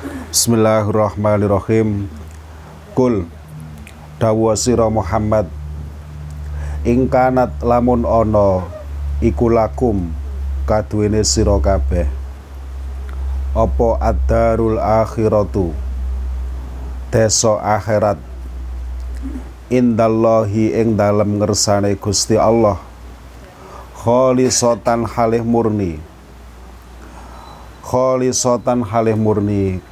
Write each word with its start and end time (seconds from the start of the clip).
Bismillahirrahmanirrahim. 0.00 2.08
Kul 2.96 3.28
dawuh 4.16 4.56
sira 4.56 4.88
Muhammad 4.88 5.44
ingkanat 6.88 7.60
lamun 7.60 8.08
ana 8.08 8.64
iku 9.20 9.52
lakum 9.52 10.08
kaduwene 10.64 11.20
sira 11.20 11.52
kabeh. 11.60 12.08
Apa 13.52 14.00
ad-darul 14.00 14.80
akhiratu? 14.80 15.76
Desa 17.12 17.60
akhirat. 17.60 18.16
Indallahi 19.68 20.80
ing 20.80 20.96
dalem 20.96 21.44
ngersane 21.44 21.92
Gusti 22.00 22.40
Allah. 22.40 22.80
Khalisatan 24.00 25.04
halih 25.04 25.44
murni. 25.44 26.00
Khalisatan 27.84 28.80
halih 28.80 29.12
murni 29.12 29.89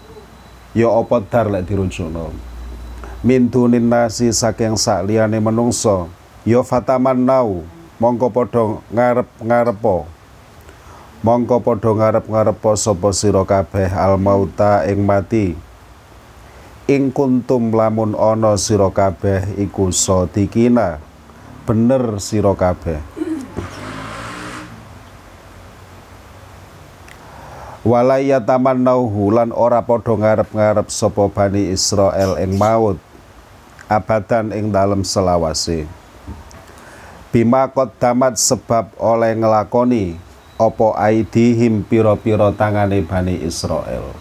ya 0.77 0.89
apa 0.93 1.25
dar 1.25 1.49
lek 1.49 1.69
dirujukno 1.69 2.33
min 3.25 3.51
dunin 3.51 3.89
nasi 3.89 4.31
saking 4.31 4.79
sakliyane 4.79 5.43
menungso 5.43 6.07
ya 6.47 6.63
fataman 6.63 7.19
nau. 7.19 7.67
Mongko 7.99 8.31
padha 8.31 8.79
ngarep-ngarepo 8.95 10.07
mongko 11.27 11.57
padha 11.67 11.91
ngarep-ngarepo 11.99 12.79
sapa 12.79 13.11
sira 13.11 13.43
kabeh 13.43 13.91
al 13.91 14.15
mauta 14.23 14.87
ing 14.87 15.03
mati. 15.03 15.59
Ing 16.87 17.11
kuntum 17.11 17.75
lamun 17.75 18.15
ana 18.15 18.55
sira 18.55 18.87
kabeh 18.95 19.59
iku 19.59 19.91
sadikina 19.91 21.03
bener 21.67 22.23
sira 22.23 22.55
kabeh 22.55 23.18
walaya 27.89 28.37
taman 28.45 28.85
nauhu 28.85 29.33
lan 29.33 29.49
ora 29.57 29.81
padha 29.81 30.13
ngarep-ngarep 30.13 30.93
sapa 30.93 31.25
bani 31.33 31.73
Israel 31.73 32.37
ing 32.37 32.61
maut 32.61 33.01
abadan 33.89 34.53
ing 34.53 34.69
dalem 34.69 35.01
selawase. 35.01 35.89
Bima 37.33 37.69
damat 37.73 38.37
sebab 38.37 38.93
oleh 39.01 39.37
ngelakoni 39.37 40.17
opo 40.61 40.93
aidihim 40.97 41.85
piro-piro 41.85 42.53
tangane 42.57 43.05
Bani 43.05 43.37
Israel. 43.45 44.17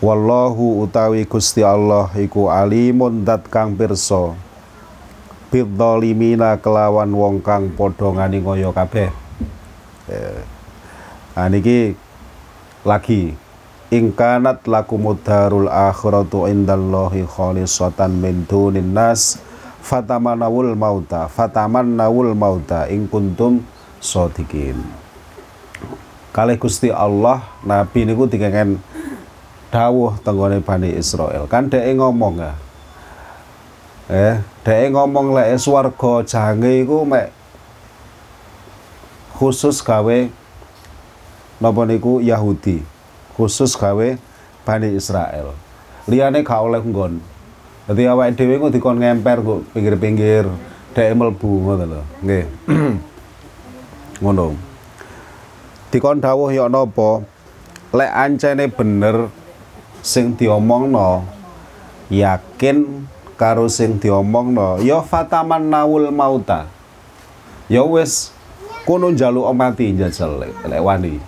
Wallahu 0.00 0.84
utawi 0.84 1.24
Gusti 1.24 1.64
Allah 1.64 2.12
iku 2.16 2.52
alimun 2.52 3.24
dat 3.24 3.48
kang 3.48 3.76
pirsa. 3.76 4.36
Bidzalimina 5.48 6.60
kelawan 6.60 7.12
wong 7.12 7.40
kang 7.40 7.72
padha 7.72 8.12
ngani 8.12 8.44
ngoyo 8.44 8.72
kabeh. 8.76 9.08
Eh, 10.08 10.55
nah 11.36 11.46
niki 11.52 11.94
lagi. 12.82 13.36
Ingkanat 13.86 14.66
lakumudarul 14.66 15.70
akhiratu 15.70 16.50
indallahi 16.50 17.22
khalisatan 17.22 18.18
min 18.18 18.42
dunin 18.42 18.90
nas 18.90 19.38
fatamanawul 19.78 20.74
mauta 20.74 21.30
fatamannawul 21.30 22.34
mauta 22.34 22.90
ing 22.90 23.06
kuntum 23.06 23.62
sodikin 24.02 24.74
kali 26.34 26.58
Gusti 26.58 26.90
Allah 26.90 27.46
Nabi 27.62 28.10
niku 28.10 28.26
dikengen 28.26 28.82
dawuh 29.72 30.20
tenggone 30.20 30.60
Bani 30.60 30.92
Israel. 30.92 31.48
Kan 31.48 31.72
dhek 31.72 31.96
ngomong 31.96 32.44
ya. 32.44 32.52
Eh 34.12 34.34
dhek 34.60 34.92
ngomong 34.92 35.32
lek 35.32 35.56
swarga 35.56 36.20
jange 36.28 36.84
iku 36.84 37.08
mek 37.08 37.32
khusus 39.40 39.80
gawe 39.80 40.28
napa 41.62 41.82
niku 41.88 42.20
Yahudi 42.20 42.82
khusus 43.36 43.76
gawe 43.76 44.18
Bani 44.66 44.88
Israel 44.92 45.54
liyane 46.10 46.42
gak 46.42 46.60
oleh 46.62 46.82
nggon 46.82 47.22
Dadi 47.86 48.02
awake 48.10 48.34
dhewe 48.34 48.58
kok 48.58 48.74
dikon 48.74 48.98
ngemper 48.98 49.38
kok 49.46 49.62
pinggir-pinggir 49.70 50.42
dhek 50.90 51.14
mlebu 51.14 51.50
ngono 51.62 51.84
lho. 51.86 52.02
Nggih. 52.18 52.44
Ngono. 54.26 54.58
Dikon 55.94 56.18
dawuh 56.18 56.50
ya 56.50 56.66
napa? 56.66 57.22
Lek 57.94 58.10
ancene 58.10 58.66
bener 58.66 59.30
sing 60.02 60.34
diomongno 60.34 61.22
yakin 62.10 63.06
karo 63.38 63.70
sing 63.70 64.02
diomongno 64.02 64.82
ya 64.82 64.98
fataman 65.06 65.70
nawul 65.70 66.10
mauta. 66.10 66.66
Ya 67.70 67.86
wis 67.86 68.34
kono 68.82 69.14
njaluk 69.14 69.46
mati 69.54 69.94
njajal 69.94 70.42
lek 70.42 70.82
wani. 70.82 71.22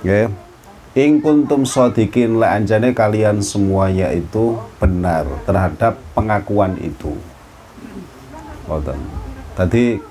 Nggih. 0.00 0.28
Ing 0.90 1.22
kuntum 1.22 1.62
sodikin 1.62 2.42
la 2.42 2.58
anjane 2.58 2.90
kalian 2.90 3.38
semuanya 3.46 4.10
itu 4.10 4.58
benar 4.82 5.22
terhadap 5.46 6.02
pengakuan 6.18 6.74
itu. 6.82 7.14
Ngoten. 8.66 8.98
Tadi 9.54 10.02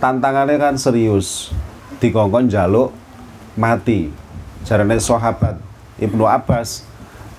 tantangannya 0.00 0.56
kan 0.56 0.80
serius. 0.80 1.52
Dikongkon 2.00 2.48
jaluk 2.48 2.94
mati. 3.52 4.08
Jarane 4.64 4.96
sahabat 4.96 5.60
Ibnu 5.98 6.24
Abbas 6.24 6.86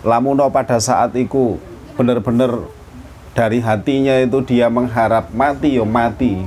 lamuno 0.04 0.48
pada 0.52 0.78
saat 0.80 1.16
itu 1.16 1.60
benar-benar 1.96 2.70
dari 3.36 3.60
hatinya 3.64 4.20
itu 4.20 4.44
dia 4.44 4.68
mengharap 4.68 5.32
mati 5.32 5.80
yo 5.80 5.88
mati. 5.88 6.44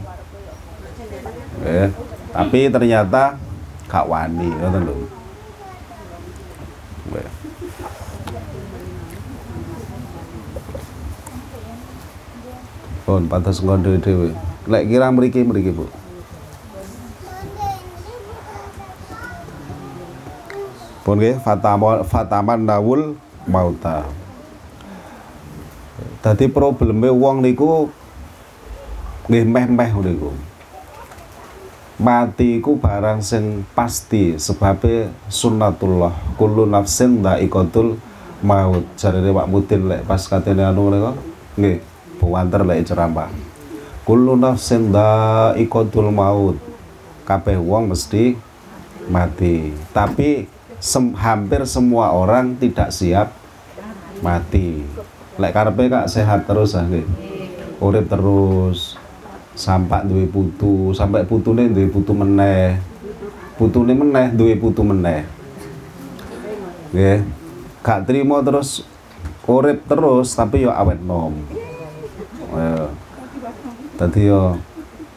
Eh, 1.63 1.89
tapi 2.31 2.69
ternyata 2.69 3.39
gak 3.89 4.07
wani 4.09 4.49
ngoten 4.49 4.83
lho. 4.87 5.22
Pun 13.03 13.27
pantas 13.27 13.59
ngono 13.59 13.99
dhewe. 13.99 14.31
Lek 14.71 14.87
kira 14.87 15.11
mriki 15.11 15.43
mriki, 15.43 15.75
Bu. 15.75 15.91
Pun 21.03 21.19
nggih 21.19 21.43
fataman 21.43 22.07
fataman 22.07 22.63
nawul 22.63 23.19
mauta. 23.51 24.07
Dadi 26.23 26.47
probleme 26.47 27.11
wong 27.11 27.43
niku 27.43 27.91
nggih 29.27 29.45
meh-meh 29.51 29.91
niku. 29.99 30.31
Mati 32.01 32.57
iku 32.57 32.81
barang 32.81 33.21
sing 33.21 33.69
pasti 33.77 34.41
sebabe 34.41 35.13
sunnatullah. 35.29 36.41
Kullu 36.41 36.65
nafsin 36.65 37.21
dha'iqatul 37.21 38.01
maut. 38.41 38.89
Jarene 38.97 39.29
Pak 39.29 39.49
Mudin 39.53 39.93
lek 39.93 40.09
pas 40.09 40.25
katene 40.25 40.65
anu 40.65 40.89
niku 40.89 41.13
nggih 41.61 41.85
buwanter 42.17 42.65
lek 42.65 42.89
ceramah. 42.89 43.29
Kullu 44.09 44.41
nafsin 44.41 44.89
dha'iqatul 44.89 46.09
maut. 46.09 46.57
Kabeh 47.29 47.61
wong 47.61 47.93
mesti 47.93 48.41
mati. 49.13 49.77
Tapi 49.93 50.49
sem 50.81 51.13
hampir 51.13 51.69
semua 51.69 52.17
orang 52.17 52.57
tidak 52.57 52.89
siap 52.89 53.37
mati. 54.25 54.81
Lek 55.37 55.53
karepe 55.53 55.93
kak 55.93 56.09
sehat 56.09 56.49
terus 56.49 56.73
ah 56.73 56.89
nggih. 56.89 57.05
Urip 57.85 58.09
terus 58.09 58.97
sampai 59.53 60.09
duwe 60.09 60.25
putu, 60.29 60.97
sampai 60.97 61.25
putune 61.29 61.69
duwe 61.69 61.89
putu 61.89 62.13
meneh. 62.17 62.81
Putune 63.61 63.93
meneh 63.93 64.33
duwe 64.33 64.57
putu 64.57 64.83
meneh. 64.83 65.29
Nggih. 66.93 67.21
Gak 67.83 68.07
trimo 68.07 68.39
terus 68.41 68.87
urip 69.43 69.83
terus 69.91 70.33
tapi 70.39 70.63
yo 70.63 70.71
awet 70.71 71.03
nom. 71.03 71.35
Ya. 72.55 72.89
Dadi 73.99 74.31
yo 74.31 74.57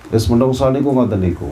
wis 0.09 0.25
menungso 0.29 0.67
niku 0.72 0.91
ngoten 0.91 1.22
niku. 1.22 1.52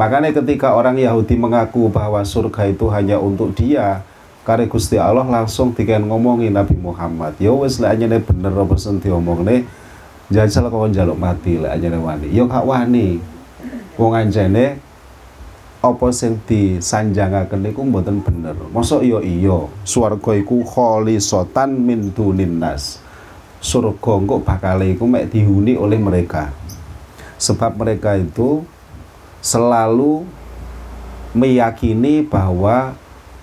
Makanya 0.00 0.32
ketika 0.32 0.72
orang 0.72 0.96
Yahudi 0.96 1.36
mengaku 1.36 1.92
bahwa 1.92 2.24
surga 2.24 2.72
itu 2.72 2.88
hanya 2.88 3.20
untuk 3.20 3.52
dia, 3.52 4.00
kare 4.48 4.64
Gusti 4.64 4.96
Allah 4.96 5.28
langsung 5.28 5.76
diken 5.76 6.08
ngomongi 6.08 6.48
Nabi 6.48 6.72
Muhammad. 6.80 7.36
Yo 7.36 7.60
wis 7.60 7.76
lek 7.76 8.00
anyane 8.00 8.16
bener 8.16 8.48
apa 8.56 8.80
sing 8.80 8.96
diomongne, 8.96 9.68
jajal 10.30 10.70
kok 10.70 10.90
njaluk 10.94 11.18
mati 11.18 11.58
lek 11.58 11.74
anyane 11.74 11.98
wani. 11.98 12.26
Yo 12.30 12.46
gak 12.46 12.64
wani. 12.64 13.18
Wong 13.98 14.12
anjene 14.16 14.80
apa 15.80 16.06
sing 16.14 16.40
disanjangaken 16.46 17.60
niku 17.60 17.84
mboten 17.84 18.22
bener. 18.24 18.56
Mosok 18.72 19.04
yo 19.04 19.18
iya, 19.20 19.68
swarga 19.84 20.32
iku 20.38 20.62
khalisatan 20.64 21.74
min 21.74 22.14
dunin 22.14 22.62
nas. 22.62 23.02
Surga 23.60 24.16
kok 24.24 24.40
bakal 24.46 24.80
iku 24.86 25.04
mek 25.04 25.28
dihuni 25.28 25.76
oleh 25.76 26.00
mereka. 26.00 26.48
Sebab 27.36 27.76
mereka 27.76 28.16
itu 28.16 28.64
selalu 29.44 30.24
meyakini 31.36 32.24
bahwa 32.24 32.96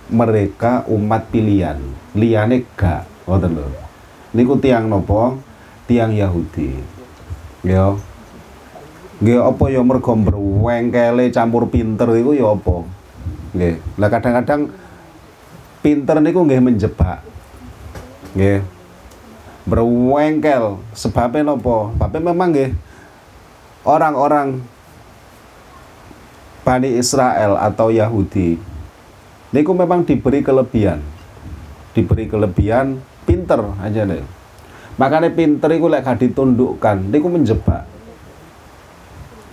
mereka 0.07 0.87
umat 0.87 1.27
pilihan 1.29 1.79
liyane 2.15 2.63
gak 2.79 3.03
ngoten 3.27 3.59
lho 3.59 3.67
niku 4.31 4.55
tiang 4.59 4.87
nopo 4.87 5.35
tiang 5.87 6.11
Yahudi 6.13 6.77
ya 7.65 7.95
nggih 9.17 9.41
apa 9.41 9.63
ya 9.73 9.81
mergo 9.81 10.13
berwengkele 10.13 11.33
campur 11.33 11.65
pinter 11.73 12.05
iku 12.13 12.37
ya 12.37 12.53
apa 12.53 12.85
nggih 13.57 13.75
lah 13.97 14.09
kadang-kadang 14.13 14.69
pinter 15.87 16.19
niku 16.19 16.43
nggih 16.43 16.59
menjebak. 16.59 17.23
Nggih. 18.35 18.59
Berwengkel 19.67 20.79
sebabnya 20.91 21.47
nopo? 21.47 21.95
Sebabnya 21.95 22.21
memang 22.31 22.49
nggih 22.51 22.71
orang-orang 23.87 24.59
Bani 26.67 26.99
Israel 26.99 27.55
atau 27.55 27.87
Yahudi 27.87 28.59
niku 29.55 29.71
memang 29.71 30.03
diberi 30.03 30.43
kelebihan. 30.43 30.99
Diberi 31.95 32.27
kelebihan 32.27 32.99
pinter 33.23 33.63
aja 33.79 34.03
nih. 34.03 34.23
Makanya 34.97 35.29
pinter 35.29 35.69
itu 35.77 35.85
lek 35.85 36.01
gak 36.01 36.17
ditundukkan, 36.25 37.13
niku 37.13 37.29
menjebak. 37.29 37.85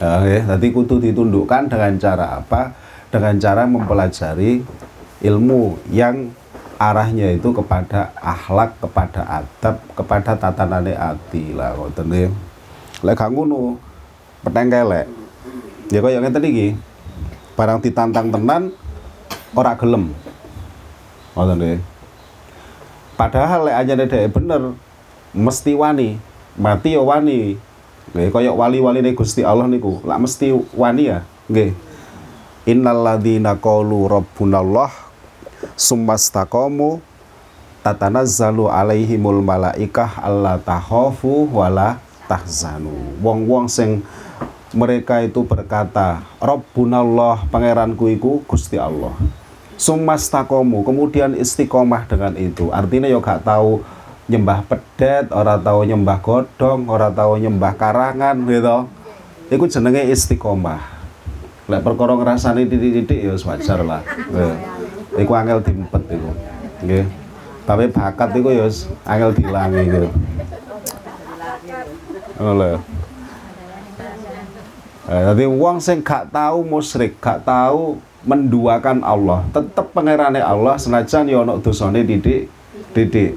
Ya, 0.00 0.41
nanti 0.44 0.73
kudu 0.73 0.99
ditundukkan 1.00 1.69
dengan 1.69 2.00
cara 2.00 2.41
apa? 2.41 2.73
Dengan 3.12 3.37
cara 3.38 3.62
mempelajari 3.69 4.64
ilmu 5.23 5.79
yang 5.93 6.32
arahnya 6.81 7.37
itu 7.37 7.55
kepada 7.55 8.11
akhlak, 8.19 8.75
kepada 8.82 9.23
adab, 9.44 9.76
kepada 9.94 10.32
tatanane 10.35 10.96
ati 10.96 11.55
lah 11.55 11.76
ngoten 11.79 12.08
nggih. 12.11 12.29
Lek 13.05 13.14
gak 13.14 13.31
ngono, 13.31 13.79
peteng 14.43 14.73
kelek. 14.73 15.06
Ya 15.93 16.00
kaya 16.00 16.19
ngeten 16.25 16.44
iki. 16.49 16.69
Barang 17.55 17.79
ditantang 17.79 18.32
tenan 18.35 18.75
ora 19.55 19.76
gelem. 19.79 20.11
Ngoten 21.37 21.56
nggih. 21.61 21.79
Padahal 23.14 23.70
lek 23.70 23.76
aja 23.79 23.93
dhek 23.94 24.32
bener 24.32 24.75
mesti 25.34 25.75
wani, 25.75 26.16
mati 26.54 26.94
ya 26.94 27.02
wani. 27.02 27.58
Nggih 28.14 28.31
kaya 28.31 28.54
wali-waline 28.54 29.10
Gusti 29.19 29.42
Allah 29.42 29.66
niku, 29.66 29.98
lak 30.06 30.22
mesti 30.22 30.54
wani 30.72 31.10
ya. 31.10 31.26
Nggih. 31.50 31.75
Innal 32.64 33.02
ladzina 33.04 33.58
qalu 33.58 34.08
rabbunallah 34.08 34.88
summastaqamu 35.76 37.02
tatanazzalu 37.84 38.72
alaihimul 38.72 39.44
malaikah 39.44 40.22
alla 40.22 40.56
takhafu 40.56 41.50
wala 41.52 42.00
tahzanu. 42.25 43.20
Wong-wong 43.20 43.69
sing 43.69 44.00
mereka 44.75 45.22
itu 45.22 45.46
berkata, 45.46 46.26
Rabbunallah, 46.42 47.46
pangeranku 47.48 48.10
iku 48.10 48.42
Gusti 48.48 48.75
Allah. 48.75 49.14
Sumastakomu, 49.75 50.87
kemudian 50.87 51.34
istiqomah 51.34 52.06
dengan 52.06 52.34
itu. 52.38 52.70
Artinya 52.70 53.10
ya 53.10 53.19
gak 53.19 53.42
tahu 53.46 53.82
nyembah 54.25 54.65
pedet, 54.65 55.29
ora 55.31 55.61
tahu 55.61 55.85
nyembah 55.85 56.19
godong, 56.25 56.88
ora 56.88 57.12
tahu 57.12 57.37
nyembah 57.41 57.73
karangan 57.76 58.37
gitu. 58.49 58.88
Iku 59.53 59.65
jenenge 59.69 60.09
istiqomah. 60.09 60.81
Lek 61.69 61.81
perkara 61.81 62.17
ngrasani 62.17 62.69
titik-titik 62.69 63.25
ya 63.25 63.35
wajar 63.37 63.81
lah. 63.85 64.03
Iku 65.17 65.32
angel 65.32 65.61
dimpet 65.65 66.03
iku. 66.09 66.31
Nggih. 66.85 67.06
Tapi 67.65 67.85
bakat 67.88 68.29
iku 68.37 68.49
ya 68.53 68.69
angel 69.09 69.31
dilangi 69.32 69.82
gitu. 69.88 70.09
Ngono 72.41 72.81
Eh, 75.05 75.21
jadi 75.21 75.44
wong 75.44 75.85
sing 75.85 76.00
gak 76.00 76.32
tahu 76.32 76.65
musyrik, 76.65 77.21
gak 77.21 77.44
tahu 77.44 78.00
menduakan 78.25 79.05
Allah, 79.05 79.44
tetep 79.53 79.93
pangerane 79.93 80.41
Allah 80.41 80.81
senajan 80.81 81.29
ya 81.29 81.44
ana 81.44 81.61
dosane 81.61 82.00
didik 82.09 82.49
didik. 82.97 83.37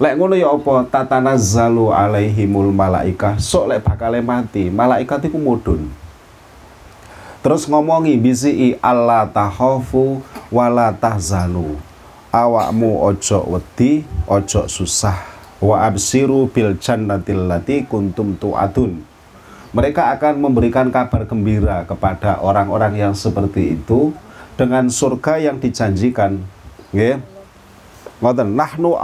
Lek 0.00 0.16
ngono 0.16 0.32
ya 0.32 0.48
apa 0.48 0.88
tatanazzalu 0.88 1.92
alaihimul 1.92 2.72
malaikah, 2.72 3.36
sok 3.36 3.68
lek 3.68 3.84
bakal 3.84 4.16
mati, 4.24 4.72
malaikat 4.72 5.28
iku 5.28 5.36
mudun. 5.36 5.92
Terus 7.44 7.68
ngomongi 7.68 8.16
bisi 8.16 8.80
Allah 8.80 9.28
tahofu 9.28 10.24
wala 10.48 10.88
tahzanu. 10.96 11.76
Awakmu 12.32 12.96
ojo 12.96 13.44
wedi, 13.52 14.08
ojo 14.24 14.64
susah. 14.72 15.20
Wa 15.60 15.84
absiru 15.84 16.48
bil 16.48 16.80
jannatil 16.80 17.44
lati 17.44 17.84
kuntum 17.84 18.40
tu'adun 18.40 19.10
mereka 19.70 20.10
akan 20.18 20.42
memberikan 20.42 20.90
kabar 20.90 21.22
gembira 21.30 21.86
kepada 21.86 22.42
orang-orang 22.42 22.98
yang 22.98 23.14
seperti 23.14 23.78
itu 23.78 24.10
dengan 24.58 24.90
surga 24.90 25.38
yang 25.38 25.62
dijanjikan. 25.62 26.42
Nggih. 26.90 27.22
Ngoten, 28.20 28.52
nahnu 28.52 28.96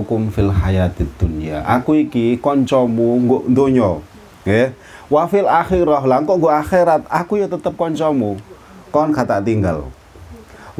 ukum 0.00 0.32
fil 0.32 0.48
hayatid 0.48 1.08
dunya. 1.20 1.60
Aku 1.68 1.94
iki 1.94 2.40
koncomu 2.40 3.20
nggo 3.20 3.38
donya. 3.48 4.00
Nggih. 4.48 4.72
Wa 5.12 5.28
fil 5.28 5.44
akhirah, 5.44 6.00
lah 6.08 6.24
kok 6.24 6.36
nggo 6.40 6.48
akhirat, 6.48 7.04
aku 7.12 7.44
ya 7.44 7.46
tetep 7.46 7.76
koncomu. 7.76 8.40
Kon 8.88 9.12
kata 9.12 9.44
tinggal. 9.44 9.88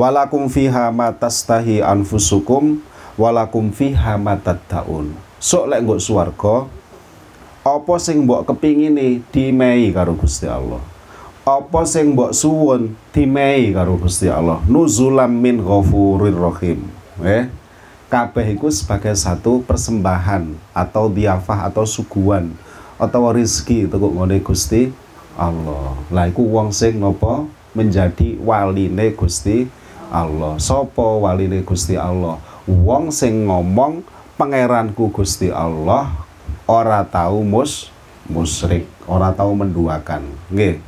Walakum 0.01 0.49
fiha 0.49 0.89
ma 0.91 1.13
tastahi 1.13 1.85
anfusukum 1.85 2.81
walakum 3.21 3.69
fiha 3.71 4.17
ma 4.17 4.35
taddaun. 4.35 5.13
Sok 5.39 5.69
lek 5.69 5.85
nggo 5.85 6.01
swarga, 6.01 6.67
apa 7.65 7.97
sing 7.97 8.29
mbok 8.29 8.45
kepingini 8.53 9.25
dimei 9.33 9.89
karo 9.89 10.13
Gusti 10.13 10.45
Allah 10.45 10.85
apa 11.49 11.89
sing 11.89 12.13
mbok 12.13 12.37
suwun 12.37 12.93
dimei 13.09 13.73
karo 13.73 13.97
Gusti 13.97 14.29
Allah 14.29 14.61
nuzulam 14.69 15.33
min 15.33 15.65
ghafurir 15.65 16.37
rahim 16.37 16.85
eh 17.25 17.49
kabeh 18.15 18.55
iku 18.55 18.71
sebagai 18.71 19.11
satu 19.19 19.67
persembahan 19.67 20.55
atau 20.71 21.11
diafah 21.11 21.67
atau 21.67 21.83
suguhan 21.83 22.55
atau 22.95 23.35
rizki 23.35 23.91
tekuk 23.91 24.15
ngene 24.15 24.39
Gusti 24.39 24.95
Allah. 25.35 25.99
Lah 26.15 26.31
iku 26.31 26.47
wong 26.47 26.71
sing 26.71 27.03
nopo 27.03 27.51
menjadi 27.75 28.39
waline 28.39 29.19
Gusti 29.19 29.67
Allah. 30.15 30.63
Sapa 30.63 31.27
waline 31.27 31.67
Gusti 31.67 31.99
Allah? 31.99 32.39
Wong 32.71 33.11
sing 33.11 33.51
ngomong 33.51 34.07
pangeranku 34.39 35.11
Gusti 35.11 35.51
Allah 35.51 36.15
ora 36.71 37.03
tahu 37.03 37.43
mus 37.43 37.91
musrik, 38.31 38.87
ora 39.11 39.35
tahu 39.35 39.59
menduakan. 39.59 40.23
Nggih. 40.55 40.79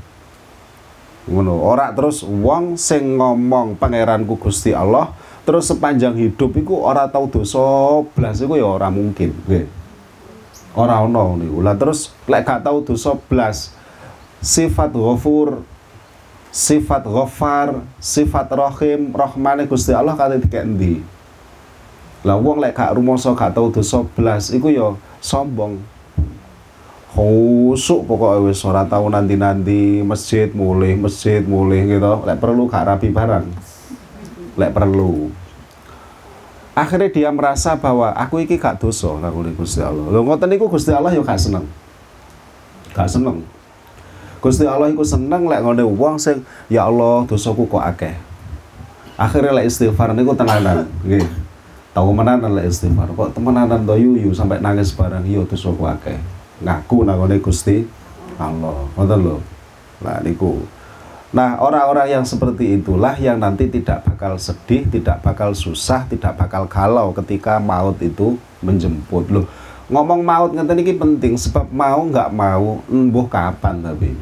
Ngono, 1.27 1.59
ora 1.59 1.91
terus 1.91 2.23
wong 2.23 2.79
sing 2.79 3.19
ngomong 3.19 3.75
pangeranku 3.75 4.39
Gusti 4.39 4.71
Allah 4.71 5.11
terus 5.47 5.71
sepanjang 5.71 6.19
hidup 6.19 6.51
iku 6.59 6.83
ora 6.83 7.07
tahu 7.07 7.31
dosa 7.31 7.63
blas 8.13 8.43
iku 8.43 8.59
ya 8.59 8.67
ora 8.67 8.91
mungkin, 8.91 9.31
nggih. 9.47 9.67
Ora 10.75 11.01
ono 11.07 11.39
niku. 11.39 11.63
Lah 11.63 11.79
terus 11.79 12.13
lek 12.27 12.43
gak 12.45 12.67
tahu 12.67 12.83
dosa 12.83 13.15
blas 13.31 13.71
sifat 14.43 14.93
ghafur 14.93 15.63
sifat 16.57 17.05
ghafar, 17.05 17.85
sifat 18.01 18.49
rahim, 18.57 19.13
rahmane 19.13 19.69
Gusti 19.69 19.93
Allah 19.93 20.17
kate 20.17 20.41
dikek 20.41 20.65
endi? 20.65 21.05
Lah 22.25 22.41
wong 22.41 22.65
lek 22.65 22.73
gak 22.73 22.97
rumoso 22.97 23.37
gak 23.37 23.53
tau 23.53 23.69
dosa 23.69 24.01
blas 24.17 24.49
iku 24.49 24.73
ya 24.73 24.97
sombong 25.21 25.79
khusuk 27.13 28.05
pokoknya 28.05 28.45
wis 28.45 28.61
ora 28.65 28.85
tau 28.85 29.09
nanti-nanti 29.09 30.05
masjid 30.05 30.53
mulih 30.53 31.01
masjid 31.01 31.41
mulih 31.41 31.89
gitu 31.89 32.25
lek 32.25 32.37
perlu 32.41 32.69
gak 32.69 32.89
rapi 32.89 33.09
barang 33.09 33.47
lek 34.57 34.73
perlu. 34.73 35.31
Akhirnya 36.77 37.09
dia 37.09 37.29
merasa 37.33 37.73
bahwa 37.73 38.13
aku 38.13 38.45
iki 38.45 38.61
gak 38.61 38.77
dosa 38.77 39.17
aku 39.17 39.49
Gusti 39.57 39.81
Allah. 39.81 40.13
Lho 40.13 40.21
ngoten 40.21 40.45
niku 40.45 40.69
Gusti 40.69 40.93
Allah 40.93 41.09
yo 41.17 41.25
gak 41.25 41.41
seneng. 41.41 41.65
Gak 42.93 43.09
seneng. 43.09 43.41
Gusti 44.45 44.69
Allah 44.69 44.93
iku 44.93 45.01
seneng 45.01 45.49
lek 45.49 45.65
ngene 45.65 45.85
wong 45.89 46.21
sing 46.21 46.45
ya 46.69 46.85
Allah 46.85 47.25
dosaku 47.25 47.65
kok 47.65 47.81
akeh. 47.81 48.13
Akhirnya 49.17 49.57
lek 49.57 49.73
istighfar 49.73 50.13
niku 50.13 50.37
tenanan. 50.37 50.85
Nggih. 51.01 51.25
Tahu 51.97 52.13
menanan 52.13 52.53
lah 52.53 52.65
istighfar. 52.69 53.09
Kok 53.09 53.33
temenanan 53.33 53.89
to 53.89 53.97
yuyu 53.97 54.37
sampai 54.37 54.61
nangis 54.61 54.93
barang 54.93 55.25
yo 55.25 55.49
terus 55.49 55.65
aku 55.65 55.89
akeh. 55.89 56.21
Ngaku 56.61 57.09
nangone 57.09 57.41
Gusti 57.41 57.89
Allah. 58.37 58.85
Ngoten 58.93 59.19
lho. 59.25 59.37
Lah 60.05 60.21
niku 60.21 60.61
Nah, 61.37 61.61
orang-orang 61.61 62.17
yang 62.17 62.25
seperti 62.25 62.81
itulah 62.81 63.13
yang 63.21 63.37
nanti 63.37 63.69
tidak 63.69 64.09
bakal 64.09 64.41
sedih, 64.41 64.89
tidak 64.89 65.21
bakal 65.21 65.53
susah, 65.53 66.09
tidak 66.09 66.33
bakal 66.33 66.65
galau 66.65 67.13
ketika 67.13 67.61
maut 67.61 68.01
itu 68.01 68.41
menjemput. 68.65 69.29
Loh, 69.29 69.45
ngomong 69.93 70.25
maut 70.25 70.57
ngeten 70.57 70.81
iki 70.81 70.97
penting 70.97 71.37
sebab 71.37 71.69
mau 71.69 72.01
nggak 72.09 72.33
mau 72.33 72.81
embuh 72.89 73.29
kapan 73.29 73.85
tapi. 73.85 74.17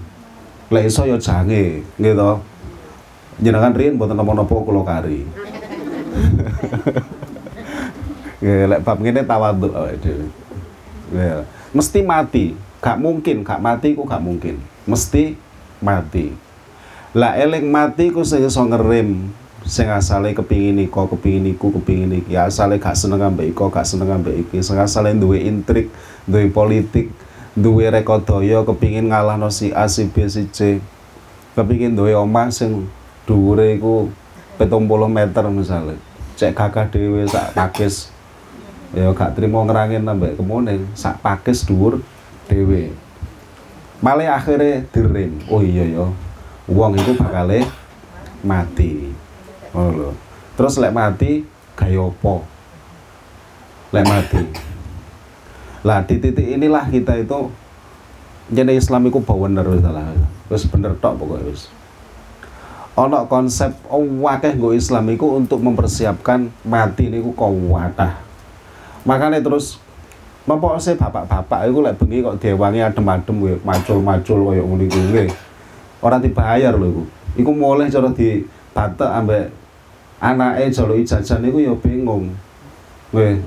Lek 0.75 0.91
iso 0.91 1.07
ya 1.07 1.15
jange, 1.15 1.87
gitu. 2.03 2.43
Jenengan 3.39 3.79
riyen 3.79 3.95
mboten 3.95 4.19
napa-napa 4.19 4.51
kula 4.51 4.83
kari. 4.83 5.23
Lek 8.75 8.83
bab 8.83 8.99
ngene 8.99 9.23
tawadhu 9.23 9.71
dhewe. 10.03 11.47
Mesti 11.71 12.03
mati. 12.03 12.59
Gak 12.83 12.99
mungkin, 12.99 13.47
gak 13.47 13.63
mati 13.63 13.95
ku 13.95 14.03
gak 14.03 14.19
mungkin. 14.19 14.59
Mesti 14.85 15.39
mati. 15.79 16.44
Lah 17.15 17.39
eling 17.39 17.71
mati 17.71 18.11
ku 18.11 18.27
sing 18.27 18.43
iso 18.43 18.59
ngerem 18.67 19.31
sing 19.63 19.87
asale 19.87 20.35
kepingin 20.35 20.83
iko, 20.83 21.07
kepingin 21.07 21.55
iku, 21.55 21.71
kepingin 21.79 22.21
iki. 22.21 22.35
Ya 22.35 22.51
asale 22.51 22.83
gak 22.83 22.99
seneng 22.99 23.23
ambek 23.23 23.55
iko, 23.55 23.71
gak 23.71 23.87
seneng 23.87 24.11
ambek 24.11 24.35
iki. 24.43 24.59
Sing 24.67 24.83
asale 24.83 25.15
duwe 25.15 25.47
intrik, 25.47 25.95
duwe 26.27 26.51
politik, 26.51 27.15
duwe 27.55 27.87
rekodaya 27.87 28.67
kepingin 28.67 29.15
ngalahno 29.15 29.47
si 29.55 29.71
A, 29.71 29.87
si 29.87 30.11
B, 30.11 30.27
si 30.27 30.51
C. 30.51 30.83
Kepingin 31.55 31.95
duwe 31.95 32.19
omah 32.19 32.51
sing 32.51 32.91
dhuwure 33.31 33.79
iku 33.79 34.11
70 34.59 34.75
meter 35.07 35.45
misalnya 35.55 35.95
cek 36.35 36.51
gagah 36.51 36.91
dhewe 36.91 37.23
sak 37.31 37.55
pakis. 37.55 38.11
Ya 38.91 39.07
gak 39.15 39.39
trimo 39.39 39.63
ngerangin 39.63 40.03
nambah 40.03 40.35
kemuning 40.35 40.91
sak 40.99 41.23
pakis 41.23 41.63
dhuwur 41.63 42.03
dhewe. 42.51 42.91
Malah 44.03 44.35
akhirnya 44.35 44.83
direm 44.91 45.39
oh 45.47 45.63
iya 45.63 45.87
ya 45.87 46.11
wong 46.69 46.97
itu 46.97 47.13
bakal 47.17 47.51
mati. 48.45 49.13
Lho. 49.75 50.15
Terus 50.55 50.79
lek 50.79 50.95
mati 50.95 51.43
gaya 51.75 52.09
apa? 52.09 52.35
Lek 53.91 54.07
mati. 54.07 54.41
Lah 55.85 56.01
di 56.07 56.17
titik 56.17 56.47
inilah 56.47 56.89
kita 56.89 57.19
itu 57.21 57.53
jadi 58.49 58.77
Islam 58.77 59.09
itu 59.09 59.19
bener 59.21 59.67
wis 60.53 60.65
bener 60.69 60.93
tok 61.01 61.19
pokoknya 61.21 61.49
wis. 61.49 61.69
Ono 62.95 63.27
konsep 63.27 63.75
wakeh 63.91 64.55
nggo 64.55 64.71
Islam 64.77 65.11
itu 65.11 65.27
untuk 65.27 65.59
mempersiapkan 65.59 66.53
mati 66.63 67.11
niku 67.11 67.35
kuwatah. 67.35 68.23
Makanya 69.03 69.43
terus 69.43 69.83
Bapak 70.45 70.77
saya 70.77 71.01
bapak-bapak 71.01 71.73
itu 71.73 71.81
lek 71.81 71.97
bengi 71.97 72.21
kok 72.21 72.37
diwangi 72.37 72.85
adem-adem 72.85 73.33
gue 73.41 73.57
macul-macul 73.65 74.53
koyo 74.53 74.63
ngono 74.69 74.85
iku 74.85 75.25
nggih. 76.05 76.13
Ora 76.13 76.21
dibayar 76.21 76.77
lho 76.77 76.87
iku. 76.93 77.03
Iku 77.41 77.51
mulai 77.57 77.89
cara 77.89 78.13
di 78.13 78.45
batek 78.77 79.09
ambek 79.09 79.49
anake 80.21 80.69
jalo 80.69 80.95
jajan 81.01 81.41
niku 81.41 81.59
ya 81.65 81.73
bingung. 81.81 82.37
Nggih. 83.13 83.41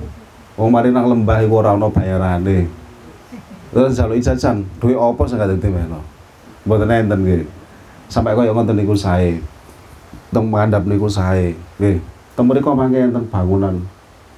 Wong 0.58 0.70
mari 0.74 0.90
nang 0.90 1.06
lembah 1.06 1.38
iku 1.46 1.62
ora 1.62 1.78
ono 1.78 1.86
bayarane. 1.94 2.66
Terus 3.70 3.94
jalo 3.94 4.18
jajan, 4.18 4.66
duwe 4.82 4.96
apa 4.98 5.22
sing 5.28 5.38
gak 5.38 5.54
dimeno. 5.60 6.02
Mboten 6.66 6.90
enten 6.90 7.22
nggih. 7.22 7.46
Sampai 8.10 8.34
koyo 8.34 8.50
ngoten 8.50 8.74
niku 8.74 8.98
sae. 8.98 9.38
Teng 10.34 10.50
mandap 10.50 10.82
niku 10.82 11.06
sae. 11.06 11.54
Nggih. 11.78 12.02
Teng 12.34 12.50
mriku 12.50 12.74
mangke 12.74 12.98
enten 12.98 13.28
bangunan 13.30 13.86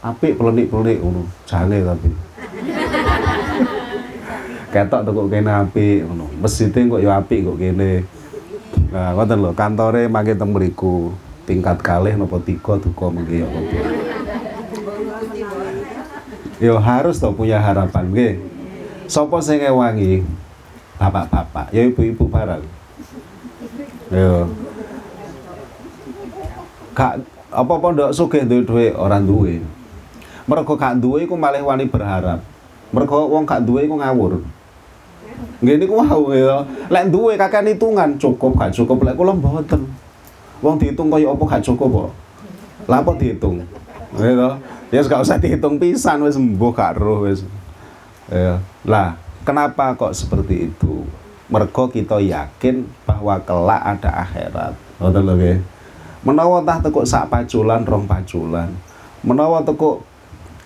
apik 0.01 0.37
pelenik-pelenik 0.37 1.01
ngono. 1.01 1.25
Jane 1.49 1.85
tapi 1.85 2.09
ketok 4.71 5.03
tuh 5.03 5.13
kok 5.13 5.29
kene 5.31 5.51
apik 5.51 6.07
ngono. 6.07 6.27
Mesjide 6.39 6.81
kok 6.87 7.03
ya 7.03 7.19
apik 7.19 7.47
kok 7.47 7.59
kene. 7.59 8.07
Nah, 8.91 9.15
ngoten 9.15 9.39
lho, 9.39 9.51
kantore 9.55 10.07
teng 10.11 10.51
mriku 10.51 11.15
tingkat 11.47 11.83
kalih 11.83 12.15
napa 12.15 12.39
tiga 12.43 12.79
duka 12.79 13.07
mengki 13.11 13.43
ya 13.43 13.49
Yo 16.61 16.77
harus 16.77 17.19
to 17.19 17.33
punya 17.35 17.59
harapan 17.59 18.13
nggih. 18.13 18.35
Sapa 19.11 19.41
sing 19.43 19.59
ngewangi? 19.59 20.23
Bapak-bapak, 21.01 21.73
ya 21.73 21.89
ibu-ibu 21.89 22.29
barang. 22.29 22.63
Yo. 24.13 24.53
Kak 26.93 27.25
apa-apa 27.49 27.87
ndak 27.97 28.13
sugih 28.13 28.45
duwe 28.45 28.63
dhuwit 28.63 28.93
ora 28.95 29.17
duwe. 29.17 29.65
Mergo 30.45 30.75
gak 30.77 31.01
duwe 31.01 31.25
iku 31.25 31.35
malah 31.35 31.65
wani 31.65 31.89
berharap. 31.89 32.45
Mergo 32.93 33.31
wong 33.33 33.49
gak 33.49 33.65
duwe 33.65 33.89
iku 33.89 33.97
ngawur. 33.97 34.45
Nggih 35.61 35.77
niku 35.77 36.01
wau 36.01 36.33
ya. 36.33 36.65
Lek 36.89 37.13
duwe 37.13 37.37
kakean 37.37 37.69
hitungan 37.69 38.17
cukup 38.17 38.57
gak 38.57 38.73
cukup 38.73 39.05
lek 39.05 39.17
kula 39.17 39.37
mboten. 39.37 39.85
Wong 40.61 40.77
dihitung 40.77 41.09
kaya 41.09 41.33
apa 41.33 41.45
gak 41.57 41.65
cukup 41.65 41.89
kok. 41.89 42.11
Lah 42.89 43.01
apa 43.05 43.13
dihitung? 43.17 43.65
Gitu. 44.17 44.51
Ya 44.91 45.01
gak 45.05 45.23
usah 45.23 45.39
dihitung 45.39 45.77
pisan 45.77 46.25
wis 46.25 46.37
mbuh 46.37 46.73
gak 46.73 46.97
roh 46.97 47.29
wis. 47.29 47.45
Ya. 48.31 48.61
Lah, 48.85 49.19
kenapa 49.45 49.97
kok 49.97 50.17
seperti 50.17 50.73
itu? 50.73 51.05
Mergo 51.51 51.91
kita 51.91 52.23
yakin 52.23 52.87
bahwa 53.05 53.37
kelak 53.43 53.83
ada 53.83 54.11
akhirat. 54.23 54.75
Ngoten 55.03 55.23
lho 55.27 55.35
nggih. 55.35 55.59
Menawa 56.23 56.63
tah 56.63 56.79
tekuk 56.79 57.09
sak 57.09 57.33
paculan 57.33 57.83
rong 57.83 58.05
paculan. 58.05 58.71
Menawa 59.25 59.65
tekuk 59.65 60.05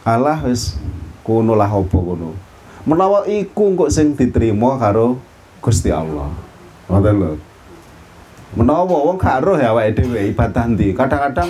alah 0.05 0.45
wis 0.45 0.77
kuno 1.25 1.57
lah 1.57 1.73
apa 1.73 1.97
kuno 1.97 2.37
menawa 2.85 3.25
iku 3.25 3.73
kok 3.75 3.91
sing 3.93 4.13
diterima 4.13 4.77
karo 4.77 5.17
Gusti 5.65 5.89
Allah. 5.89 6.29
Ngoten 6.89 7.15
lho. 7.17 7.33
Menawa 8.55 8.85
wong 8.87 9.17
gak 9.17 9.43
roh 9.43 9.57
ya 9.57 9.73
awake 9.73 9.99
dhewe 9.99 10.31
ibadah 10.31 10.69
ndi? 10.69 10.93
Kadang-kadang 10.93 11.49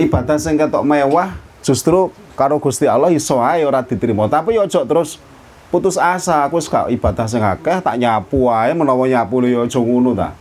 ibadah 0.00 0.36
sing 0.40 0.56
ketok 0.56 0.82
mewah 0.82 1.36
justru 1.60 2.10
karo 2.32 2.56
Gusti 2.58 2.88
Allah 2.88 3.12
iso 3.12 3.38
ae 3.44 3.62
ora 3.62 3.84
diterima. 3.84 4.26
Tapi 4.26 4.56
yo 4.56 4.64
aja 4.64 4.82
terus 4.88 5.20
putus 5.68 6.00
asa 6.00 6.48
aku 6.48 6.56
wis 6.56 6.66
gak 6.66 6.88
ibadah 6.88 7.28
sing 7.28 7.44
akeh 7.44 7.84
tak 7.84 8.00
nyapu 8.00 8.48
ae 8.48 8.72
menawa 8.72 9.04
nyapu 9.04 9.44
yo 9.44 9.68
aja 9.68 9.78
ngono 9.78 10.16
ta. 10.16 10.32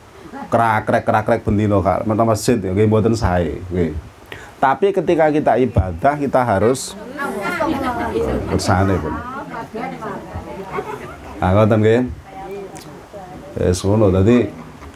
Krakrek 0.47 1.03
krakrek 1.03 1.43
bendino 1.43 1.83
kak 1.83 2.07
menawa 2.07 2.31
masjid 2.31 2.55
ya 2.55 2.71
nggih 2.71 2.87
mboten 2.87 3.11
sae 3.11 3.59
nggih. 3.67 3.91
Tapi 4.57 4.95
ketika 4.95 5.27
kita 5.29 5.59
ibadah 5.59 6.15
kita 6.15 6.41
harus 6.41 6.95
bersane 8.47 8.95
pun 8.97 9.13
Ah 11.38 11.53
ngoten 11.53 11.86
nggih. 11.86 12.01
Wis 13.62 13.82
dadi 13.86 14.50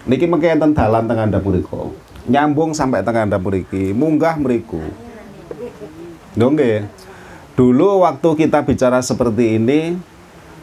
niki 0.10 0.26
mengke 0.26 0.50
enten 0.50 0.74
dalan 0.74 1.06
teng 1.06 1.22
andhap 1.22 1.46
mriku. 1.46 1.94
Nyambung 2.26 2.74
sampai 2.74 3.06
teng 3.06 3.30
andhap 3.30 3.46
mriki, 3.46 3.94
munggah 3.94 4.42
mriku. 4.42 4.82
Nggih. 6.34 6.90
Dulu 7.54 8.02
waktu 8.02 8.30
kita 8.42 8.66
bicara 8.66 9.06
seperti 9.06 9.62
ini 9.62 10.02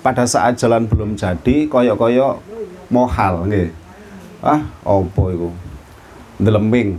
pada 0.02 0.26
saat 0.26 0.58
jalan 0.58 0.90
belum 0.90 1.14
jadi 1.14 1.70
koyok-koyok 1.70 2.34
mohal 2.90 3.46
nggih. 3.46 3.70
Ah, 4.42 4.66
opo 4.82 5.30
iku? 5.30 5.50
Ndelemping. 6.42 6.98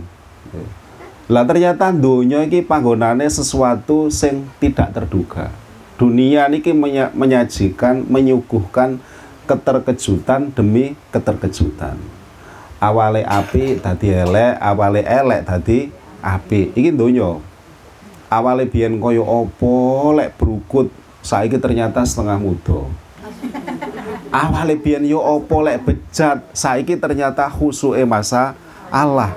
Lah 1.28 1.44
ternyata 1.44 1.92
donya 1.92 2.48
iki 2.48 2.64
panggonane 2.64 3.28
sesuatu 3.28 4.08
sing 4.08 4.48
tidak 4.56 4.96
terduga 4.96 5.59
dunia 6.00 6.48
niki 6.48 6.72
menyajikan 7.12 8.08
menyuguhkan 8.08 8.96
keterkejutan 9.44 10.48
demi 10.56 10.96
keterkejutan. 11.12 12.00
Awale 12.80 13.20
api 13.28 13.76
tadi 13.76 14.08
elek 14.08 14.56
awale 14.56 15.04
elek 15.04 15.44
tadi 15.44 15.92
api. 16.24 16.72
Iki 16.72 16.96
donya. 16.96 17.36
Awale 18.32 18.64
biyen 18.64 18.96
kaya 18.96 19.20
apa 19.20 19.76
lek 20.16 20.40
brukut 20.40 20.88
saiki 21.20 21.60
ternyata 21.60 22.00
setengah 22.08 22.40
muda. 22.40 22.88
Awale 24.32 24.80
biyen 24.80 25.04
yo 25.04 25.20
apa 25.20 25.56
lek 25.68 25.84
bejat 25.84 26.48
saiki 26.56 26.96
ternyata 26.96 27.44
khusuke 27.52 28.00
masa 28.08 28.56
Allah. 28.88 29.36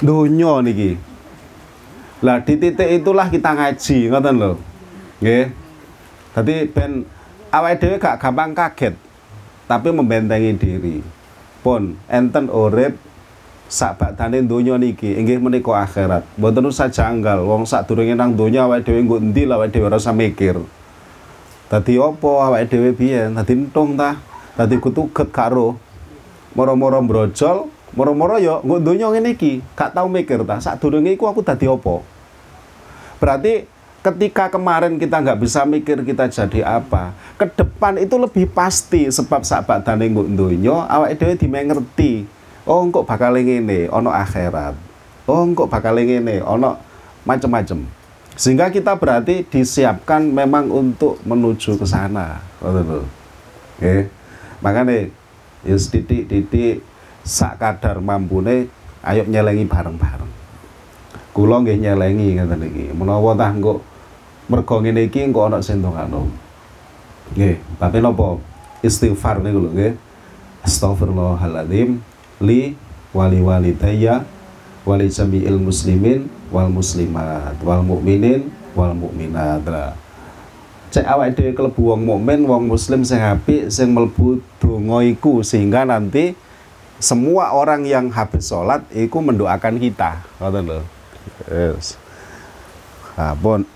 Donya 0.00 0.64
niki. 0.64 0.96
Lah 2.24 2.40
di 2.40 2.56
titik 2.56 2.88
itulah 2.88 3.28
kita 3.28 3.52
ngaji 3.52 4.08
ngoten 4.08 4.36
lho 4.40 4.69
Nggih. 5.20 5.52
Dadi 6.30 6.54
ben 6.70 7.04
awake 7.52 7.76
dhewe 7.82 7.96
gak 7.98 8.22
gampang 8.22 8.54
kaget, 8.54 8.94
tapi 9.66 9.88
membentengi 9.90 10.54
diri. 10.56 10.96
Pun 11.60 11.98
enten 12.08 12.48
urip 12.48 12.96
sak 13.70 14.02
badane 14.02 14.42
donya 14.42 14.80
niki 14.80 15.14
inggih 15.14 15.38
menika 15.38 15.76
akhirat. 15.76 16.26
Mboten 16.40 16.70
usah 16.70 16.88
janggal 16.88 17.44
wong 17.44 17.68
sadurunge 17.68 18.16
nang 18.16 18.34
donya 18.34 18.64
awake 18.64 18.88
dhewe 18.88 19.04
nggo 19.04 19.20
endi 19.20 19.44
lah 19.44 19.60
awake 19.60 19.76
dhewe 19.76 19.92
ora 19.92 20.00
usah 20.00 20.16
mikir. 20.16 20.56
Dadi 21.68 22.00
apa 22.00 22.30
awake 22.50 22.66
dhewe 22.72 22.90
biyen? 22.96 23.36
Dadi 23.36 23.52
entung 23.54 23.94
ta. 23.94 24.18
Dadi 24.56 24.80
kutuget 24.80 25.30
karo 25.30 25.78
moro-moro 26.54 26.98
brojol, 27.02 27.70
moro-moro 27.94 28.38
yo 28.42 28.58
nggo 28.66 28.82
donya 28.82 29.06
ngene 29.10 29.38
iki, 29.38 29.62
gak 29.78 29.94
tau 29.94 30.10
mikir 30.10 30.42
ta. 30.46 30.58
Sadurunge 30.58 31.14
iku 31.14 31.30
aku 31.30 31.42
dadi 31.46 31.66
apa? 31.70 32.02
Berarti 33.22 33.66
ketika 34.00 34.48
kemarin 34.48 34.96
kita 34.96 35.20
nggak 35.20 35.38
bisa 35.40 35.60
mikir 35.68 36.00
kita 36.00 36.24
jadi 36.32 36.80
apa 36.80 37.12
ke 37.36 37.44
depan 37.52 38.00
itu 38.00 38.16
lebih 38.16 38.48
pasti 38.48 39.12
sebab 39.12 39.44
sahabat 39.44 39.84
dan 39.84 40.00
nguk 40.00 40.28
dunyo 40.32 40.88
awak 40.88 41.20
dhewe 41.20 41.36
dimengerti 41.36 42.24
oh 42.64 42.88
kok 42.88 43.04
bakal 43.04 43.36
ini 43.36 43.92
ono 43.92 44.08
akhirat 44.08 44.72
oh 45.28 45.44
kok 45.52 45.68
bakal 45.68 46.00
ini 46.00 46.40
ono 46.40 46.80
macam-macam 47.28 47.84
sehingga 48.40 48.72
kita 48.72 48.96
berarti 48.96 49.44
disiapkan 49.44 50.24
memang 50.24 50.72
untuk 50.72 51.20
menuju 51.28 51.76
ke 51.76 51.84
sana. 51.84 52.40
Betul 52.56 53.04
oke 53.76 53.96
makanya 54.64 55.08
ya 55.64 55.76
titik-titik 55.76 56.80
sak 57.20 57.60
kadar 57.60 58.00
mampune 58.00 58.72
ayo 59.04 59.24
nyelengi 59.28 59.68
bareng-bareng 59.68 60.39
kula 61.30 61.62
nggih 61.62 61.78
nyelengi 61.78 62.38
ngeten 62.38 62.62
iki 62.66 62.84
menawa 62.94 63.38
tah 63.38 63.50
engko 63.54 63.80
mergo 64.50 64.76
ngene 64.82 65.06
iki 65.06 65.30
engko 65.30 65.46
ana 65.46 65.62
sing 65.62 65.78
ndongakno 65.78 66.26
nggih 67.34 67.56
tapi 67.78 68.02
napa? 68.02 68.42
Istighfar 68.80 69.44
niku 69.44 69.60
lho 69.60 69.70
nggih. 69.76 69.92
Astagfirullahaladzim 70.64 72.00
li 72.40 72.76
wali 73.12 73.40
walidayya 73.40 74.24
wali 74.84 75.08
jami'il 75.08 75.60
muslimin 75.60 76.28
wal 76.52 76.68
muslimat 76.68 77.56
wal 77.64 77.80
mukminin 77.80 78.48
wal 78.76 78.92
mukminat 78.92 79.64
cek 80.90 81.06
awake 81.06 81.38
dhewe 81.38 81.52
klebu 81.54 81.94
wong 81.94 82.02
mukmin 82.02 82.44
wong 82.44 82.66
muslim 82.66 83.06
sing 83.06 83.22
apik 83.22 83.70
sing 83.70 83.94
mlebu 83.94 84.42
donga 84.58 85.06
iku 85.06 85.40
sehingga 85.40 85.86
nanti 85.86 86.34
semua 87.00 87.56
orang 87.56 87.88
yang 87.88 88.12
habis 88.12 88.52
sholat 88.52 88.84
itu 88.92 89.16
mendoakan 89.16 89.80
kita. 89.80 90.20
Ngoten 90.36 90.68
lho 90.68 90.99
yes 91.48 91.98
pun 93.42 93.66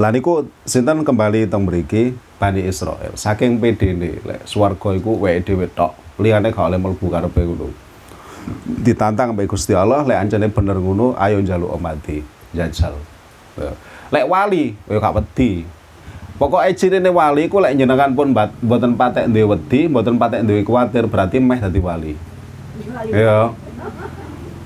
Lah 0.00 0.08
niku 0.08 0.48
sinten 0.64 1.04
kembali 1.04 1.46
teng 1.46 1.68
mriki 1.68 2.16
Bani 2.40 2.64
Israel. 2.64 3.12
Saking 3.14 3.60
pedene 3.60 4.18
lek 4.24 4.42
swarga 4.48 4.96
iku 4.96 5.20
weke 5.20 5.52
dhewe 5.52 5.70
tok. 5.70 5.94
Liyane 6.18 6.50
gak 6.50 6.64
oleh 6.64 6.80
mlebu 6.80 7.06
karepe 7.06 7.44
ngono. 7.44 7.68
Ditantang 8.82 9.36
mbek 9.36 9.52
Gusti 9.52 9.76
Allah 9.76 10.02
lek 10.02 10.18
ancene 10.18 10.50
bener 10.50 10.80
ngono 10.80 11.14
ayo 11.14 11.38
njaluk 11.38 11.76
mati, 11.78 12.18
jajal. 12.50 12.98
Ya. 13.54 13.70
Lek 14.10 14.26
wali 14.26 14.74
ya 14.90 14.98
gak 14.98 15.22
wedi. 15.22 15.68
Pokoknya 16.40 16.74
cirine 16.74 17.10
wali 17.12 17.46
ku 17.46 17.62
lek 17.62 17.78
jenengan 17.78 18.10
pun 18.16 18.34
mboten 18.34 18.98
patek 18.98 19.30
duwe 19.30 19.54
wedi, 19.54 19.86
mboten 19.86 20.18
patek 20.18 20.42
duwe 20.42 20.66
kuwatir 20.66 21.06
berarti 21.06 21.38
meh 21.38 21.62
dadi 21.62 21.78
wali. 21.78 22.18
Ya. 23.12 23.52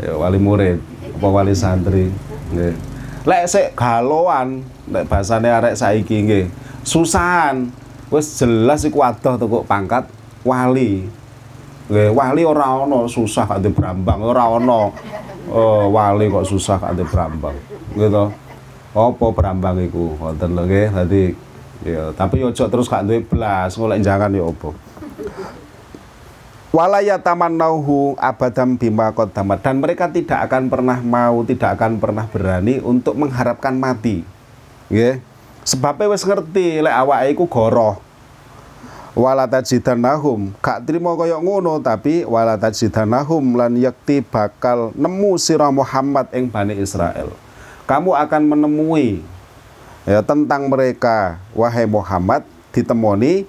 Ya 0.01 0.13
wali 0.17 0.39
murid, 0.41 0.81
apa 1.17 1.27
wali 1.33 1.57
santri. 1.57 2.13
Nggih. 2.53 2.77
Lek 3.27 3.45
sik 3.49 3.73
galoan, 3.75 4.63
lek 4.87 5.09
bahasane 5.09 5.49
arek 5.51 5.75
saiki 5.75 6.23
nggih, 6.23 6.45
susahan. 6.85 7.73
Wis 8.13 8.39
jelas 8.39 8.87
iku 8.87 9.03
adoh 9.03 9.35
teko 9.35 9.65
pangkat 9.67 10.07
wali. 10.47 11.09
Nggih, 11.91 12.15
wali 12.15 12.43
ora 12.45 12.87
ana 12.87 13.09
susah 13.09 13.49
kate 13.49 13.73
brambang, 13.73 14.21
ora 14.23 14.47
ana. 14.47 14.93
Oh, 15.51 15.91
wali 15.91 16.31
kok 16.31 16.47
susah 16.47 16.79
kate 16.79 17.03
brambang. 17.03 17.57
Gitu. 17.97 18.25
Apa 18.95 19.27
brambang 19.35 19.83
iku? 19.83 20.15
Wonten 20.21 20.55
lho 20.55 20.63
nggih. 20.69 20.87
Dadi 20.95 21.25
ya, 21.83 22.15
tapi 22.15 22.47
ojo 22.47 22.65
terus 22.67 22.87
gak 22.87 23.05
duwe 23.05 23.23
blas, 23.27 23.75
golek 23.75 24.01
jangan 24.03 24.33
ya 24.33 24.43
apa 24.43 24.86
walaya 26.77 27.17
nauhu 27.49 28.13
abadam 28.21 28.77
bima 28.77 29.09
kodamat 29.17 29.65
dan 29.65 29.81
mereka 29.81 30.13
tidak 30.13 30.45
akan 30.45 30.69
pernah 30.69 31.01
mau 31.01 31.41
tidak 31.49 31.81
akan 31.81 31.97
pernah 31.97 32.29
berani 32.29 32.85
untuk 32.85 33.17
mengharapkan 33.17 33.73
mati. 33.73 34.29
Ya 34.93 35.17
sebabnya 35.65 36.13
wes 36.13 36.21
ngerti 36.21 36.85
lek 36.85 36.93
awak 36.93 37.33
iku 37.33 37.49
goroh. 37.49 37.97
Wala 39.17 39.49
tajidanahum. 39.49 40.53
Gak 40.61 40.85
trimo 40.85 41.17
kaya 41.17 41.41
ngono 41.41 41.81
tapi 41.81 42.29
wala 42.29 42.61
tajidanahum 42.61 43.57
lan 43.57 43.73
yakti 43.81 44.21
bakal 44.21 44.93
nemu 44.93 45.41
sirah 45.41 45.73
Muhammad 45.73 46.29
ing 46.37 46.53
Bani 46.53 46.77
Israel. 46.77 47.33
Kamu 47.89 48.13
akan 48.13 48.43
menemui 48.53 49.25
ya 50.05 50.21
tentang 50.21 50.69
mereka 50.69 51.41
wahai 51.57 51.89
Muhammad 51.89 52.45
ditemoni 52.77 53.49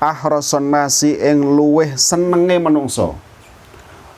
ahrason 0.00 0.72
nasi 0.72 1.14
ing 1.20 1.44
luweh 1.44 1.94
senenge 1.94 2.56
menungso. 2.56 3.20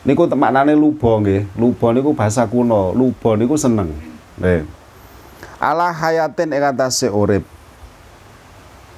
Niku 0.06 0.30
maknane 0.32 0.72
luba 0.78 1.18
nggih. 1.18 1.50
Luba 1.58 1.90
niku 1.90 2.14
bahasa 2.14 2.46
kuno. 2.46 2.94
Luba 2.94 3.34
niku 3.34 3.58
seneng. 3.58 3.90
Nggih. 4.38 4.64
Ala 5.58 5.90
hayatin 5.90 6.54
ing 6.54 6.62
atase 6.62 7.10
urip. 7.10 7.42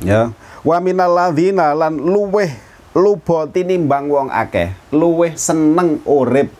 Ya. 0.04 0.30
Wa 0.64 0.80
minal 0.80 1.12
lan 1.12 1.96
luweh 1.96 2.52
luba 2.92 3.48
tinimbang 3.48 4.08
wong 4.08 4.28
akeh. 4.28 4.72
Luweh 4.92 5.32
seneng 5.36 6.00
urip 6.04 6.52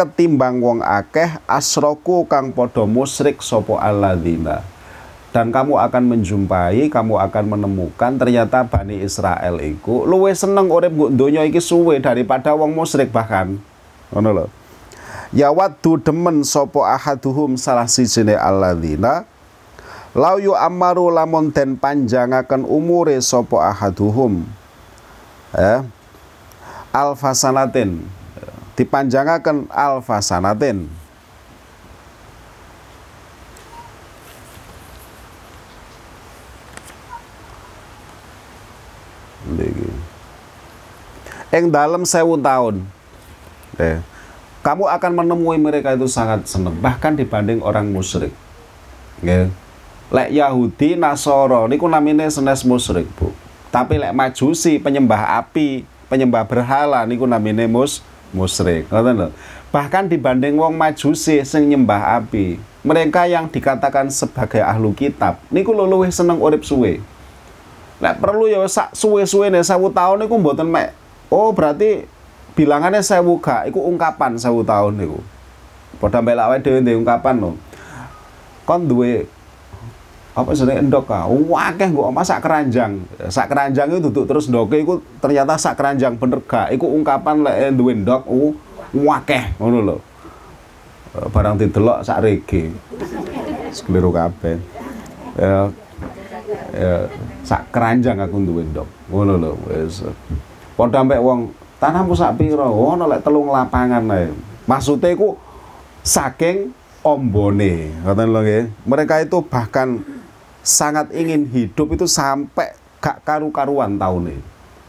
ketimbang 0.00 0.64
wong 0.64 0.80
akeh 0.80 1.28
asroku 1.44 2.24
kang 2.24 2.56
padha 2.56 2.88
musyrik 2.88 3.44
sapa 3.44 3.76
alladzina 3.84 4.64
dan 5.30 5.54
kamu 5.54 5.78
akan 5.78 6.02
menjumpai, 6.10 6.90
kamu 6.90 7.14
akan 7.22 7.44
menemukan 7.54 8.18
ternyata 8.18 8.66
Bani 8.66 8.98
Israel 8.98 9.62
itu 9.62 10.02
luwe 10.02 10.34
seneng 10.34 10.66
urip 10.66 10.90
nggo 10.90 11.14
donya 11.14 11.46
iki 11.46 11.62
suwe 11.62 12.02
daripada 12.02 12.50
wong 12.58 12.74
musyrik 12.74 13.14
bahkan. 13.14 13.54
Ngono 14.10 14.30
lho. 14.34 14.46
Ya 15.30 15.54
waddu 15.54 16.02
demen 16.02 16.42
sapa 16.42 16.98
ahaduhum 16.98 17.54
salah 17.54 17.86
sijine 17.86 18.34
alladzina 18.34 19.22
lau 20.10 20.42
yu 20.42 20.58
amaru 20.58 21.06
lamun 21.14 21.54
den 21.54 21.78
panjangaken 21.78 22.66
umure 22.66 23.14
sapa 23.22 23.70
ahaduhum. 23.70 24.42
Ya. 25.54 25.86
Alfasanatin 26.90 28.02
dipanjangaken 28.74 29.70
alfasanatin 29.70 30.90
Eng 41.50 41.66
dalam 41.66 42.06
sewu 42.06 42.38
tahun. 42.38 42.86
Eh, 43.74 43.98
kamu 44.62 44.86
akan 44.86 45.12
menemui 45.18 45.58
mereka 45.58 45.98
itu 45.98 46.06
sangat 46.06 46.46
senang 46.46 46.78
bahkan 46.78 47.18
dibanding 47.18 47.58
orang 47.58 47.90
musyrik. 47.90 48.30
Nggih. 49.18 49.50
Lek 50.10 50.30
Yahudi, 50.30 50.94
Nasoro 50.94 51.66
niku 51.66 51.90
namine 51.90 52.26
senes 52.30 52.62
musyrik, 52.62 53.06
Bu. 53.18 53.34
Tapi 53.74 53.98
lek 53.98 54.14
Majusi 54.14 54.78
penyembah 54.78 55.42
api, 55.42 55.82
penyembah 56.06 56.46
berhala 56.46 57.02
niku 57.02 57.26
namine 57.26 57.66
mus 57.66 58.02
musyrik. 58.30 58.86
Lho. 58.90 59.34
Bahkan 59.74 60.06
dibanding 60.06 60.54
wong 60.54 60.78
Majusi 60.78 61.42
sing 61.42 61.66
nyembah 61.66 62.22
api, 62.22 62.62
mereka 62.86 63.26
yang 63.26 63.50
dikatakan 63.50 64.06
sebagai 64.06 64.62
ahlu 64.62 64.94
kitab 64.94 65.42
niku 65.50 65.74
luwih 65.74 66.14
seneng 66.14 66.38
urip 66.38 66.62
suwe. 66.62 67.02
Lek 67.98 68.16
perlu 68.22 68.46
ya 68.46 68.62
sak 68.70 68.94
suwe-suwene 68.94 69.60
1000 69.66 69.90
tahun 69.92 70.16
niku 70.24 70.38
mboten 70.38 70.68
mek 70.70 70.99
Oh 71.30 71.54
berarti 71.54 72.04
bilangannya 72.58 73.00
saya 73.00 73.22
buka, 73.22 73.64
itu 73.70 73.78
ungkapan 73.78 74.34
sewu 74.34 74.66
tahun 74.66 74.98
itu. 74.98 75.18
Pada 76.02 76.18
mbelak 76.18 76.50
wae 76.50 76.58
dhewe 76.58 76.98
ungkapan 76.98 77.38
lho. 77.38 77.50
Kon 78.66 78.90
duwe 78.90 79.30
apa 80.30 80.54
sih 80.54 80.66
endok 80.66 81.10
ka? 81.10 81.26
Wakeh 81.26 81.90
gua 81.90 82.10
masak 82.10 82.42
keranjang. 82.42 83.02
Sak 83.30 83.50
keranjang 83.50 83.90
itu 83.90 84.10
duduk 84.10 84.24
terus 84.30 84.46
ndoke 84.50 84.78
iku 84.78 85.02
ternyata 85.22 85.54
sak 85.58 85.78
keranjang 85.78 86.18
bener 86.18 86.42
gak. 86.42 86.74
Iku 86.74 86.86
ungkapan 86.86 87.46
lek 87.46 87.74
duwe 87.78 87.94
ndok 87.98 88.26
uh, 88.26 88.54
wakeh 88.94 89.54
ngono 89.58 89.78
lho. 89.82 89.96
Eh, 91.18 91.26
barang 91.30 91.58
didelok 91.58 92.02
sak 92.06 92.22
rege. 92.22 92.74
Sekeliru 93.70 94.10
kabeh. 94.14 94.56
Ya, 95.38 95.70
ya 96.74 96.94
sak 97.46 97.70
keranjang 97.74 98.18
aku 98.18 98.40
duwe 98.40 98.62
ndok. 98.66 98.88
Ngono 99.10 99.34
lho 99.36 99.52
wis. 99.68 100.06
Padha 100.80 101.04
ambek 101.04 101.20
wong 101.20 101.52
tanahmu 101.76 102.16
sak 102.16 102.40
pira? 102.40 102.64
Ono 102.64 103.04
lek 103.04 103.20
telung 103.20 103.52
lapangan 103.52 104.00
ae. 104.16 104.32
Maksude 104.64 105.12
iku 105.12 105.36
saking 106.00 106.72
ombone, 107.04 107.92
ngoten 108.00 108.28
lho 108.32 108.40
nggih. 108.40 108.64
Mereka 108.88 109.28
itu 109.28 109.44
bahkan 109.44 110.00
sangat 110.64 111.12
ingin 111.12 111.44
hidup 111.52 111.92
itu 111.92 112.08
sampai 112.08 112.72
gak 112.96 113.20
karu-karuan 113.28 114.00
tahun 114.00 114.32
ini. 114.32 114.40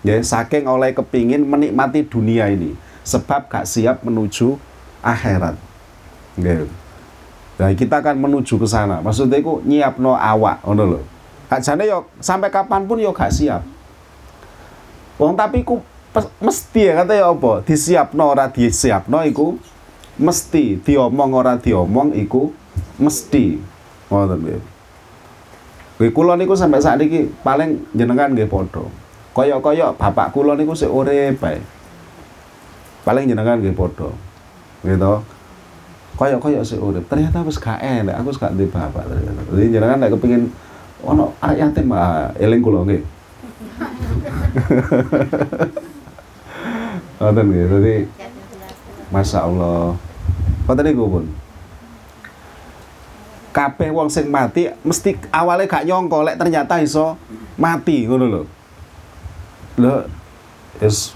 Ya, 0.08 0.16
saking 0.24 0.64
oleh 0.64 0.96
kepingin 0.96 1.44
menikmati 1.44 2.08
dunia 2.08 2.48
ini 2.48 2.72
sebab 3.04 3.52
gak 3.52 3.68
siap 3.68 4.00
menuju 4.08 4.56
akhirat. 5.04 5.60
Nggih. 6.40 6.72
Nah, 7.60 7.72
kita 7.76 8.00
akan 8.00 8.16
menuju 8.16 8.56
ke 8.56 8.68
sana. 8.68 9.04
Maksudnya 9.04 9.44
itu 9.44 9.60
nyiapno 9.68 10.16
awak, 10.16 10.64
ngono 10.64 10.84
lho. 10.96 11.00
Gak 11.52 11.68
jane 11.68 11.84
yo 11.84 12.08
sampai 12.24 12.48
kapan 12.48 12.88
pun 12.88 12.96
yo 12.96 13.12
gak 13.12 13.36
siap. 13.36 13.60
Wong 15.22 15.38
tapi 15.38 15.62
ku 15.62 15.86
mesti 16.42 16.90
ya 16.90 17.06
kata 17.06 17.14
ya 17.14 17.30
apa? 17.30 17.62
Disiapno 17.62 18.34
ora 18.34 18.50
disiapno 18.50 19.22
iku 19.22 19.54
mesti 20.18 20.82
diomong 20.82 21.30
ora 21.38 21.62
diomong 21.62 22.18
iku 22.18 22.50
mesti. 22.98 23.62
Ngoten 24.10 24.38
nggih. 24.42 24.62
Kowe 26.02 26.10
kula 26.10 26.34
niku 26.34 26.58
sampai 26.58 26.82
saat 26.82 26.98
ini 27.06 27.30
paling 27.46 27.86
jenengan 27.94 28.34
nggih 28.34 28.50
padha. 28.50 28.82
Kaya-kaya 29.38 29.94
bapak 29.94 30.34
kula 30.34 30.58
niku 30.58 30.74
sik 30.74 30.90
urip 30.90 31.38
bae. 31.38 31.62
Paling 33.06 33.30
jenengan 33.30 33.62
nggih 33.62 33.78
padha. 33.78 34.10
Gitu. 34.82 35.14
Kaya-kaya 36.18 36.66
sik. 36.66 36.82
Ternyata 36.82 37.46
wis 37.46 37.62
gak 37.62 37.78
aku 37.78 38.34
gak 38.42 38.58
duwe 38.58 38.74
bapak 38.74 39.06
ternyata. 39.06 39.42
Jadi 39.54 39.70
jenengan 39.70 40.02
nek 40.02 40.18
kepengin 40.18 40.50
ono 41.06 41.38
anak 41.46 41.62
yatim 41.62 41.94
ah 41.94 42.34
eling 42.42 42.66
kula 42.66 42.82
nggih. 42.90 43.06
Ngoten 47.22 47.46
nggih. 47.48 47.66
Dadi 47.70 47.96
Masya 49.12 49.40
Allah. 49.46 49.94
Ngoten 50.66 50.84
niku 50.88 51.06
pun. 51.06 51.26
Kabeh 53.52 53.92
wong 53.92 54.08
sing 54.08 54.32
mati 54.32 54.72
mesti 54.88 55.20
awalnya 55.28 55.68
gak 55.68 55.84
nyongko 55.84 56.24
lek 56.24 56.40
ternyata 56.40 56.80
iso 56.80 57.20
mati 57.60 58.08
ngono 58.08 58.26
lho. 58.32 58.44
Lho 59.76 60.08
is 60.80 61.12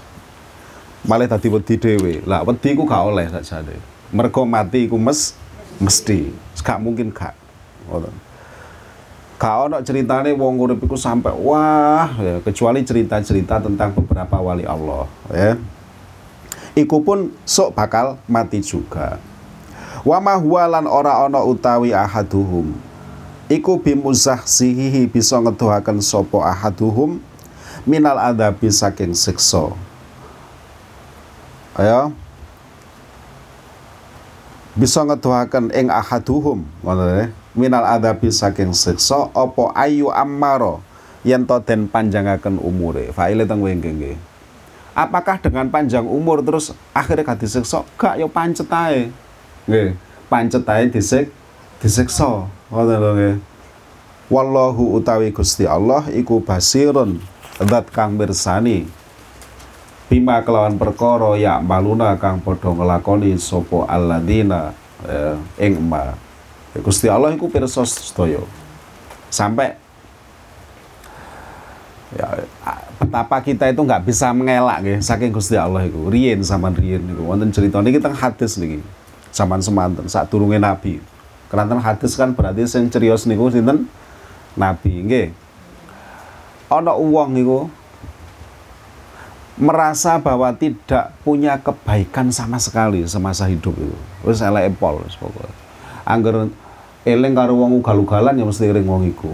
malah 1.08 1.24
tadi 1.24 1.48
wedi 1.48 1.80
dhewe. 1.80 2.20
Lah 2.28 2.44
wedi 2.44 2.76
ku 2.76 2.84
gak 2.84 3.08
oleh 3.08 3.26
sakjane. 3.32 3.80
Mergo 4.12 4.44
mati 4.44 4.84
ku 4.84 5.00
mes 5.00 5.32
mesti. 5.80 6.30
Gak 6.60 6.76
mungkin 6.82 7.08
gak. 7.08 7.32
Ngoten. 7.88 8.25
Kau 9.36 9.68
nak 9.68 9.84
ceritane 9.84 10.32
wong 10.32 10.56
urip 10.56 10.80
iku 10.80 10.96
sampai 10.96 11.32
wah 11.36 12.08
ya, 12.16 12.40
kecuali 12.40 12.80
cerita-cerita 12.80 13.60
tentang 13.60 13.92
beberapa 13.92 14.40
wali 14.40 14.64
Allah 14.64 15.04
ya. 15.28 15.60
Iku 16.76 17.04
pun 17.04 17.32
sok 17.44 17.76
bakal 17.76 18.16
mati 18.28 18.64
juga. 18.64 19.20
wa 20.06 20.22
ma 20.22 20.38
lan 20.70 20.86
ora 20.86 21.26
ana 21.26 21.42
utawi 21.42 21.90
ahaduhum 21.90 22.70
iku 23.50 23.74
bimuzah 23.74 24.46
sihihi 24.46 25.10
bisa 25.10 25.34
ngedohaken 25.42 25.98
sapa 25.98 26.46
ahaduhum 26.46 27.18
minal 27.82 28.14
adabi 28.14 28.70
saking 28.70 29.18
siksa 29.18 29.74
ayo 31.74 32.14
bisa 34.78 35.02
ngedohaken 35.02 35.74
ing 35.74 35.90
ahaduhum 35.90 36.62
ngono 36.86 37.26
minal 37.56 37.82
adabi 37.82 38.28
saking 38.30 38.76
siksa 38.76 39.32
apa 39.32 39.74
ayu 39.74 40.12
ammaro? 40.12 40.84
Yen 41.26 41.42
to 41.42 41.58
den 41.64 41.90
panjangaken 41.90 42.62
umure. 42.62 43.10
Faile 43.10 43.48
teng 43.48 43.64
wengke 43.64 44.14
apakah 44.96 45.36
dengan 45.36 45.68
panjang 45.68 46.08
umur 46.08 46.40
terus 46.40 46.72
akhirnya 46.96 47.28
gak 47.28 47.44
disiksa? 47.44 47.84
Gak 48.00 48.16
yo 48.16 48.32
pancet 48.32 48.72
ae. 48.72 49.12
Nggih 49.68 49.92
pancet 50.32 50.64
ae 50.64 50.88
disik 50.88 51.28
disiksa. 51.84 52.48
Ngoten 52.72 52.96
lho 52.96 53.10
nggih. 53.12 53.36
Wallahu 54.26 54.98
utawi 54.98 55.30
Gusti 55.30 55.68
Allah 55.68 56.08
iku 56.10 56.40
basirun 56.42 57.20
zat 57.60 57.92
kang 57.92 58.16
mirsani. 58.16 58.88
Bima 60.06 60.42
kelawan 60.42 60.80
perkara 60.80 61.36
ya 61.38 61.62
maluna 61.62 62.16
kang 62.18 62.40
padha 62.42 62.74
nglakoni 62.74 63.38
sapa 63.38 63.86
alladzina 63.86 64.74
eh, 65.06 65.34
ing 65.62 65.78
ma 65.82 66.14
Gusti 66.82 67.06
Allah 67.06 67.32
iku 67.32 67.48
pirsa 67.48 67.84
sedaya. 67.84 68.42
Sampai 69.30 69.76
ya 72.14 72.46
betapa 72.96 73.42
kita 73.42 73.68
itu 73.68 73.82
nggak 73.82 74.06
bisa 74.06 74.30
mengelak 74.32 74.80
ya 74.86 74.96
saking 75.02 75.34
Gusti 75.34 75.58
Allah 75.58 75.84
itu 75.84 75.98
rien 76.08 76.38
sama 76.40 76.70
rien 76.72 77.02
itu 77.02 77.18
wonten 77.18 77.50
cerita 77.50 77.82
ini 77.82 77.92
kita 77.92 78.14
hadis 78.14 78.56
nih 78.56 78.80
zaman 79.36 79.60
semanten 79.60 80.08
saat 80.08 80.32
turunnya 80.32 80.56
Nabi. 80.56 81.02
Karena 81.46 81.78
hadis 81.78 82.16
kan 82.18 82.34
berarti 82.34 82.66
yang 82.66 82.90
cerios 82.90 83.28
niku 83.28 83.52
sinten? 83.52 83.86
Nabi 84.56 85.04
nggih. 85.04 85.28
Ana 86.72 86.96
uang 86.96 87.36
niku 87.36 87.70
merasa 89.56 90.18
bahwa 90.18 90.50
tidak 90.56 91.14
punya 91.22 91.56
kebaikan 91.60 92.32
sama 92.32 92.58
sekali 92.58 93.04
semasa 93.06 93.46
hidup 93.46 93.76
itu. 93.76 93.96
Wis 94.24 94.42
eleke 94.42 94.74
pol 94.74 95.00
wis 95.04 95.14
pokoke. 95.14 95.52
Angger 96.02 96.50
eling 97.06 97.32
karo 97.38 97.54
wong 97.54 97.78
ugal-ugalan 97.78 98.34
ya 98.34 98.44
mesti 98.44 98.74
ring 98.74 98.84
wong 98.84 99.06
iku 99.06 99.30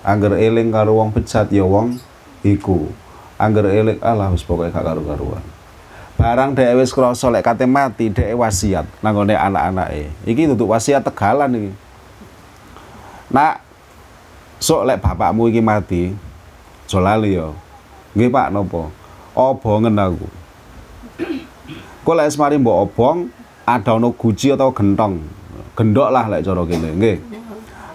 Angger 0.00 0.32
eling 0.40 0.72
karo 0.72 0.96
wong 0.96 1.12
pecat 1.12 1.52
ya 1.52 1.60
wong 1.60 2.00
iku. 2.40 2.88
Angger 3.36 3.68
eling 3.68 4.00
alah 4.00 4.32
wis 4.32 4.40
pokoke 4.40 4.72
gak 4.72 4.80
karu-karuan. 4.80 5.44
Barang 6.16 6.56
dhek 6.56 6.76
wis 6.80 6.92
krasa 6.92 7.28
lek 7.28 7.44
kate 7.44 7.68
mati 7.68 8.08
dhek 8.08 8.32
wasiat 8.32 8.88
nanggone 9.04 9.36
anak-anake. 9.36 10.08
Iki 10.24 10.56
duduk 10.56 10.72
wasiat 10.72 11.04
tegalan 11.04 11.52
iki. 11.52 11.70
Nak 13.28 13.60
sok 14.56 14.88
lek 14.88 15.00
bapakmu 15.04 15.52
iki 15.52 15.60
mati, 15.60 16.16
aja 16.88 16.98
lali 17.00 17.36
ya. 17.36 17.52
Nggih 18.16 18.32
Pak 18.32 18.48
napa? 18.52 18.82
Obongen 19.36 20.00
aku. 20.00 20.28
Kok 22.04 22.16
lek 22.16 22.32
semari 22.32 22.56
mbok 22.56 22.88
obong 22.88 23.28
ada 23.68 24.00
ono 24.00 24.16
guci 24.16 24.52
atau 24.52 24.72
gentong. 24.72 25.39
Gendok 25.80 26.12
lah 26.12 26.28
lek 26.28 26.44
cara 26.44 26.60
kene, 26.68 26.92
nggih. 26.92 27.16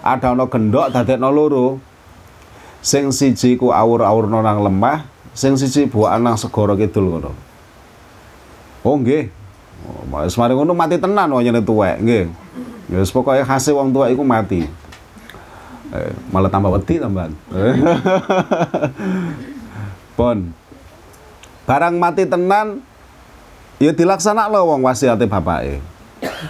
Ada 0.02 0.34
ono 0.34 0.50
gendok 0.50 0.90
dadekno 0.90 1.30
loro, 1.30 1.78
sing 2.82 3.14
siji 3.14 3.54
ku 3.54 3.70
awur-awurno 3.70 4.42
nang 4.42 4.66
lemah 4.66 5.06
sing 5.30 5.54
siji 5.54 5.86
buakan 5.86 6.26
nang 6.26 6.34
segara 6.34 6.74
kidul 6.74 7.14
ngono. 7.14 7.30
Oh 8.82 8.98
nggih. 8.98 9.30
Oh, 9.86 10.18
wis 10.26 10.34
mari 10.34 10.58
ngono 10.58 10.74
mati 10.74 10.98
tenan 10.98 11.30
wong 11.30 11.46
nyene 11.46 11.62
tuwek 11.62 12.02
nggih. 12.02 12.26
Ya 12.90 12.98
wis 12.98 13.14
pokoke 13.14 13.46
khase 13.46 13.70
wong 13.70 13.94
tuwek 13.94 14.18
iku 14.18 14.26
mati. 14.26 14.66
Eh, 15.94 16.10
malah 16.34 16.50
tambah 16.50 16.74
wedi 16.74 16.98
tambahan 16.98 17.30
pon. 20.18 20.50
Barang 21.62 22.02
mati 22.02 22.26
tenan 22.26 22.82
ya 23.78 23.94
dilaksana 23.94 24.50
lo 24.50 24.74
wong 24.74 24.82
wasiate 24.82 25.30
bapake 25.30 25.78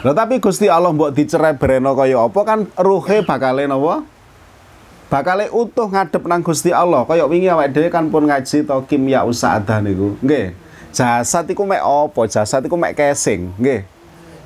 Lha 0.04 0.12
tapi 0.12 0.42
Gusti 0.42 0.66
Allah 0.68 0.92
mbok 0.92 1.14
dicerai 1.14 1.56
bereno 1.56 1.96
kaya 1.96 2.20
apa? 2.20 2.40
Kan 2.44 2.68
ruhe 2.76 3.22
bakale 3.24 3.64
napa? 3.64 4.04
bakal 5.06 5.38
utuh 5.54 5.86
ngadep 5.86 6.22
nang 6.26 6.42
Gusti 6.42 6.74
Allah. 6.74 7.06
Kaya 7.06 7.24
wingi 7.26 7.46
awake 7.46 7.72
dhewe 7.72 7.88
kan 7.90 8.10
pun 8.10 8.26
ngaji 8.26 8.66
to 8.66 8.76
kimia 8.90 9.22
usahadah 9.22 9.78
niku. 9.82 10.18
Nggih. 10.22 10.54
Jasad 10.90 11.46
iku 11.46 11.62
mek 11.68 11.82
apa? 11.82 12.20
Jasad 12.26 12.64
iku 12.66 12.74
mek 12.74 12.98
casing 12.98 13.54
nggih. 13.58 13.86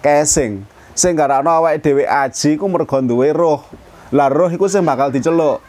Casing 0.04 0.64
sing 0.92 1.12
garakno 1.16 1.48
awake 1.48 1.80
dhewe 1.80 2.04
aji 2.04 2.60
iku 2.60 2.68
mergo 2.68 3.00
duwe 3.00 3.32
roh. 3.32 3.64
Lah 4.12 4.28
roh 4.28 4.52
iku 4.52 4.68
sing 4.68 4.84
bakal 4.84 5.08
diceluk. 5.08 5.64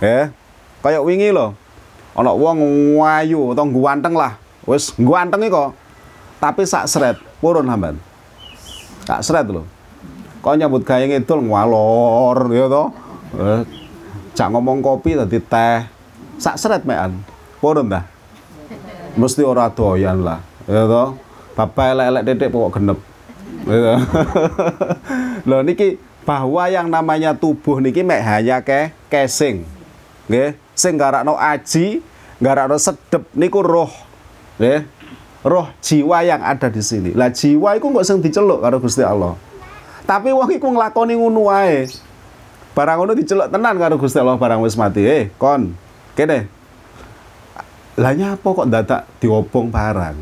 Eh 0.00 0.32
kaya 0.80 1.04
wingi 1.04 1.28
lho. 1.28 1.52
Ana 2.16 2.34
wong 2.34 2.58
wayu 2.98 3.52
utawa 3.52 3.68
guanteng 3.68 4.16
lah. 4.16 4.40
Wis 4.64 4.96
guanteng 4.96 5.46
kok. 5.52 5.76
Tapi 6.40 6.64
sak 6.64 6.88
seret 6.88 7.20
purun 7.44 7.68
hamban 7.68 8.00
sak 9.10 9.26
seret 9.26 9.46
lho. 9.50 9.66
Kok 10.38 10.54
nyambut 10.54 10.86
gawe 10.86 11.02
ngidul 11.02 11.50
ngwalor 11.50 12.38
ya 12.54 12.70
to 12.70 12.84
Eh, 13.30 13.62
cak 14.34 14.50
ngomong 14.50 14.82
kopi 14.82 15.18
tadi 15.18 15.42
teh. 15.42 15.82
Sak 16.38 16.54
seret 16.54 16.86
mean 16.86 17.18
purun 17.58 17.90
dah? 17.90 18.06
Mesti 19.18 19.42
ora 19.42 19.66
doyan 19.66 20.22
lah 20.22 20.38
ya 20.70 20.86
toh? 20.86 21.18
Bapak 21.58 21.98
elek-elek 21.98 22.22
dedek 22.30 22.48
pokok 22.54 22.78
genep 22.78 22.98
ya 23.68 24.00
loh 25.44 25.60
niki 25.66 26.00
bahwa 26.24 26.64
yang 26.72 26.88
namanya 26.88 27.36
tubuh 27.36 27.82
niki 27.82 28.00
mek 28.00 28.22
hanya 28.24 28.62
ke 28.62 28.94
casing 29.10 29.66
nggih? 30.30 30.56
Sing 30.72 30.96
garakno 30.96 31.36
aji 31.36 32.00
garakno 32.40 32.80
sedep 32.80 33.26
niku 33.36 33.60
roh 33.60 33.90
nggih 34.56 34.86
roh 35.40 35.72
jiwa 35.80 36.20
yang 36.20 36.40
ada 36.44 36.68
di 36.68 36.82
sini. 36.84 37.16
Lah 37.16 37.32
jiwa 37.32 37.76
iku 37.76 37.92
kok 37.92 38.04
sing 38.04 38.20
diceluk 38.20 38.60
karo 38.60 38.76
Gusti 38.80 39.00
Allah. 39.00 39.36
Tapi 40.04 40.32
wong 40.34 40.50
iku 40.52 40.68
nglakoni 40.68 41.16
ngono 41.16 41.48
barang 42.70 42.96
ngono 43.02 43.12
diceluk 43.16 43.48
tenan 43.48 43.76
karo 43.80 43.96
Gusti 43.96 44.20
Allah 44.20 44.36
barang 44.36 44.60
wis 44.60 44.76
mati. 44.76 45.04
Eh 45.04 45.32
kon 45.40 45.72
kene. 46.12 46.48
Lah 48.00 48.12
nyapa 48.16 48.44
kok 48.44 48.68
dadak 48.68 49.02
diobong 49.20 49.68
barang? 49.72 50.16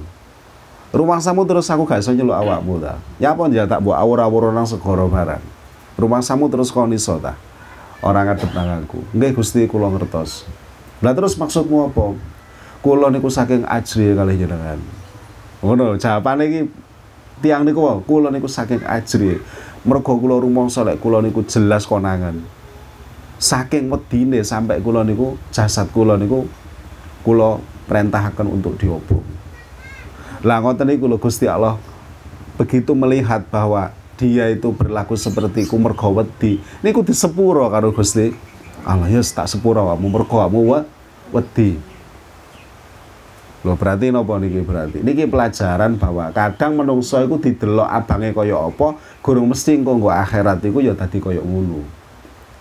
Rumah 0.89 1.21
samu 1.21 1.45
terus 1.45 1.69
aku 1.69 1.85
gak 1.85 2.01
iso 2.01 2.17
nyeluk 2.17 2.33
awakmu 2.33 2.81
ta? 2.81 2.97
Nyapa 3.21 3.45
tak 3.69 3.85
mbok 3.85 3.93
awur-awur 3.93 4.51
nang 4.57 4.65
segara 4.65 5.05
barang? 5.05 5.43
Rumah 6.01 6.25
samu 6.25 6.49
terus 6.49 6.73
kon 6.73 6.91
iso 6.97 7.21
orang 8.01 8.33
ngadep 8.33 8.51
nang 8.57 8.87
aku. 8.87 9.05
Nggih 9.13 9.37
Gusti 9.37 9.67
kula 9.69 9.93
ngertos. 9.93 10.49
Lah 11.05 11.13
terus 11.13 11.37
maksudmu 11.37 11.93
apa? 11.93 12.17
Kula 12.81 13.13
niku 13.13 13.29
saking 13.29 13.69
ajri 13.69 14.17
kali 14.17 14.41
jenengan 14.41 14.98
ngono 15.59 15.99
jawabane 15.99 16.43
iki 16.47 16.61
tiang 17.43 17.67
niku 17.67 17.83
wae 17.83 17.99
kula 18.07 18.29
niku 18.31 18.47
saking 18.51 18.83
ajri. 18.87 19.39
Mergo 19.87 20.19
kula 20.19 20.43
rumangsa 20.43 20.83
lek 20.83 20.99
kula 20.99 21.23
niku 21.23 21.47
jelas 21.47 21.87
konangan. 21.87 22.43
Saking 23.39 23.87
medine 23.87 24.43
sampai 24.43 24.83
kula 24.83 25.07
niku 25.07 25.39
jasad 25.55 25.91
kula 25.95 26.19
niku 26.19 26.47
kula 27.23 27.63
perintahkan 27.87 28.47
untuk 28.47 28.75
diobong. 28.79 29.25
Lah 30.47 30.63
ngoten 30.63 30.87
niku 30.87 31.11
lho 31.11 31.19
Gusti 31.19 31.47
Allah 31.51 31.79
begitu 32.59 32.95
melihat 32.95 33.47
bahwa 33.51 33.95
dia 34.19 34.51
itu 34.51 34.75
berlaku 34.75 35.15
seperti 35.15 35.67
ku 35.67 35.79
mergo 35.79 36.11
wedi. 36.11 36.59
Niku 36.83 37.07
disepuro 37.07 37.71
karo 37.71 37.95
Gusti 37.95 38.35
Allah 38.83 39.11
ya 39.11 39.23
tak 39.23 39.51
sepuro 39.51 39.87
kamu 39.95 40.07
mergo 40.11 40.37
kamu 40.39 40.61
wedi 41.35 41.79
Loh 43.69 43.77
berarti 43.77 44.09
nopo 44.09 44.33
niki 44.41 44.65
berarti? 44.65 45.05
Niki 45.05 45.29
pelajaran 45.29 46.01
bahwa 46.01 46.33
kadang 46.33 46.81
menungso 46.81 47.21
iku 47.21 47.37
didelok 47.37 47.85
abange 47.85 48.33
kaya 48.33 48.57
apa, 48.57 48.97
gurung 49.21 49.53
mesti 49.53 49.77
engko 49.77 50.01
nggo 50.01 50.09
akhirat 50.09 50.65
iku 50.65 50.81
ya 50.81 50.97
dadi 50.97 51.21
kaya 51.21 51.45
ngono. 51.45 51.85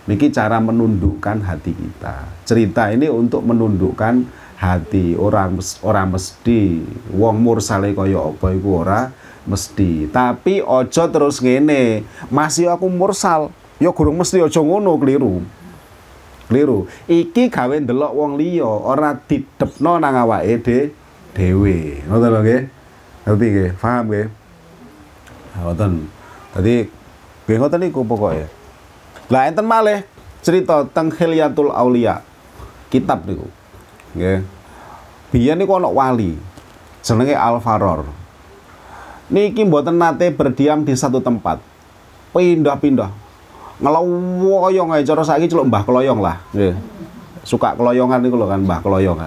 Niki 0.04 0.28
cara 0.28 0.60
menundukkan 0.60 1.40
hati 1.48 1.72
kita. 1.72 2.28
Cerita 2.44 2.92
ini 2.92 3.08
untuk 3.08 3.40
menundukkan 3.40 4.28
hati 4.60 5.16
orang 5.16 5.56
orang 5.80 6.12
mesti 6.12 6.84
wong 7.16 7.40
mursale 7.40 7.96
kaya 7.96 8.28
apa 8.28 8.52
iku 8.52 8.84
ora 8.84 9.08
mesti. 9.48 10.12
Tapi 10.12 10.60
ojo 10.60 11.02
terus 11.08 11.40
ngene, 11.40 12.04
masih 12.28 12.68
aku 12.68 12.84
mursal, 12.92 13.48
ya 13.80 13.88
gurung 13.96 14.20
mesti 14.20 14.44
ojo 14.44 14.60
ngono 14.60 14.92
keliru. 15.00 15.40
Keliru. 16.48 16.88
Iki 17.04 17.52
gawe 17.52 17.76
ndelok 17.76 18.12
wong 18.16 18.40
liya, 18.40 18.64
ora 18.64 19.12
didepno 19.12 20.00
nang 20.00 20.16
awake 20.16 20.56
de 20.64 20.78
dhewe. 21.36 22.00
Ngoten 22.08 22.28
lho 22.32 22.40
nggih. 22.40 22.62
Ngerti 23.28 23.46
nggih? 23.52 23.70
Paham 23.76 24.04
nggih? 24.08 24.26
Ngoten. 25.60 25.92
Dadi 26.56 26.76
nggih 27.44 27.56
ngoten 27.60 27.78
niku 27.84 28.00
pokoke. 28.08 28.48
Lah 29.28 29.44
enten 29.44 29.68
malih 29.68 30.08
cerita 30.40 30.88
teng 30.88 31.12
Hilyatul 31.12 31.68
Aulia. 31.68 32.24
Kitab 32.88 33.28
niku. 33.28 33.44
Nggih. 34.16 34.40
Biyen 35.28 35.60
niku 35.60 35.76
ana 35.76 35.92
wali 35.92 36.40
jenenge 37.04 37.36
Al-Faror. 37.36 38.08
niki 39.28 39.60
mboten 39.68 40.00
nate 40.00 40.32
berdiam 40.32 40.80
di 40.84 40.96
satu 40.96 41.20
tempat. 41.20 41.60
Pindah-pindah. 42.32 43.27
Ngeloyong 43.78 44.90
ae 44.98 45.06
cara 45.06 45.22
saiki 45.22 45.46
celuk 45.46 45.70
Mbah 45.70 45.86
Kloyong 45.86 46.18
lah. 46.18 46.42
Nggih. 46.50 46.74
Suka 47.46 47.78
keloyongan 47.78 48.18
niku 48.22 48.34
lho 48.34 48.50
kan 48.50 48.60
Mbah 48.62 48.80
Kloyong. 48.82 49.18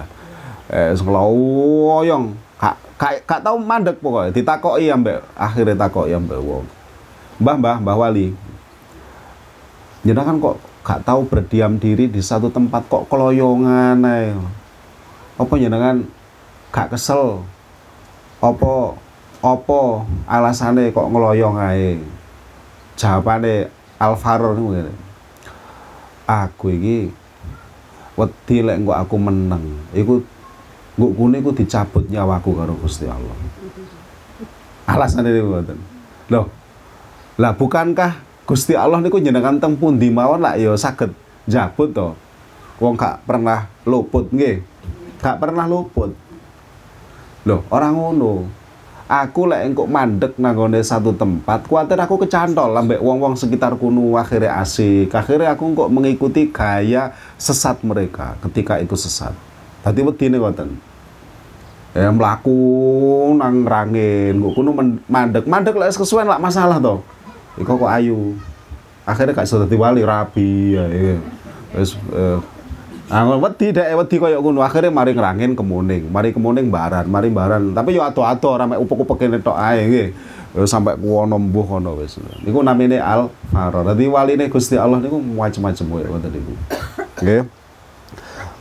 Eh 0.68 0.92
ngeloyong. 0.92 2.24
Kak 2.60 2.76
kak 3.00 3.26
kak 3.26 3.40
tau 3.42 3.58
mandek 3.58 3.98
pokoknya 3.98 4.30
ditakoki 4.30 4.86
ambek 4.92 5.18
akhirnya 5.34 5.74
takoki 5.74 6.14
ambek 6.14 6.38
wong. 6.38 6.68
Mbah 7.40 7.56
Mbah 7.58 7.76
Mbah 7.80 7.96
Wali. 7.96 8.30
Jenengan 10.02 10.38
kok 10.42 10.58
gak 10.82 11.06
tahu 11.06 11.22
berdiam 11.30 11.78
diri 11.78 12.10
di 12.10 12.18
satu 12.18 12.50
tempat 12.50 12.86
kok 12.90 13.06
keloyongan 13.06 14.02
ae. 14.02 14.34
Apa 15.38 15.54
jenengan 15.56 16.02
gak 16.74 16.92
kesel? 16.92 17.40
Apa 18.42 18.98
apa 19.42 19.80
alasane 20.26 20.90
kok 20.90 21.06
ngeloyong 21.06 21.56
ae? 21.58 22.02
Jawabane 22.98 23.70
Alvaro 24.02 24.58
niku 24.58 24.74
ngene. 24.74 24.92
Aku 26.26 26.74
iki 26.74 27.14
wedi 28.18 28.56
lek 28.66 28.82
engko 28.82 28.98
aku 28.98 29.14
meneng, 29.14 29.62
iku 29.94 30.18
engko 30.98 31.08
kune 31.14 31.38
iku 31.38 31.54
dicabut 31.54 32.10
nyawaku 32.10 32.50
karo 32.58 32.74
Gusti 32.82 33.06
Allah. 33.06 33.36
Alasane 34.90 35.30
niku 35.30 35.54
ngoten. 35.54 35.78
Loh. 36.34 36.50
Lah 37.38 37.54
bukankah 37.54 38.18
Gusti 38.42 38.74
Allah 38.74 38.98
niku 38.98 39.22
jenengan 39.22 39.62
teng 39.62 39.78
pundi 39.78 40.10
mawon 40.10 40.42
lak 40.42 40.58
ya 40.58 40.74
saged 40.74 41.14
jabut 41.46 41.94
to. 41.94 42.18
Wong 42.82 42.98
gak 42.98 43.22
pernah 43.22 43.70
luput 43.86 44.26
nggih. 44.34 44.66
Gak 45.22 45.38
pernah 45.38 45.70
luput. 45.70 46.10
Loh, 47.46 47.62
orang 47.70 47.94
ngono. 47.94 48.50
Aku 49.10 49.50
lek 49.50 49.66
engkok 49.66 49.90
mandek 49.90 50.32
nanggone 50.38 50.80
satu 50.80 51.12
tempat, 51.12 51.66
kuatir 51.66 51.98
aku 52.00 52.22
kecantol 52.22 52.72
ambek 52.72 53.02
wong-wong 53.02 53.36
sekitar 53.36 53.76
kuno 53.76 54.16
akhirnya 54.16 54.62
asik. 54.62 55.12
Akhirnya 55.12 55.52
aku 55.52 55.74
kok 55.74 55.90
mengikuti 55.92 56.48
gaya 56.48 57.12
sesat 57.36 57.82
mereka 57.84 58.38
ketika 58.48 58.78
itu 58.78 58.96
sesat. 58.96 59.34
Tadi 59.82 60.00
wedine 60.00 60.38
ngoten. 60.38 60.70
Ya 61.92 62.08
mlaku 62.08 62.56
nang 63.36 63.68
rangin, 63.68 64.40
kok 64.40 64.54
kuno 64.56 64.70
mandek. 65.10 65.44
Mandek 65.44 65.76
lek 65.76 65.92
kesuwen 65.92 66.30
lak 66.30 66.40
masalah 66.40 66.80
to. 66.80 67.04
Iku 67.60 67.76
kok 67.76 67.92
ayu. 67.92 68.38
Akhirnya 69.02 69.42
iso 69.42 69.58
dadi 69.60 69.76
wali 69.76 70.06
rabi 70.06 70.78
ya. 70.78 70.84
ya. 70.88 71.18
Eh, 71.72 72.38
Ah, 73.12 73.28
wedi 73.28 73.76
dek 73.76 73.92
wedi 73.92 74.16
koyo 74.16 74.40
ngono. 74.40 74.64
Akhire 74.64 74.88
mari 74.88 75.12
ngrangin 75.12 75.52
kemuning, 75.52 76.08
mari 76.08 76.32
kemuning 76.32 76.72
baran, 76.72 77.04
mari 77.12 77.28
baran. 77.28 77.76
Tapi 77.76 77.92
yo 77.92 78.00
ado-ado 78.00 78.48
ora 78.48 78.64
mek 78.64 78.80
upek-upek 78.80 79.28
kene 79.28 79.36
tok 79.44 79.52
ae 79.52 79.84
nggih. 79.84 80.08
Sampai 80.64 80.96
kuwono 80.96 81.36
mbuh 81.36 81.76
kono 81.76 82.00
wis. 82.00 82.16
Niku 82.40 82.64
namine 82.64 82.96
Al 82.96 83.28
Faro. 83.52 83.84
Dadi 83.84 84.08
waline 84.08 84.48
Gusti 84.48 84.80
Allah 84.80 84.96
niku 84.96 85.20
macam-macam 85.20 85.84
koyo 85.92 86.06
ngoten 86.08 86.30
niku. 86.32 86.52
Nggih. 87.20 87.42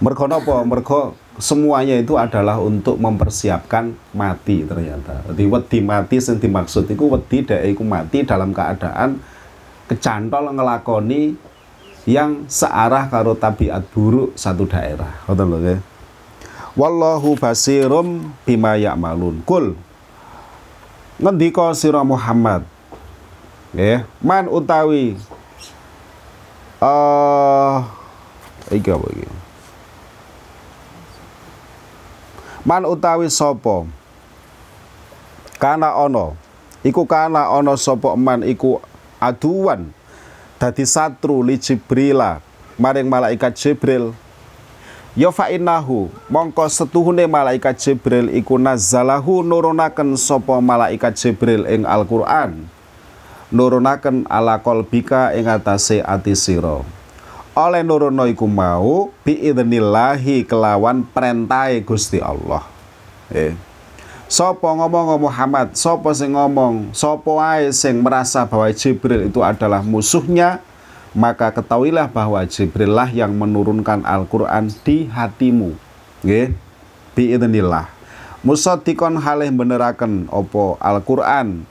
Mergo 0.04 0.26
napa? 0.28 0.56
Mergo 0.68 1.16
semuanya 1.40 1.96
itu 1.96 2.20
adalah 2.20 2.60
untuk 2.60 3.00
mempersiapkan 3.00 3.96
mati 4.12 4.68
ternyata. 4.68 5.32
Jadi 5.32 5.48
wedi 5.48 5.80
mati 5.80 6.20
sing 6.20 6.44
dimaksud 6.44 6.92
iku 6.92 7.08
wedi 7.08 7.48
dek 7.48 7.72
iku 7.72 7.88
mati 7.88 8.28
dalam 8.28 8.52
keadaan 8.52 9.16
kecantol 9.88 10.52
ngelakoni 10.52 11.51
yang 12.10 12.50
searah 12.50 13.06
karo 13.10 13.38
tabiat 13.38 13.86
buruk 13.94 14.34
satu 14.34 14.66
daerah. 14.66 15.22
Ngoten 15.30 15.46
lho 15.46 15.58
nggih. 15.62 15.80
Wallahu 16.74 17.38
basirum 17.38 18.34
bima 18.48 18.80
ya'malun. 18.80 19.44
Kul. 19.46 19.78
Ngendika 21.22 21.70
sira 21.78 22.02
Muhammad. 22.02 22.66
Nggih, 23.72 24.04
man 24.20 24.50
utawi 24.50 25.16
eh 26.82 26.90
uh, 26.90 27.86
iki 28.74 28.90
apa 28.90 29.06
iki? 29.14 29.30
Man 32.66 32.90
utawi 32.90 33.30
sapa? 33.30 33.86
Kana 35.62 35.94
ana. 35.94 36.34
Iku 36.82 37.06
kana 37.06 37.54
ana 37.54 37.78
sapa 37.78 38.18
man 38.18 38.42
iku 38.42 38.82
aduan 39.22 39.94
dadi 40.62 40.86
satru 40.86 41.42
li 41.42 41.58
Jibrila 41.58 42.38
maring 42.78 43.10
malaikat 43.10 43.58
Jibril. 43.58 44.14
Ya 45.18 45.34
fa 45.34 45.50
innahu 45.50 46.14
mongko 46.30 46.70
setuhune 46.70 47.26
malaikat 47.26 47.82
Jibril 47.82 48.30
iku 48.30 48.62
nazzalahu 48.62 49.42
nurunaken 49.42 50.14
sapa 50.22 50.62
malaikat 50.62 51.18
Jibril 51.18 51.66
ing 51.66 51.82
Al-Qur'an. 51.82 52.70
Nurunaken 53.50 54.30
ala 54.30 54.62
qalbika 54.62 55.34
ing 55.34 55.50
atase 55.50 56.00
ati 56.00 56.38
sira. 56.38 56.86
Oleh 57.52 57.84
nurono 57.84 58.24
iku 58.30 58.48
mau 58.48 59.12
biidnillahi 59.28 60.48
kelawan 60.48 61.04
perintahe 61.04 61.84
Gusti 61.84 62.22
Allah. 62.24 62.64
Eh 63.34 63.58
Sopo 64.32 64.72
ngomong 64.72 65.28
Muhammad, 65.28 65.76
sopo 65.76 66.08
sing 66.16 66.32
ngomong, 66.32 66.96
sopo 66.96 67.44
ae 67.44 67.68
sing 67.76 68.00
merasa 68.00 68.48
bahwa 68.48 68.72
Jibril 68.72 69.28
itu 69.28 69.44
adalah 69.44 69.84
musuhnya, 69.84 70.64
maka 71.12 71.52
ketahuilah 71.52 72.08
bahwa 72.08 72.40
Jibril 72.48 72.96
lah 72.96 73.12
yang 73.12 73.36
menurunkan 73.36 74.08
Al-Qur'an 74.08 74.72
di 74.88 75.12
hatimu. 75.12 75.76
Nggih. 76.24 76.56
Biidznillah. 77.12 77.92
Musaddiqon 78.48 79.20
halih 79.20 79.52
beneraken 79.52 80.32
opo 80.32 80.80
Al-Qur'an. 80.80 81.68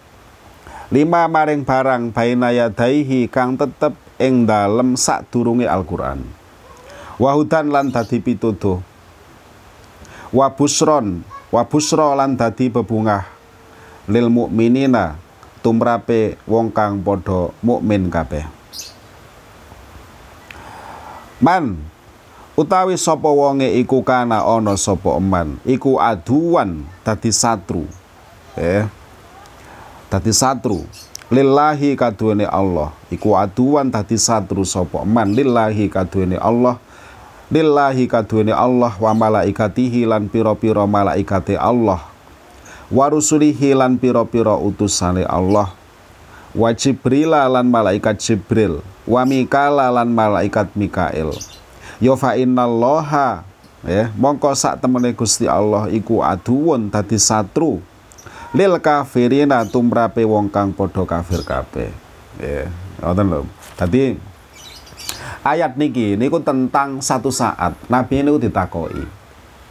Lima 0.93 1.33
maring 1.33 1.65
barang 1.65 2.13
baina 2.13 2.53
yadaihi 2.53 3.33
kang 3.33 3.57
tetep 3.57 3.97
ing 4.21 4.45
dalem 4.45 5.01
sadurunge 5.01 5.65
Al-Qur'an. 5.65 6.21
Wahudan 7.17 7.73
lan 7.73 7.89
dadi 7.89 8.21
pituduh. 8.21 8.85
Wa 10.29 10.53
busron 10.53 11.25
wa 11.51 11.63
busra 11.67 12.15
lan 12.15 12.39
dadi 12.39 12.71
bebungah 12.71 13.27
lil 14.07 14.31
mukminina 14.31 15.19
tumrape 15.61 16.39
wong 16.47 16.71
kang 16.71 17.03
padha 17.03 17.51
mukmin 17.61 18.09
kabeh. 18.09 18.47
Man 21.43 21.81
utawi 22.55 22.95
sapa 22.95 23.29
wonge 23.29 23.67
iku 23.81 24.05
kana 24.07 24.47
ana 24.47 24.79
sapa 24.79 25.19
eman? 25.19 25.59
Iku 25.67 25.99
aduan 25.99 26.87
dadi 27.03 27.35
satru. 27.35 27.85
Eh 28.55 28.87
dadi 30.07 30.31
satru. 30.31 30.87
Lillahi 31.31 31.95
kaduwene 31.95 32.43
Allah. 32.43 32.91
Iku 33.07 33.39
aduan 33.39 33.91
dadi 33.91 34.19
satru 34.19 34.67
sapa 34.67 35.03
eman? 35.03 35.31
Lillahi 35.35 35.87
kaduwene 35.91 36.37
Allah 36.37 36.79
lillahi 37.51 38.07
kaduwene 38.07 38.55
Allah 38.55 38.95
wa 38.97 39.13
malaikatihi 39.13 40.07
lan 40.07 40.31
pira-pira 40.31 40.87
malaikate 40.87 41.59
Allah. 41.59 42.01
Wa 42.91 43.11
rusulihi 43.11 43.75
lan 43.75 43.99
pira-pira 43.99 44.55
utusane 44.55 45.23
Allah. 45.27 45.71
Wa 46.55 46.75
Jibril 46.75 47.31
lan 47.31 47.67
malaikat 47.71 48.19
Jibril. 48.19 48.83
Wa 49.07 49.27
lan 49.27 50.09
malaikat 50.11 50.75
Mikael 50.79 51.35
ya 52.01 52.17
fa 52.17 52.35
innallaha 52.35 53.45
ya 53.85 54.09
mongko 54.17 54.57
sak 54.57 54.81
temene 54.81 55.13
Gusti 55.13 55.45
Allah 55.45 55.87
iku 55.93 56.25
aduwun 56.25 56.89
dadi 56.89 57.21
satru. 57.21 57.79
Lil 58.51 58.83
kafirina 58.83 59.63
tumrape 59.63 60.27
wong 60.27 60.51
kang 60.51 60.75
padha 60.75 61.07
kafir 61.07 61.47
kabeh. 61.47 61.93
Ya 62.41 62.67
ngoten 62.99 63.27
lho. 63.31 63.41
Dadi 63.79 64.19
ayat 65.41 65.77
niki 65.77 66.17
niku 66.17 66.41
tentang 66.41 67.01
satu 67.01 67.33
saat 67.33 67.73
Nabi 67.89 68.21
ini 68.21 68.33
ditakoi. 68.37 69.05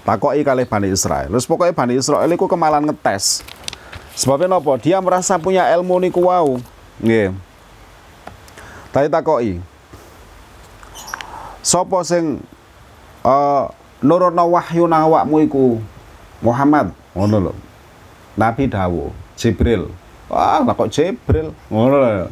Takoi 0.05 0.41
kali 0.41 0.65
Bani 0.65 0.89
Israel. 0.89 1.29
Terus 1.29 1.45
pokoknya 1.45 1.73
Bani 1.75 1.93
Israel 1.99 2.25
niku 2.25 2.49
kemalan 2.49 2.89
ngetes. 2.89 3.45
Sebabnya 4.17 4.57
nopo 4.57 4.73
dia 4.81 4.97
merasa 4.99 5.37
punya 5.37 5.69
ilmu 5.77 6.01
niku 6.01 6.25
wow 6.25 6.57
nggih. 6.99 7.31
Tadi 8.89 9.07
takoi. 9.07 9.61
Sopo 11.61 12.01
sing 12.01 12.41
uh, 13.21 13.69
nurono 14.01 14.57
wahyu 14.57 14.89
Muhammad. 16.41 16.89
Ngono 17.13 17.37
lho. 17.51 17.53
Nabi 18.33 18.65
dawu 18.65 19.11
Jibril. 19.37 19.91
Wah 20.31 20.63
kok 20.73 20.89
Jibril? 20.89 21.53
Ngono 21.69 21.95
lho. 21.99 22.27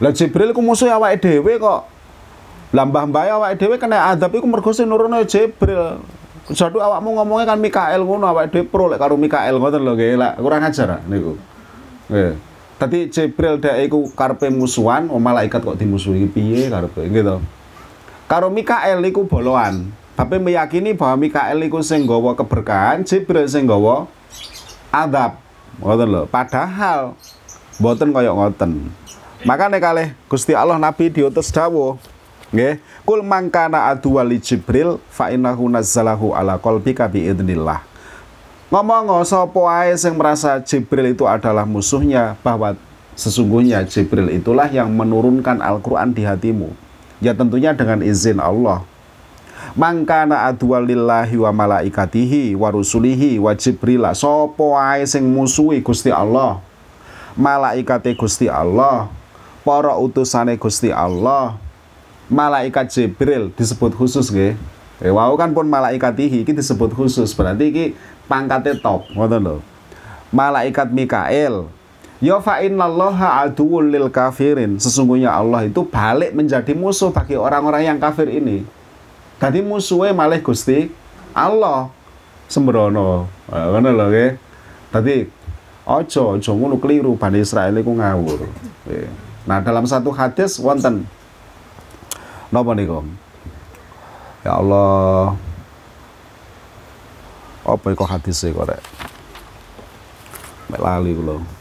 Lah 0.00 0.12
Jibril 0.16 0.50
ku 0.56 0.64
musuh 0.64 0.88
awake 0.90 1.20
dhewe 1.20 1.60
kok 1.60 1.99
lah 2.70 2.86
mbah-mbah 2.86 3.26
awake 3.34 3.58
dhewe 3.58 3.76
kena 3.76 4.14
adab 4.14 4.30
iku 4.34 4.46
mergo 4.46 4.70
sing 4.70 4.86
nurono 4.86 5.22
Jibril. 5.26 6.02
Jadu 6.50 6.82
awakmu 6.82 7.14
ngomongnya 7.14 7.54
kan 7.54 7.58
Mikael 7.58 8.02
ngono 8.02 8.30
awake 8.30 8.54
dhewe 8.54 8.64
pro 8.66 8.86
lek 8.86 9.02
karo 9.02 9.18
Mikael 9.18 9.58
ngoten 9.58 9.82
lho 9.82 9.94
nggih. 9.98 10.18
Kurang 10.38 10.62
ajar 10.62 11.02
niku. 11.10 11.34
Nggih. 12.10 12.32
Tadi 12.80 12.98
Jibril 13.12 13.60
dek 13.60 13.90
iku 13.90 14.08
karepe 14.16 14.48
musuhan, 14.48 15.12
oh 15.12 15.20
malaikat 15.20 15.60
kok 15.60 15.76
dimusuhi 15.76 16.24
piye 16.30 16.72
karepe 16.72 17.10
gitu. 17.12 17.42
Karo 18.24 18.48
Mikael 18.48 19.02
iku 19.04 19.26
boloan. 19.26 19.90
Tapi 20.14 20.36
meyakini 20.40 20.92
bahwa 20.96 21.16
Mikael 21.20 21.58
iku 21.60 21.82
sing 21.82 22.06
keberkahan, 22.06 23.04
Jibril 23.04 23.44
sing 23.50 23.66
adab. 24.90 25.50
ngoten 25.80 26.08
lho 26.12 26.22
padahal 26.28 27.16
boten 27.80 28.12
kaya 28.12 28.36
ngoten 28.36 28.92
makanya 29.48 29.80
kalih 29.80 30.12
Gusti 30.28 30.52
Allah 30.52 30.76
Nabi 30.76 31.08
diutus 31.08 31.48
dawuh 31.48 31.96
nggih. 32.50 32.82
Kul 33.06 33.22
mangkana 33.26 33.90
adu 33.90 34.18
wali 34.18 34.38
Jibril 34.42 35.02
fa 35.10 35.30
innahu 35.30 35.70
nazzalahu 35.70 36.34
ala 36.34 36.58
qalbika 36.58 37.06
bi 37.10 37.26
idnillah 37.26 37.90
ngomong 38.70 39.26
sapa 39.26 39.82
ae 39.82 39.98
sing 39.98 40.14
merasa 40.14 40.62
Jibril 40.62 41.10
itu 41.10 41.26
adalah 41.26 41.66
musuhnya 41.66 42.38
bahwa 42.38 42.78
sesungguhnya 43.18 43.82
Jibril 43.82 44.30
itulah 44.30 44.70
yang 44.70 44.94
menurunkan 44.94 45.58
Al-Qur'an 45.58 46.14
di 46.14 46.22
hatimu? 46.22 46.70
Ya 47.18 47.34
tentunya 47.34 47.74
dengan 47.74 47.98
izin 47.98 48.38
Allah. 48.38 48.86
Mangkana 49.74 50.46
adwalillahi 50.54 51.34
wa 51.34 51.50
malaikatihi 51.50 52.54
wa 52.54 52.70
rusulihi 52.70 53.42
wa 53.42 53.54
jibril 53.58 54.06
sapa 54.14 54.66
ae 54.94 55.02
sing 55.02 55.26
musuhi 55.26 55.82
Gusti 55.82 56.14
Allah? 56.14 56.62
Malaikate 57.34 58.14
Gusti 58.14 58.46
Allah 58.46 59.10
para 59.66 59.98
utusane 59.98 60.54
Gusti 60.54 60.94
Allah 60.94 61.58
malaikat 62.30 62.88
Jibril 62.88 63.50
disebut 63.52 63.92
khusus 63.98 64.30
nggih 64.30 64.54
eh, 65.02 65.12
wau 65.12 65.34
kan 65.34 65.50
pun 65.50 65.66
malaikatihi 65.66 66.46
iki 66.46 66.54
disebut 66.54 66.94
khusus 66.94 67.34
berarti 67.34 67.68
iki 67.68 67.84
pangkatnya 68.30 68.78
top 68.78 69.10
ngoten 69.12 69.42
lho 69.42 69.56
malaikat 70.30 70.88
Mikael 70.94 71.66
Ya 72.20 72.36
fa 72.36 72.60
innallaha 72.60 73.48
aduwwul 73.48 73.96
lil 73.96 74.12
kafirin. 74.12 74.76
Sesungguhnya 74.76 75.32
Allah 75.32 75.64
itu 75.64 75.88
balik 75.88 76.36
menjadi 76.36 76.76
musuh 76.76 77.08
bagi 77.08 77.32
orang-orang 77.32 77.88
yang 77.88 77.96
kafir 77.96 78.28
ini. 78.28 78.60
Tadi 79.40 79.64
musuhnya 79.64 80.12
malah 80.12 80.36
Gusti 80.36 80.92
Allah 81.32 81.88
sembrono. 82.44 83.24
Ngono 83.48 83.88
lho 83.88 84.06
nggih. 84.12 84.30
Tadi 84.92 85.16
ojo 85.88 86.36
ojo 86.36 86.50
ngono 86.52 86.76
keliru 86.76 87.16
Bani 87.16 87.40
Israel 87.40 87.72
iku 87.80 87.96
ngawur. 87.96 88.44
Nah, 89.48 89.64
dalam 89.64 89.88
satu 89.88 90.12
hadis 90.12 90.60
wonten 90.60 91.08
napa 92.50 92.74
niku? 92.74 93.06
Ya 94.42 94.58
Allah. 94.58 95.38
Apa 97.66 97.94
iku 97.94 98.02
hadise 98.02 98.50
kok 98.50 98.66
rek? 98.66 98.82
Mek 100.70 100.80
lali 100.82 101.14
kula. 101.14 101.59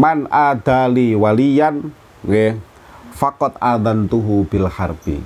Man 0.00 0.24
adali 0.32 1.12
waliyan 1.12 1.92
nggih. 2.24 2.56
Fakot 3.12 3.52
tuhu 4.08 4.48
bil 4.48 4.64
harbi. 4.64 5.20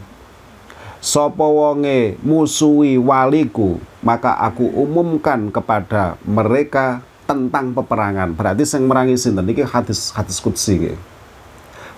Sapa 0.99 1.47
wonge 1.47 2.19
musuhi 2.27 2.99
waliku 2.99 3.79
maka 4.03 4.35
aku 4.35 4.67
umumkan 4.67 5.47
kepada 5.55 6.19
mereka 6.27 7.07
tentang 7.23 7.71
peperangan. 7.71 8.35
Berarti 8.35 8.67
sing 8.67 8.91
merangi 8.91 9.15
sinten? 9.15 9.47
Iki 9.47 9.63
hadis 9.63 10.11
hadis 10.11 10.43
qudsi 10.43 10.83
nggih. 10.83 10.99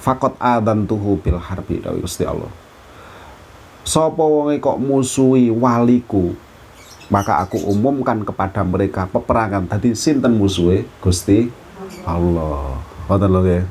Fakot 0.04 0.36
tuhu 0.84 1.16
bil 1.16 1.40
harbi 1.40 1.80
dawuh 1.80 2.04
Gusti 2.04 2.28
Allah. 2.28 2.52
Sapa 3.88 4.20
wonge 4.20 4.60
kok 4.60 4.76
musuhi 4.76 5.48
waliku 5.48 6.36
maka 7.08 7.38
aku 7.40 7.56
umumkan 7.72 8.20
kepada 8.20 8.66
mereka 8.66 9.08
peperangan. 9.08 9.64
Tadi 9.64 9.96
sinten 9.96 10.36
musuhe 10.36 10.84
Gusti 11.00 11.48
Allah. 12.04 12.82
Ngoten 13.06 13.30
lho 13.30 13.40
nggih. 13.40 13.64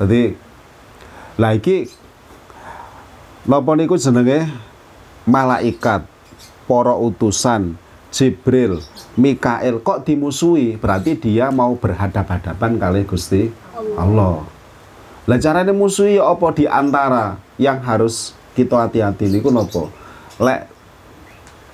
Dadi 0.00 0.22
lah 1.40 1.56
iki 1.56 1.88
napa 3.48 3.72
niku 3.72 3.96
jenenge 3.96 4.48
malaikat, 5.24 6.04
para 6.68 6.94
utusan, 6.94 7.74
Jibril, 8.12 8.84
Mikael 9.16 9.80
kok 9.80 10.06
dimusuhi? 10.06 10.76
Berarti 10.76 11.16
dia 11.16 11.48
mau 11.48 11.74
berhadap-hadapan 11.74 12.76
kali 12.76 13.00
Gusti 13.08 13.48
Allah. 13.96 14.44
Lah 15.28 15.38
carane 15.38 15.72
musuhi 15.72 16.16
apa 16.20 16.46
di 16.56 16.64
antara 16.68 17.38
yang 17.60 17.78
harus 17.84 18.32
kita 18.52 18.86
hati-hati 18.86 19.30
niku 19.30 19.52
napa? 19.52 19.88
Lek 20.40 20.68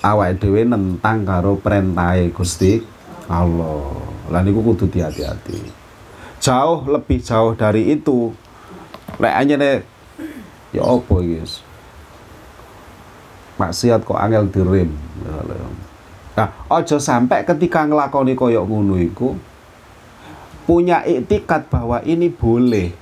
awake 0.03 0.37
dhewe 0.39 0.61
nentang 0.63 1.25
karo 1.25 1.57
perintahe 1.57 2.29
Gusti 2.31 2.83
Allah. 3.27 3.91
Lah 4.27 4.41
niku 4.43 4.63
kudu 4.63 4.91
hati-hati 4.91 5.76
jauh 6.47 6.87
lebih 6.87 7.19
jauh 7.19 7.51
dari 7.59 7.91
itu. 7.91 8.31
Lek 9.19 9.35
aja 9.35 9.55
nih 9.59 9.83
ya 10.75 10.83
apa 10.83 11.15
guys 11.23 11.63
maksiat 13.57 14.05
kok 14.05 14.17
angel 14.17 14.45
dirim. 14.53 14.89
Nah 16.37 16.49
ojo 16.69 17.01
sampai 17.01 17.41
ketika 17.41 17.89
ngelakoni 17.89 18.37
koyok 18.37 18.65
ngono 18.69 18.95
punya 20.69 21.01
itikat 21.03 21.65
bahwa 21.67 21.97
ini 22.05 22.29
boleh. 22.29 22.93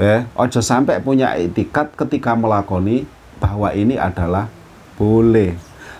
Eh 0.00 0.24
ojo 0.32 0.60
sampai 0.64 1.04
punya 1.04 1.36
itikat 1.36 1.92
ketika 1.92 2.32
melakoni 2.32 3.04
bahwa 3.36 3.70
ini 3.76 4.00
adalah 4.00 4.48
boleh. 4.96 5.54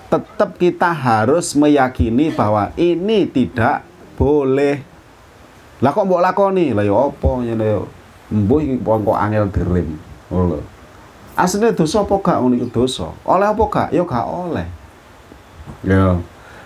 Tetap 0.08 0.56
kita 0.56 0.88
harus 0.88 1.52
meyakini 1.52 2.32
bahwa 2.32 2.72
ini 2.80 3.28
tidak 3.28 3.84
boleh 4.16 4.80
lah 5.78 5.90
kok 5.94 6.06
mbok 6.10 6.22
lakoni? 6.22 6.74
Lah 6.74 6.82
ya 6.82 6.94
apa 6.94 7.30
ngene 7.38 7.66
yo. 7.66 7.82
Mbuh 8.34 8.58
iki 8.60 8.74
kok 8.82 9.18
angel 9.18 9.46
dirim. 9.54 9.88
Ngono. 10.28 10.58
Asline 11.38 11.70
dosa 11.70 12.02
apa 12.02 12.14
gak 12.18 12.38
ngono 12.42 12.54
iku 12.58 12.82
dosa? 12.82 13.14
Oleh 13.22 13.46
apa 13.46 13.62
gak? 13.70 13.88
Ya 13.94 14.02
gak 14.02 14.26
oleh. 14.26 14.66
Ya. 15.86 16.18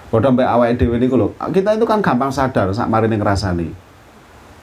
Padha 0.09 0.33
mbek 0.33 0.48
awake 0.48 0.81
dhewe 0.81 0.96
niku 0.96 1.20
lho. 1.20 1.37
Kita 1.37 1.77
itu 1.77 1.85
kan 1.85 2.01
gampang 2.01 2.33
sadar 2.33 2.72
sak 2.72 2.88
marine 2.88 3.20
ngrasani. 3.20 3.68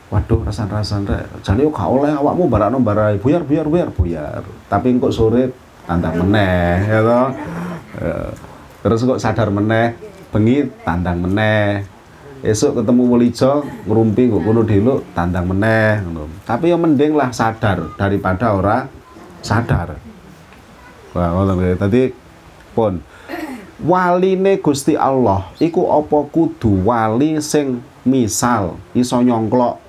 Waduh, 0.09 0.41
rasan-rasan 0.41 1.05
rek. 1.05 1.29
Jane 1.45 1.61
yo 1.61 1.69
gak 1.69 1.85
oleh 1.85 2.09
awakmu 2.09 2.49
barakno 2.49 2.81
barai 2.81 3.21
buyar 3.21 3.45
buyar 3.45 3.69
buyar 3.69 3.93
buyar. 3.93 4.41
Tapi 4.65 4.97
kok 4.97 5.13
sore 5.13 5.53
tandang 5.85 6.25
meneh 6.25 6.89
ya 6.89 6.99
toh. 7.05 7.27
Ya. 8.01 8.17
Terus 8.81 9.05
kok 9.05 9.21
sadar 9.21 9.53
meneh, 9.53 9.93
bengi 10.33 10.65
tandang 10.81 11.21
meneh 11.21 11.85
esok 12.39 12.81
ketemu 12.81 13.03
Wulijo 13.07 13.67
ngerumpi 13.83 14.31
kok 14.31 14.41
kono 14.43 14.61
dulu 14.63 14.95
tandang 15.11 15.45
meneh. 15.51 15.99
Tapi 16.47 16.71
yang 16.71 16.81
mending 16.83 17.13
lah 17.15 17.29
sadar 17.35 17.91
daripada 17.99 18.55
ora 18.55 18.87
sadar. 19.43 19.99
Wah, 21.11 21.29
ngono 21.35 21.57
tadi 21.75 22.13
pun. 22.71 23.01
Waline 23.79 24.59
Gusti 24.59 24.99
Allah 24.99 25.47
iku 25.55 25.87
apa 25.87 26.27
kudu 26.27 26.83
wali 26.83 27.39
sing 27.39 27.79
misal 28.03 28.75
iso 28.91 29.15
nyongklok? 29.23 29.79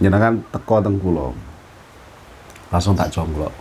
Jenengan 0.00 0.40
teko 0.48 0.80
teng 0.80 0.96
kula. 0.96 1.36
Langsung 2.72 2.96
tak 2.96 3.12
jongklok. 3.12 3.52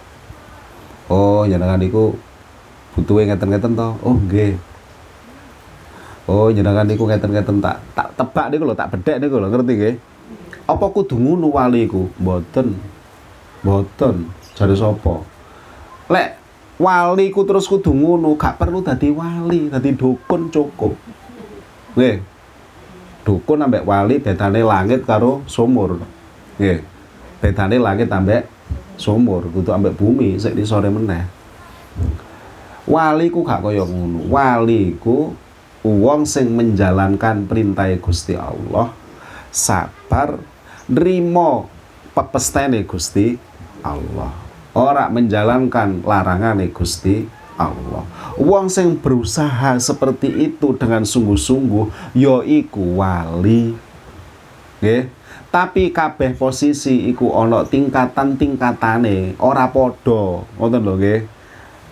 Oh 1.11 1.43
jenengan 1.43 1.83
iku 1.83 2.15
butuhe 2.95 3.27
ngeten-ngeten 3.27 3.75
to? 3.75 3.89
Oh 4.03 4.15
nggih 4.15 4.55
Oh, 6.25 6.49
jenengan 6.49 6.89
niku 6.89 7.05
ngeten-ngeten 7.05 7.61
tak 7.61 7.77
tak 7.93 8.09
tebak 8.17 8.49
niku 8.49 8.65
lho, 8.65 8.73
tak 8.73 8.89
bedhek 8.97 9.21
niku 9.21 9.37
lho, 9.37 9.47
ngerti 9.53 9.73
nggih? 9.77 9.95
Apa 10.65 10.89
kudu 10.89 11.21
ngono 11.21 11.53
wali 11.53 11.85
iku? 11.85 12.09
Mboten. 12.17 12.73
Mboten. 13.61 14.33
Jare 14.57 14.73
sapa? 14.73 15.21
Lek 16.09 16.29
wali 16.81 17.29
ku 17.29 17.45
terus 17.45 17.69
kudu 17.69 17.93
ngono, 17.93 18.33
gak 18.33 18.57
perlu 18.57 18.81
dadi 18.81 19.13
wali, 19.13 19.69
dadi 19.69 19.93
dukun 19.93 20.49
cukup. 20.49 20.97
Nggih. 21.93 22.17
Dukun 23.21 23.61
ambek 23.61 23.85
wali 23.85 24.17
bedane 24.17 24.65
langit 24.65 25.05
karo 25.05 25.45
sumur. 25.45 26.01
Nggih. 26.57 26.81
Bedane 27.37 27.77
langit 27.77 28.09
ambek 28.09 28.49
sumur, 28.97 29.45
kudu 29.53 29.69
ambek 29.69 29.93
bumi 29.93 30.41
sik 30.41 30.57
sore 30.65 30.89
meneh. 30.89 31.29
Wali 32.89 33.29
ku 33.29 33.45
gak 33.45 33.61
kaya 33.61 33.85
ngono. 33.85 34.25
Wali 34.25 34.97
ku 34.97 35.37
wong 35.85 36.25
sing 36.25 36.49
menjalankan 36.57 37.45
perintah 37.45 37.85
Gusti 38.01 38.33
Allah 38.33 38.89
sabar 39.53 40.41
nrimo 40.89 41.69
pepestene 42.17 42.81
Gusti 42.89 43.37
Allah 43.85 44.33
ora 44.73 45.05
menjalankan 45.13 46.01
larangan 46.01 46.57
Gusti 46.73 47.29
Allah 47.53 48.01
wong 48.41 48.65
sing 48.65 48.97
berusaha 48.97 49.77
seperti 49.77 50.49
itu 50.49 50.73
dengan 50.73 51.05
sungguh-sungguh 51.05 52.17
yo 52.17 52.41
iku 52.41 52.97
wali 52.97 53.77
nggih 54.81 55.05
Tapi 55.55 55.87
kabeh 55.87 56.35
posisi 56.35 57.07
iku 57.07 57.31
ana 57.31 57.63
tingkatan-tingkatane, 57.63 59.39
ora 59.39 59.71
padha. 59.71 60.43
Ngoten 60.59 60.83
lho 60.83 60.99
nggih. 60.99 61.19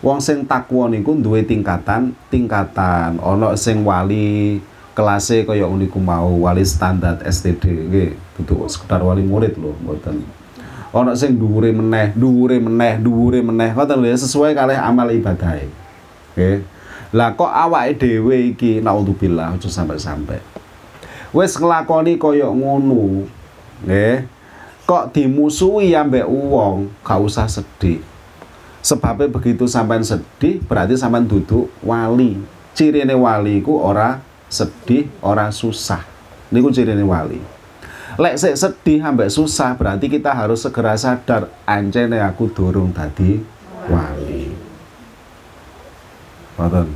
Wong 0.03 0.19
sing 0.19 0.43
takwa 0.43 0.91
niku 0.91 1.15
duwe 1.15 1.47
tingkatan, 1.47 2.11
tingkatan. 2.27 3.23
Ana 3.23 3.55
sing 3.55 3.87
wali 3.87 4.59
kelasé 4.91 5.47
kaya 5.47 5.63
uniku 5.63 5.95
mau, 5.95 6.43
wali 6.43 6.67
standar 6.67 7.23
STD 7.23 7.87
nggih. 7.87 8.11
Dudu 8.35 8.67
sekedar 8.67 8.99
wali 8.99 9.23
murid 9.23 9.55
lho, 9.55 9.71
mboten. 9.79 10.27
Ana 10.91 11.15
sing 11.15 11.39
dhuwure 11.39 11.71
meneh, 11.71 12.11
dhuwure 12.19 12.59
meneh, 12.59 12.99
dhuwure 12.99 13.39
meneh. 13.39 13.71
Ngoten 13.71 14.03
lho 14.03 14.11
ya, 14.11 14.19
sesuai 14.19 14.51
kalih 14.51 14.75
amal 14.75 15.07
ibadahe. 15.07 15.71
Nggih. 16.35 16.67
Lah 17.15 17.31
kok 17.39 17.47
awake 17.47 18.03
dhewe 18.03 18.51
iki 18.51 18.83
naudzubillah 18.83 19.55
aja 19.55 19.71
sampai-sampai. 19.71 20.43
Wis 21.31 21.55
nglakoni 21.55 22.19
kaya 22.19 22.51
ngono, 22.51 23.23
nggih. 23.87 24.27
Kok 24.83 25.15
dimusuhi 25.15 25.95
ambek 25.95 26.27
wong, 26.27 26.91
gak 27.07 27.23
usah 27.23 27.47
sedih. 27.47 28.03
Sebabnya 28.83 29.31
begitu 29.31 29.63
sampean 29.63 30.03
sedih, 30.03 30.59
berarti 30.67 30.99
sampean 30.99 31.23
duduk 31.23 31.71
wali. 31.79 32.35
Cirine 32.75 33.15
wali 33.15 33.63
ku 33.63 33.79
ora 33.79 34.19
sedih, 34.51 35.07
ora 35.23 35.47
susah. 35.55 36.03
Niku 36.51 36.67
cirine 36.67 37.01
wali. 37.07 37.39
Lek 38.19 38.35
sik 38.35 38.59
sedih 38.59 38.99
ambek 39.01 39.31
susah, 39.31 39.73
berarti 39.79 40.11
kita 40.11 40.35
harus 40.35 40.61
segera 40.61 40.93
sadar 40.99 41.47
ancene 41.63 42.19
aku 42.19 42.51
durung 42.51 42.91
tadi 42.91 43.39
wali. 43.87 44.51
Ngoten. 46.59 46.87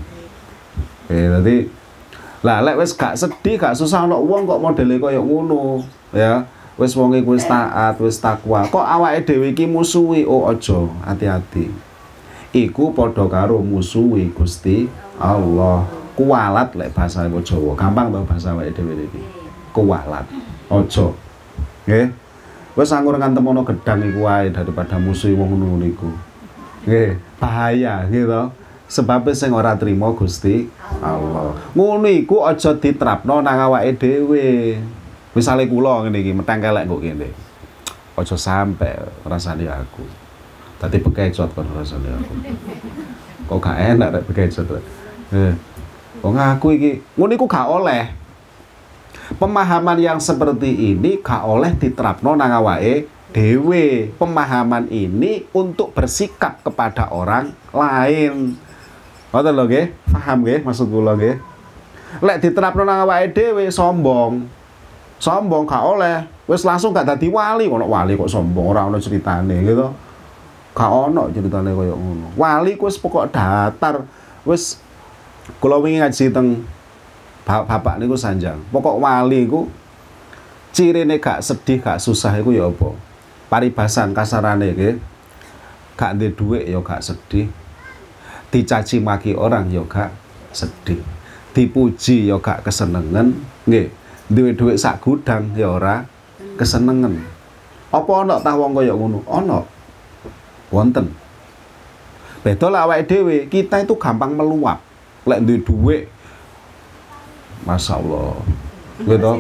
Oke, 1.08 1.20
tadi 1.40 1.56
lah 2.44 2.62
lek 2.62 2.78
wis 2.84 2.94
gak 2.94 3.16
sedih, 3.16 3.56
gak 3.56 3.80
susah 3.80 4.06
ana 4.06 4.20
wong 4.20 4.44
kok 4.46 4.60
modele 4.62 5.00
koyo 5.02 5.24
ngono, 5.24 5.88
ya 6.12 6.46
wis 6.78 6.94
wonge 6.94 7.26
wis 7.26 7.44
taat, 7.50 7.98
wis 7.98 8.22
takwa. 8.22 8.70
Kok 8.70 8.86
awake 8.86 9.26
dhewe 9.26 9.50
iki 9.52 9.66
musuhi? 9.66 10.24
Oh 10.24 10.46
aja, 10.46 10.86
hati-hati. 11.04 11.74
Iku 12.54 12.94
padha 12.94 13.26
karo 13.28 13.60
musuhi 13.60 14.30
Gusti 14.32 14.88
Allah. 15.18 15.90
Kualat 16.18 16.74
lek 16.74 16.94
bahasa 16.94 17.30
Jawa. 17.30 17.74
Gampang 17.78 18.14
to 18.14 18.22
bahasa 18.26 18.54
awake 18.54 18.78
dhewe 18.78 18.94
iki. 19.10 19.22
Kualat. 19.74 20.26
Aja. 20.70 21.08
Nggih. 21.86 22.14
Wis 22.78 22.94
anggur 22.94 23.18
ngantem 23.18 23.42
ana 23.42 23.66
gedang 23.66 24.06
iku 24.06 24.30
wae 24.30 24.54
daripada 24.54 25.02
musuhi 25.02 25.34
wong 25.34 25.58
ngono 25.58 25.82
niku. 25.82 26.14
Nggih, 26.86 27.18
bahaya 27.42 28.06
gitu. 28.06 28.54
Sebab 28.88 29.28
sing 29.36 29.52
ora 29.52 29.76
trima 29.76 30.14
Gusti 30.16 30.70
Allah. 31.04 31.58
Ngono 31.74 32.08
iku 32.08 32.46
aja 32.46 32.78
diterapno 32.78 33.42
nang 33.42 33.58
awake 33.60 33.98
dhewe. 33.98 34.78
Misale 35.38 35.70
kula 35.70 36.02
ngene 36.02 36.26
iki 36.26 36.34
meteng 36.34 36.58
kelek 36.58 36.90
kok 36.90 36.98
kene. 36.98 37.30
Aja 38.18 38.34
sampe 38.34 38.90
rasane 39.22 39.70
aku. 39.70 40.02
Dadi 40.82 40.98
bekecot 40.98 41.54
kon 41.54 41.70
rasane 41.78 42.10
aku. 42.10 42.34
Kok 43.46 43.60
gak 43.62 43.78
enak 43.78 44.18
rek 44.18 44.26
bekecot. 44.26 44.82
Eh. 45.30 45.54
Kok 46.26 46.34
ngaku 46.34 46.68
iki 46.82 46.92
ngono 47.14 47.38
iku 47.38 47.46
gak 47.46 47.70
oleh. 47.70 48.10
Pemahaman 49.38 50.02
yang 50.02 50.18
seperti 50.18 50.98
ini 50.98 51.22
gak 51.22 51.46
oleh 51.46 51.70
diterapno 51.78 52.34
nang 52.34 52.58
awake 52.58 53.06
dhewe. 53.30 54.10
Pemahaman 54.18 54.90
ini 54.90 55.46
untuk 55.54 55.94
bersikap 55.94 56.66
kepada 56.66 57.14
orang 57.14 57.54
lain. 57.70 58.58
Ngoten 59.30 59.54
lho 59.54 59.64
nggih, 59.70 59.86
paham 60.10 60.42
nggih 60.42 60.66
maksud 60.66 60.90
kula 60.90 61.14
nggih. 61.14 61.38
Lek 62.26 62.42
diterapno 62.42 62.82
nang 62.82 63.06
awake 63.06 63.38
dhewe 63.38 63.70
sombong 63.70 64.57
sombong 65.18 65.66
gak 65.66 65.84
oleh. 65.84 66.18
Wis 66.48 66.64
langsung 66.64 66.94
gak 66.94 67.06
dadi 67.06 67.28
wali. 67.28 67.68
Ono 67.68 67.86
wali 67.86 68.16
kok 68.16 68.30
sombong 68.30 68.74
ora 68.74 68.88
ono 68.88 68.98
ceritane 69.02 69.62
gitu. 69.66 69.88
Gak 70.78 70.90
ono 70.90 71.30
ceritane 71.34 71.74
kaya 71.74 71.94
ngono. 71.94 72.28
Wali 72.38 72.78
ku 72.78 72.88
wis 72.88 72.98
pokok 73.02 73.30
datar. 73.34 74.06
Wis 74.48 74.80
kula 75.60 75.82
wingi 75.82 76.00
ngaji 76.00 76.26
teng 76.32 76.64
bapak 77.44 78.00
niku 78.00 78.16
sanjang. 78.16 78.62
Pokok 78.70 79.02
wali 79.02 79.50
ku 79.50 79.68
cirine 80.72 81.18
gak 81.18 81.42
sedih 81.42 81.82
gak 81.82 82.00
susah 82.00 82.38
iku 82.38 82.54
ya 82.54 82.70
apa? 82.70 82.94
Paribasan 83.50 84.14
kasarane 84.14 84.72
nggih. 84.72 84.96
Gak 85.98 86.14
ndek 86.16 86.38
dhuwit 86.38 86.70
ya 86.70 86.80
gak 86.80 87.02
sedih. 87.02 87.50
Dicaci 88.48 89.02
maki 89.04 89.36
orang 89.36 89.68
ya 89.74 89.82
gak 89.84 90.14
sedih. 90.54 91.02
Dipuji 91.58 92.30
ya 92.30 92.38
gak 92.38 92.62
kesenengan 92.62 93.34
nggih 93.66 94.07
duwe 94.28 94.52
dhuwit 94.52 94.76
sak 94.76 95.00
gudang 95.00 95.56
ya 95.56 95.72
ora 95.72 96.04
kesenengen. 96.60 97.24
Apa 97.88 98.12
ana 98.24 98.36
tah 98.44 98.60
wong 98.60 98.76
kaya 98.76 98.92
ngono? 98.92 99.24
Ana. 99.28 99.64
Wonten. 100.68 101.16
Beda 102.44 102.68
lah 102.68 102.84
awake 102.88 103.08
dhewe, 103.08 103.38
kita 103.48 103.80
itu 103.84 103.96
gampang 103.96 104.36
meluap. 104.36 104.84
Lek 105.24 105.44
duwe 105.44 105.60
dhuwit 105.64 106.02
Masya 107.64 108.00
Allah. 108.00 108.36
Gitu. 109.00 109.32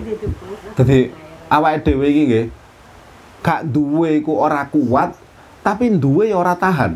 Jadi 0.79 0.97
awake 1.51 1.79
dhewe 1.83 2.05
iki 2.07 2.23
nggih 2.27 2.45
gak 3.43 3.67
duwe 3.67 4.19
iku 4.19 4.39
ora 4.39 4.67
kuat, 4.67 5.15
tapi 5.63 5.91
duwe 5.95 6.31
ya 6.31 6.39
ora 6.39 6.55
tahan. 6.55 6.95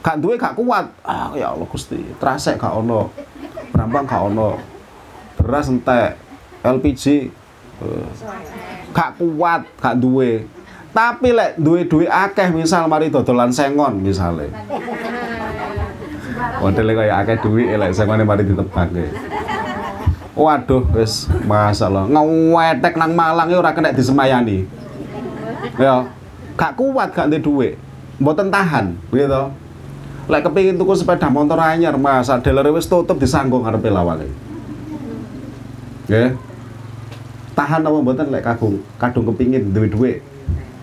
Gak 0.00 0.16
duwe 0.22 0.38
gak 0.38 0.54
kuat. 0.54 0.94
Ah 1.02 1.34
ya 1.34 1.50
Allah 1.50 1.66
Gusti, 1.66 1.98
trasek 2.22 2.58
gak 2.58 2.74
ono. 2.74 3.10
Brambang 3.74 4.06
gak 4.06 4.30
ono 4.30 4.79
beras 5.40 5.72
entek 5.72 6.20
LPG 6.60 7.32
uh, 7.80 8.06
gak 8.92 9.16
kuat 9.16 9.64
gak 9.80 9.96
duwe. 9.96 10.44
Tapi 10.90 11.32
lek 11.32 11.56
duwe 11.56 11.86
duwe 11.86 12.06
akeh 12.10 12.52
misal 12.52 12.90
mari 12.90 13.08
dodolan 13.08 13.48
sengon 13.48 14.02
misale. 14.02 14.52
Modele 16.60 16.92
kaya 16.92 17.24
akeh 17.24 17.40
duwe 17.40 17.72
lek 17.72 17.96
sengone 17.96 18.22
mari 18.22 18.44
ditebak 18.44 18.92
waduh 20.36 20.84
wis 20.96 21.28
masalah. 21.44 22.08
Ngewetek 22.08 22.96
nang 22.96 23.12
Malang 23.16 23.48
ora 23.56 23.72
kena 23.72 23.96
disemayani. 23.96 24.68
Ya 25.80 26.04
gak 26.60 26.76
kuat 26.76 27.16
gak 27.16 27.32
duwe 27.32 27.40
duwe. 27.40 27.68
Mboten 28.20 28.52
tahan 28.52 29.00
gitu. 29.08 29.48
Lek 30.28 30.44
kepingin 30.44 30.76
tuku 30.76 30.92
sepeda 30.94 31.32
motor 31.32 31.58
anyar 31.58 31.96
mas 31.96 32.28
dealer 32.44 32.68
wis 32.70 32.86
tutup 32.86 33.16
disanggung 33.16 33.64
ngarepe 33.64 33.88
lawane 33.88 34.49
tahan 37.54 37.86
apa 37.86 37.96
mboten 38.02 38.34
lek 38.34 38.42
kagung 38.42 38.82
kadung 38.98 39.30
kepingin 39.30 39.70
duwe-duwe 39.70 40.24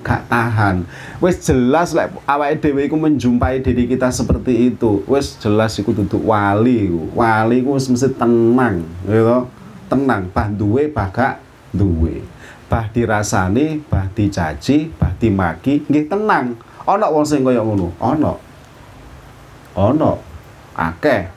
gak 0.07 0.23
tahan. 0.31 0.87
Wis 1.19 1.43
jelas 1.43 1.91
lek 1.91 2.15
awake 2.23 2.63
dhewe 2.63 2.87
iku 2.87 2.95
menjumpai 2.95 3.59
diri 3.59 3.91
kita 3.91 4.07
seperti 4.07 4.71
itu 4.71 5.03
wis 5.03 5.35
jelas 5.35 5.75
iku 5.75 5.91
duduk 5.91 6.23
wali 6.23 6.87
wali 7.11 7.59
iku 7.59 7.75
mesti 7.75 8.15
tenang 8.15 8.87
gitu 9.03 9.51
tenang. 9.91 10.31
Bah 10.31 10.47
duwe 10.47 10.87
bah 10.87 11.11
gak 11.11 11.43
duwe. 11.75 12.23
Bah 12.71 12.87
dirasani 12.87 13.83
bah 13.91 14.07
dicaci 14.15 14.95
bah 14.95 15.11
dimaki 15.19 15.83
nggih 15.91 16.07
tenang. 16.07 16.55
Ana 16.87 17.11
wong 17.11 17.27
sing 17.27 17.43
kaya 17.43 17.59
ngono? 17.59 17.91
Ana 17.99 18.39
ana 19.75 20.11
akeh. 20.71 21.27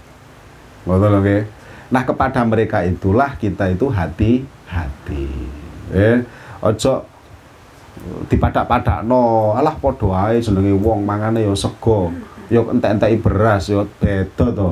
Ngono 0.86 1.06
lho 1.10 1.18
nggih 1.26 1.42
Nah 1.90 2.02
kepada 2.06 2.46
mereka 2.46 2.86
itulah 2.86 3.34
kita 3.34 3.66
itu 3.70 3.90
hati-hati. 3.90 5.26
Eh, 5.90 6.22
ojo 6.62 7.06
dipadak-padak 8.30 9.02
no, 9.04 9.52
alah 9.58 9.74
podo 9.76 10.14
ae 10.14 10.40
wong 10.72 11.04
mangane 11.04 11.44
yo 11.44 11.52
sego, 11.58 12.14
yo 12.48 12.70
entek-enteki 12.70 13.16
beras 13.20 13.68
yo 13.68 13.84
beda 13.98 14.46
to. 14.54 14.70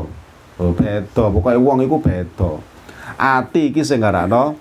Oh, 0.59 0.75
beda, 0.75 1.31
pokoknya 1.31 1.63
wong 1.63 1.87
iku 1.87 2.03
beda. 2.03 2.59
Ati 3.15 3.71
iki 3.71 3.87
sing 3.87 4.03
ngarakno 4.03 4.59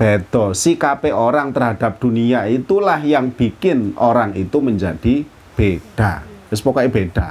beda. 0.00 0.56
Sikape 0.56 1.12
orang 1.12 1.52
terhadap 1.52 2.00
dunia 2.00 2.48
itulah 2.48 2.96
yang 3.04 3.28
bikin 3.28 3.92
orang 4.00 4.32
itu 4.32 4.60
menjadi 4.64 5.24
beda. 5.52 6.24
Wis 6.48 6.64
pokoknya 6.64 6.88
beda. 6.88 7.28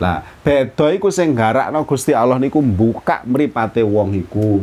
Lah, 0.00 0.24
beda 0.40 0.92
iku 0.94 1.12
sing 1.12 1.36
garakno 1.36 1.84
Gusti 1.84 2.16
Allah 2.16 2.40
niku 2.40 2.62
buka 2.62 3.20
mripate 3.26 3.84
wong 3.84 4.16
iku 4.16 4.62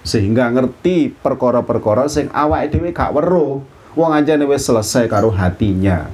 sehingga 0.00 0.48
ngerti 0.48 1.12
perkara-perkara 1.20 2.08
sing 2.08 2.32
awake 2.32 2.72
dhewe 2.72 2.90
gak 2.92 3.12
weruh. 3.12 3.60
Wong 3.98 4.10
anjane 4.14 4.46
wis 4.46 4.64
selesai 4.64 5.10
karo 5.10 5.34
hatinya. 5.34 6.06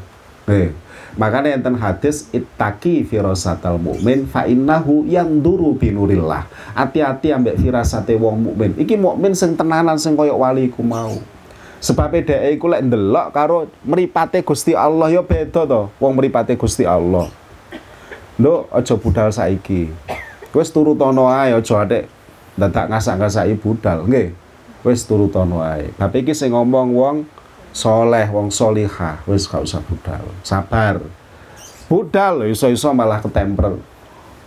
Eh, 0.49 0.73
makanya 1.15 1.55
enten 1.55 1.77
hadis 1.77 2.27
ittaqi 2.33 3.05
firasatal 3.05 3.77
mukmin 3.77 4.25
fa 4.25 4.49
innahu 4.49 5.05
yanduru 5.05 5.77
binurillah. 5.77 6.49
Hati-hati 6.73 7.37
ambek 7.37 7.61
firasate 7.61 8.17
wong 8.17 8.49
mukmin. 8.49 8.73
Iki 8.81 8.97
mukmin 8.97 9.37
sing 9.37 9.55
tenanan 9.55 10.01
sing 10.01 10.17
koyo 10.17 10.41
wali 10.41 10.73
iku 10.73 10.81
mau. 10.81 11.21
Sebab 11.77 12.17
dhek 12.17 12.57
iku 12.57 12.73
lek 12.73 12.83
ndelok 12.89 13.29
karo 13.31 13.69
mripate 13.85 14.41
Gusti 14.41 14.73
Allah 14.73 15.13
ya 15.13 15.21
beda 15.21 15.69
to. 15.69 15.93
Wong 16.01 16.17
mripate 16.17 16.57
Gusti 16.57 16.89
Allah. 16.89 17.29
Nduk 18.37 18.69
aja 18.73 18.95
budal 19.01 19.29
saiki. 19.33 19.89
Wis 20.53 20.69
turu 20.73 20.97
tono 20.97 21.29
ae 21.29 21.53
aja 21.57 21.75
atik 21.85 22.09
dadak 22.57 22.89
ngasak-ngasaki 22.89 23.61
budal, 23.61 24.09
nggih. 24.09 24.33
wis 24.87 25.03
turuton 25.03 25.51
wae 25.59 25.91
bab 25.99 26.15
iki 26.15 26.31
sing 26.31 26.55
ngomong 26.55 26.95
wong 26.95 27.17
soleh 27.75 28.31
wong 28.31 28.55
solihah 28.55 29.19
wis 29.27 29.51
gak 29.51 29.67
usah 29.67 29.83
budal. 29.83 30.23
Sabar. 30.47 31.03
Budal 31.91 32.47
iso-iso 32.47 32.95
malah 32.95 33.19
ketemper 33.19 33.75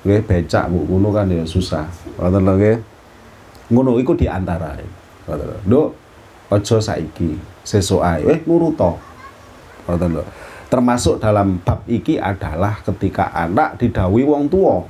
nggih 0.08 0.24
becak 0.24 0.72
Bu 0.72 0.88
ngono 0.88 1.12
kan 1.12 1.28
ya 1.28 1.44
susah. 1.44 1.84
Ngoten 2.16 2.42
lho 2.48 2.54
nggih. 2.56 2.78
Ngono 3.76 4.00
iku 4.00 4.16
di 4.16 4.32
antara 4.32 4.80
ngoten 5.28 5.46
lho. 5.46 5.58
Nduk 5.68 5.88
aja 6.56 6.78
saiki 6.80 7.36
sesuk 7.68 8.00
ae. 8.00 8.24
Eh 8.24 8.40
nuruto. 8.48 8.96
Ngoten 9.92 10.16
lho 10.16 10.24
termasuk 10.70 11.18
dalam 11.18 11.58
bab 11.66 11.82
iki 11.90 12.22
adalah 12.22 12.78
ketika 12.86 13.34
anak 13.34 13.82
didawi 13.82 14.22
wong 14.22 14.46
tua 14.46 14.86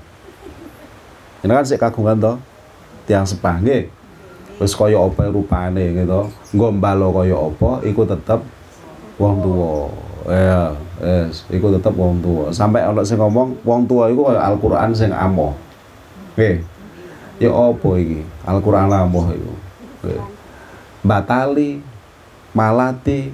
ini 1.39 1.55
kan 1.55 1.63
sik 1.63 1.79
kagungan 1.79 2.19
to? 2.19 2.33
Tiang 3.07 3.23
sepah 3.23 3.57
wis 4.59 4.75
kaya 4.75 4.99
apa 4.99 5.31
rupane 5.31 5.95
gitu 5.95 6.27
gombalo 6.51 7.15
kaya 7.15 7.31
apa 7.31 7.79
iku 7.87 8.03
tetep 8.03 8.43
wong 9.15 9.39
tua 9.39 9.87
ya 10.27 10.75
yes 10.99 11.47
iku 11.47 11.71
tetep 11.71 11.95
wong 11.95 12.19
tua 12.19 12.51
sampai 12.51 12.83
ana 12.83 12.99
sing 13.07 13.15
ngomong 13.15 13.55
wong 13.63 13.87
tua 13.87 14.11
iku 14.11 14.27
kaya 14.29 14.43
Al-Qur'an 14.51 14.91
sing 14.91 15.15
amoh. 15.15 15.55
Nggih. 16.35 16.59
Ya 17.39 17.55
apa 17.55 17.89
iki? 17.95 18.19
Al-Qur'an 18.43 18.91
amoh 18.91 19.31
iku. 19.31 19.53
Nggih. 20.03 20.23
Batali 21.07 21.79
malati 22.51 23.31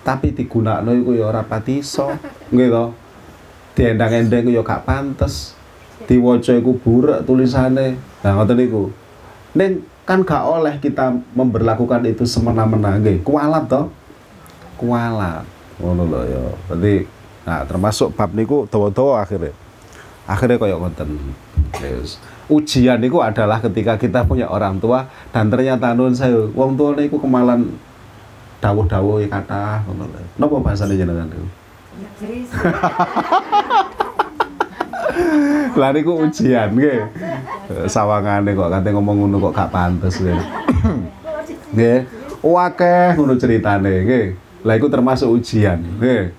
tapi 0.00 0.32
digunakno 0.32 0.90
iku 0.96 1.12
ya 1.16 1.28
ora 1.28 1.42
pati 1.44 1.84
iso 1.84 2.10
to. 2.50 2.86
Diendang-endeng 3.76 4.50
ya 4.50 4.60
gak 4.66 4.84
pantes. 4.84 5.54
Diwaca 6.04 6.52
iku 6.56 6.76
buruk 6.80 7.22
tulisane. 7.24 7.96
Nah 8.24 8.30
ngoten 8.36 8.56
niku. 8.58 8.90
Ning 9.54 9.86
kan 10.08 10.26
gak 10.26 10.42
oleh 10.42 10.80
kita 10.82 11.14
memberlakukan 11.36 12.02
itu 12.08 12.26
semena-mena 12.26 12.98
nggih. 12.98 13.22
Kualat 13.22 13.70
toh 13.70 13.88
kualat. 14.80 15.44
Ngono 15.76 16.08
lho 16.08 16.20
ya. 16.24 16.42
Berarti 16.68 16.94
nah 17.44 17.64
termasuk 17.64 18.12
bab 18.16 18.32
niku 18.32 18.64
dawa-dawa 18.68 19.24
akhirnya. 19.24 19.52
Akhirnya 20.24 20.56
koyo 20.56 20.76
ngoten. 20.80 21.08
Yes. 21.80 22.18
ujian 22.50 22.98
niku 22.98 23.22
adalah 23.22 23.62
ketika 23.62 23.94
kita 23.94 24.26
punya 24.26 24.50
orang 24.50 24.82
tua 24.82 25.06
dan 25.30 25.46
ternyata 25.46 25.94
nun 25.94 26.12
saya 26.18 26.50
wong 26.50 26.74
tua 26.74 26.98
niku 26.98 27.22
kemalan 27.22 27.70
dawuh-dawuh 28.60 29.24
kata 29.26 29.82
ngono 29.88 30.04
lho 30.12 30.20
napa 30.36 30.56
bahasane 30.60 30.94
jenengan 30.94 31.28
niku 31.28 31.48
Lah 35.76 35.90
niku 35.94 36.26
ujian 36.26 36.74
nggih. 36.74 37.00
Sawangane 37.86 38.56
kok 38.56 38.70
kate 38.72 38.90
ngomong 38.90 39.26
ngono 39.26 39.36
kok 39.50 39.54
gak 39.54 39.70
pantes 39.72 40.18
nggih. 40.20 40.40
Nggih. 41.74 41.98
Wakeh 42.40 43.14
ngono 43.14 43.34
ceritane 43.38 44.06
nggih. 44.06 44.26
Lah 44.66 44.74
iku 44.76 44.90
termasuk 44.90 45.30
ujian 45.30 45.78
nggih. 46.00 46.34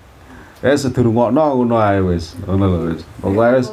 Eh 0.61 0.75
sedurungokno 0.77 1.41
ngono 1.57 1.75
ae 1.79 1.99
wis. 2.03 2.35
Ngono 2.43 2.63
lho 2.67 2.79
wis. 2.91 3.01
Pokoke 3.21 3.49
wis 3.57 3.67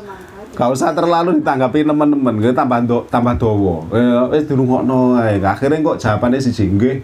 gak 0.54 0.70
usah 0.74 0.90
terlalu 0.94 1.42
ditanggapi 1.42 1.86
teman-teman 1.86 2.34
nggih 2.38 2.54
tambah 2.54 2.78
do, 2.86 2.98
tambah 3.10 3.34
dawa. 3.38 3.76
Eh 3.92 4.38
wis 4.38 4.44
durungokno 4.46 5.18
ae. 5.18 5.42
Akhire 5.42 5.82
kok 5.82 5.98
jawabane 5.98 6.38
siji 6.38 6.70
nggih. 6.70 6.96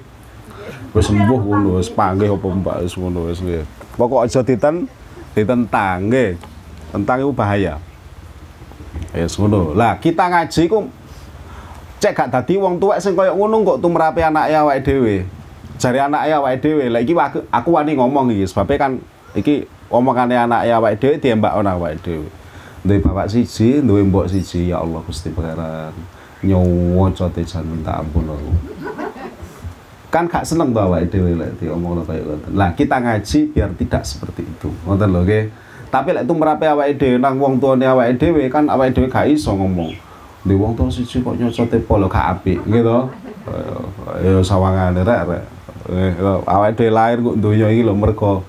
Wis 0.95 1.11
sembuh 1.11 1.41
ngono 1.43 1.83
wis 1.83 1.91
panggih 1.91 2.31
apa 2.31 2.47
mbak 2.47 2.77
wis 2.87 2.95
ngono 2.95 3.27
wis 3.27 3.43
nggih. 3.43 3.67
Pokok 3.99 4.23
aja 4.23 4.47
diten 4.47 4.87
ditentang 5.35 6.07
nggih. 6.07 6.39
Tentang 6.95 7.19
itu 7.19 7.35
bahaya. 7.35 7.83
Ya 9.11 9.27
yes, 9.27 9.35
ngono. 9.35 9.75
Lah 9.75 9.99
kita 9.99 10.31
ngaji 10.31 10.71
ku 10.71 10.87
cek 11.99 12.15
gak 12.15 12.31
dadi 12.31 12.55
wong 12.63 12.79
tuwek 12.79 13.03
sing 13.03 13.19
koyo 13.19 13.35
ngono 13.35 13.67
kok 13.67 13.83
tumrape 13.83 14.23
anake 14.23 14.55
awake 14.55 14.87
dhewe. 14.87 15.17
Jare 15.83 15.99
anake 15.99 16.31
awake 16.31 16.63
dhewe. 16.63 16.87
Lah 16.87 17.03
iki 17.03 17.11
aku, 17.11 17.43
aku 17.51 17.69
wani 17.75 17.99
ngomong 17.99 18.31
iki 18.31 18.47
sebab 18.47 18.71
kan 18.79 19.03
iki 19.35 19.67
omongane 19.91 20.39
anake 20.39 20.71
awake 20.71 21.03
dhewe 21.03 21.15
diembak 21.19 21.59
ana 21.59 21.75
awake 21.75 21.99
dhewe. 22.07 22.31
Duwe 22.85 23.01
bapak 23.01 23.33
siji, 23.33 23.81
duwe 23.81 24.05
mbok 24.05 24.29
siji, 24.29 24.69
ya 24.69 24.85
Allah 24.85 25.01
Gusti 25.09 25.33
pangeran. 25.33 25.97
Nyawa 26.45 27.09
jan 27.17 27.65
minta 27.65 27.97
ampun 27.97 28.29
aku. 28.29 28.53
Kan 30.15 30.31
gak 30.31 30.47
seneng 30.47 30.71
to 30.71 30.79
awake 30.79 31.11
dhewe 31.11 31.35
lek 31.35 31.59
diomongno 31.59 32.07
kaya 32.07 32.23
ngoten. 32.23 32.55
Lah 32.55 32.71
kita 32.79 33.03
ngaji 33.03 33.51
biar 33.51 33.75
tidak 33.75 34.07
seperti 34.07 34.47
itu. 34.47 34.71
Ngoten 34.87 35.11
lho 35.11 35.27
nggih. 35.27 35.51
Tapi 35.91 36.15
lek 36.15 36.31
tumrape 36.31 36.71
awake 36.71 36.95
dhewe 36.95 37.19
nang 37.19 37.35
wong 37.43 37.59
tuane 37.59 37.83
awake 37.83 38.15
dhewe 38.23 38.47
kan 38.47 38.71
awake 38.71 38.95
dhewe 38.95 39.11
gak 39.11 39.27
iso 39.27 39.51
ngomong. 39.59 39.91
Di 40.47 40.55
wong 40.55 40.79
tuwa 40.79 40.87
siji 40.87 41.19
kok 41.19 41.35
nyocote 41.35 41.83
polo 41.83 42.07
gak 42.07 42.39
apik, 42.39 42.63
gitu. 42.63 43.11
Ya 44.23 44.39
sawangane 44.47 45.03
rek 45.03 45.23
rek. 45.27 45.43
Eh, 45.91 46.15
awake 46.47 46.79
dhewe 46.79 46.95
lahir 46.95 47.19
kok 47.19 47.35
donya 47.35 47.67
iki 47.75 47.83
lho 47.83 47.95
mergo 47.99 48.47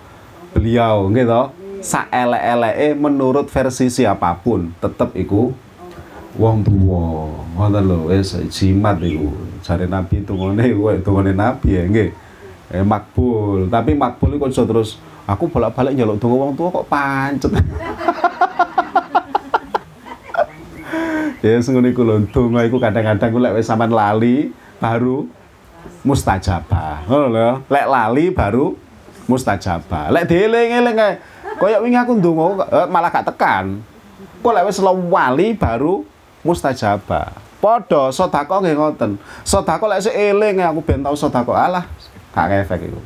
beliau, 0.54 1.10
gitu. 1.10 1.50
Saelek-eleke 1.82 2.94
menurut 2.94 3.50
versi 3.50 3.90
siapa 3.90 4.38
pun 4.38 4.70
tetep 4.78 5.18
iku 5.18 5.50
wong 6.36 6.64
tuwa. 6.64 7.32
Ngoten 7.56 7.84
lho 7.88 7.98
wis 8.12 8.36
jimat 8.52 9.00
iku. 9.02 9.32
Jare 9.66 9.90
Nabi 9.90 10.22
tungone 10.22 10.64
kowe 10.76 10.94
tungone 11.02 11.32
Nabi 11.32 11.70
ya 11.76 11.84
nggih. 11.88 12.10
Eh 12.74 12.82
makbul, 12.82 13.70
tapi 13.70 13.94
makbul 13.94 14.36
iku 14.36 14.50
terus 14.50 14.98
aku 15.26 15.50
bolak-balik 15.50 15.98
nyeluk 15.98 16.22
donga 16.22 16.36
wong 16.38 16.54
tua 16.54 16.70
kok 16.70 16.86
pancet 16.86 17.52
ya 21.42 21.58
ngono 21.62 21.88
iku 21.90 22.02
lho 22.06 22.16
donga 22.30 22.62
iku 22.66 22.78
kadang-kadang 22.78 23.30
ku 23.34 23.40
lek 23.42 23.54
wis 23.58 23.66
sampean 23.66 23.94
lali 23.94 24.54
baru 24.78 25.26
mustajabah 26.06 27.10
ngono 27.10 27.28
lho 27.34 27.50
lek 27.70 27.86
lali 27.90 28.26
baru 28.30 28.78
mustajabah 29.26 30.14
lek 30.14 30.30
dieling-eling 30.30 30.98
koyo 31.58 31.82
wingi 31.82 31.98
aku 31.98 32.18
ndonga 32.22 32.66
eh, 32.70 32.88
malah 32.90 33.10
gak 33.10 33.26
tekan 33.34 33.82
kok 34.46 34.54
lek 34.54 34.66
wis 34.70 34.78
wali 34.82 35.58
baru 35.58 36.06
mustajabah. 36.46 37.34
Padha 37.58 38.14
sedekah 38.14 38.62
nggih 38.62 38.78
ngoten. 38.78 39.18
Sedekah 39.42 39.90
lek 39.90 40.06
eling 40.14 40.62
aku 40.62 40.80
ben 40.86 41.02
tau 41.02 41.18
sedekah. 41.18 41.58
Alah 41.58 41.86
gak 42.32 42.62
efek 42.62 42.94
iku. 42.94 43.02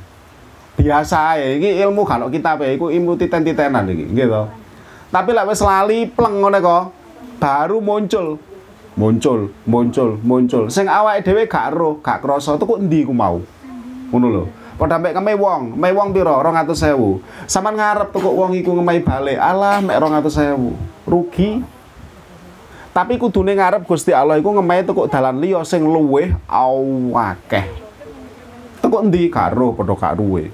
Biasa 0.79 1.39
ya 1.39 1.55
iki 1.55 1.79
ilmu 1.79 2.03
kan 2.03 2.27
kita 2.27 2.59
apa 2.59 2.67
iku 2.67 2.91
ilmu 2.91 3.15
titen-titenan 3.15 3.87
iki 3.87 4.05
nggih 4.11 4.27
tapi 5.09 5.33
lek 5.33 5.49
wis 5.49 5.63
lali 5.65 6.05
pleng 6.05 6.37
ngene 6.43 6.59
kok 6.61 6.93
baru 7.41 7.81
muncul. 7.81 8.37
Muncul 8.99 9.49
muncul 9.63 10.19
muncul. 10.21 10.67
Sing 10.67 10.85
awake 10.91 11.23
dhewe 11.23 11.47
gak 11.47 11.71
roh 11.71 11.97
gak 12.03 12.19
krasa 12.19 12.59
tuku 12.59 12.83
endi 12.83 13.07
ku 13.07 13.15
mau? 13.15 13.39
Ngono 14.11 14.27
lho. 14.27 14.43
Padha 14.75 14.95
mek 14.95 15.15
keme 15.15 15.35
wong 15.35 15.75
me 15.75 15.91
wong 15.91 16.15
pira 16.15 16.39
200.000 16.39 16.95
sampean 17.47 17.75
ngarep 17.75 18.15
tuku 18.15 18.27
wong 18.27 18.51
iku 18.59 18.75
ngemai 18.75 18.99
balik. 19.03 19.39
Alah 19.39 19.79
mek 19.79 19.97
200.000 19.97 21.07
rugi 21.07 21.63
tapi 22.99 23.15
kudune 23.15 23.55
ngarep 23.55 23.87
Gusti 23.87 24.11
Allah 24.11 24.35
iku 24.35 24.51
ngemai 24.59 24.83
tuku 24.83 25.07
dalan 25.07 25.39
liya 25.39 25.63
sing 25.63 25.87
luweh 25.87 26.35
awakeh 26.51 27.63
tuku 28.83 28.95
endi 28.99 29.31
karo 29.31 29.71
padha 29.71 29.95
gak 29.95 30.19
ruwe 30.19 30.51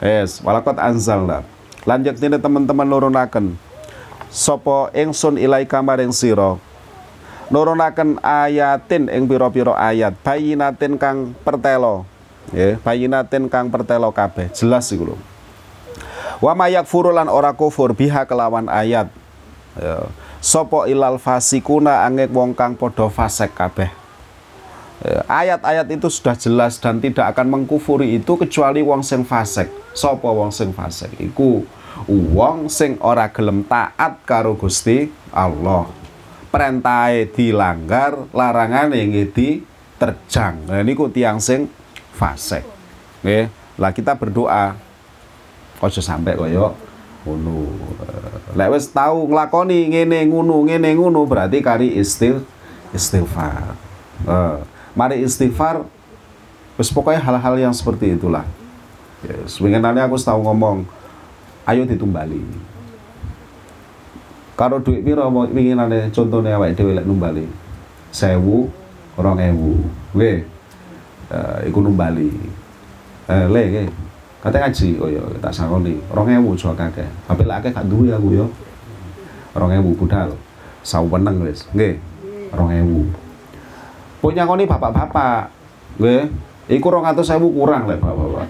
Yes, 0.00 0.40
walakot 0.40 0.80
anzalna. 0.80 1.44
Lanjut 1.84 2.16
ini 2.16 2.40
teman-teman 2.40 2.88
nurunaken. 2.88 3.52
Sopo 4.32 4.88
ingsun 4.96 5.36
ilai 5.36 5.68
kamaring 5.68 6.08
siro. 6.08 6.56
Nurunaken 7.52 8.16
ayatin 8.24 9.12
ing 9.12 9.28
piro-piro 9.28 9.76
ayat. 9.76 10.16
Bayinatin 10.24 10.96
kang 10.96 11.36
pertelo. 11.44 12.08
Ya, 12.48 12.80
bayinatin 12.80 13.52
kang 13.52 13.68
pertelo 13.68 14.08
kabeh. 14.08 14.48
Jelas 14.56 14.88
iku 14.88 15.12
lho. 15.12 15.16
Wa 16.40 16.56
mayak 16.56 16.88
furulan 16.88 17.28
ora 17.28 17.52
kufur 17.52 17.92
biha 17.92 18.24
kelawan 18.24 18.72
ayat. 18.72 19.12
Ya. 19.76 20.08
Sopo 20.40 20.88
ilal 20.88 21.20
fasikuna 21.20 22.08
angek 22.08 22.32
wong 22.32 22.56
kang 22.56 22.72
podo 22.72 23.12
fasek 23.12 23.52
kabeh. 23.52 23.92
Ya, 25.00 25.20
ayat-ayat 25.28 25.88
itu 25.92 26.08
sudah 26.08 26.36
jelas 26.36 26.76
dan 26.76 27.00
tidak 27.00 27.32
akan 27.32 27.60
mengkufuri 27.60 28.20
itu 28.20 28.36
kecuali 28.36 28.84
wong 28.84 29.00
sing 29.00 29.24
fasek 29.24 29.72
sapa 29.96 30.28
wong 30.28 30.52
sing 30.52 30.76
fasik 30.76 31.12
iku? 31.20 31.64
Wong 32.08 32.72
sing 32.72 32.96
ora 33.04 33.28
gelem 33.28 33.64
taat 33.68 34.24
karo 34.24 34.56
Gusti 34.56 35.12
Allah. 35.32 35.88
Perintahe 36.50 37.30
dilanggar 37.30 38.28
larangane 38.32 38.98
nggih 39.06 39.28
diterjang 39.30 40.66
nah 40.66 40.80
niku 40.80 41.12
tiang 41.12 41.36
sing 41.36 41.68
fasik. 42.16 42.64
Nggih. 43.20 43.52
Lah 43.76 43.92
kita 43.92 44.16
berdoa. 44.16 44.76
Aja 45.80 46.04
sampai 46.04 46.36
kaya 46.36 46.76
ngono 47.26 47.68
lek 48.56 48.68
wis 48.72 48.88
tau 48.88 49.28
nglakoni 49.28 49.92
ngene 49.92 50.24
ngono 50.28 50.64
ngene 50.64 50.96
ngono 50.96 51.24
berarti 51.28 51.60
kari 51.60 52.00
istil 52.00 52.40
istighfar 52.96 53.76
uh, 54.24 54.64
mari 54.96 55.20
istighfar 55.20 55.84
wis 56.80 56.88
pokoknya 56.88 57.20
hal-hal 57.20 57.54
yang 57.60 57.74
seperti 57.76 58.16
itulah 58.16 58.44
Yes, 59.20 59.60
winginane 59.60 60.00
aku 60.00 60.16
tahu 60.16 60.40
ngomong, 60.48 60.88
ayo 61.68 61.84
ditumbali. 61.84 62.40
Karo 64.56 64.80
duit 64.80 65.04
piro 65.04 65.28
winginane 65.28 66.08
contone 66.08 66.48
awake 66.48 66.72
dhewe 66.72 66.96
lek 66.96 67.04
numbali? 67.04 67.44
1000, 68.16 68.40
2000. 69.20 70.16
Nggih. 70.16 70.38
uh, 71.30 71.58
iku 71.64 71.78
numbali 71.80 72.30
eh 73.30 73.46
le 73.46 73.62
ke 73.70 73.82
kate 74.40 74.56
ngaji 74.56 74.88
oh 75.04 75.08
ya 75.12 75.20
tak 75.44 75.52
sakoni 75.52 76.00
2000 76.08 76.40
aja 76.56 76.70
kakek. 76.72 77.08
Tapi 77.28 77.42
lek 77.44 77.56
akeh 77.60 77.70
gak 77.76 77.86
duwe 77.88 78.08
aku 78.12 78.28
ya 78.32 78.46
2000 79.56 80.00
budal. 80.00 80.30
Saweneng 80.80 81.44
wis. 81.44 81.68
Nggih 81.76 82.00
2000 82.56 83.30
punya 84.20 84.44
koni 84.44 84.64
bapak-bapak. 84.68 85.52
Nggih 86.00 86.28
iku 86.70 86.88
200.000 86.88 87.40
kurang 87.40 87.88
lek 87.88 87.98
bapak-bapak. 87.98 88.48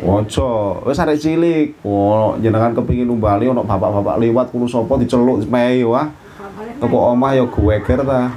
Ojo, 0.00 0.80
wis 0.88 0.96
arek 0.96 1.20
cilik. 1.20 1.76
Oh, 1.84 2.32
jenengan 2.40 2.72
kepingin 2.72 3.04
numbali 3.04 3.44
ono 3.52 3.60
bapak-bapak 3.68 4.16
lewat 4.16 4.48
kulo 4.48 4.64
sapa 4.64 4.96
diceluk 4.96 5.44
mei 5.44 5.84
wah. 5.84 6.08
Toko 6.80 7.12
omah 7.12 7.36
ya 7.36 7.44
geweger 7.44 8.00
ta. 8.08 8.32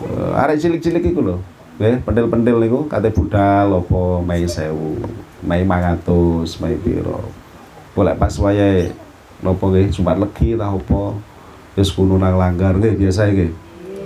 Uh, 0.00 0.32
arek 0.42 0.56
cilik-cilik 0.56 1.04
iku 1.04 1.20
lho. 1.20 1.36
Nggih, 1.80 2.04
pendel-pendel 2.04 2.60
niku 2.60 2.84
kate 2.84 3.08
budal 3.08 3.80
apa 3.80 4.00
mei 4.20 4.44
1000, 4.44 4.68
mei 5.40 5.64
500, 5.64 6.60
mei 6.60 6.76
piro. 6.76 7.32
Boleh 7.96 8.12
pas 8.20 8.36
wayahe 8.36 8.92
napa 9.40 9.64
nggih 9.64 9.88
Jumat 9.88 10.20
Legi 10.20 10.60
ta 10.60 10.68
apa. 10.68 11.16
Wis 11.80 11.88
kuno 11.88 12.20
nang 12.20 12.36
langgar 12.36 12.76
nggih 12.76 13.00
biasa 13.00 13.32
iki. 13.32 13.48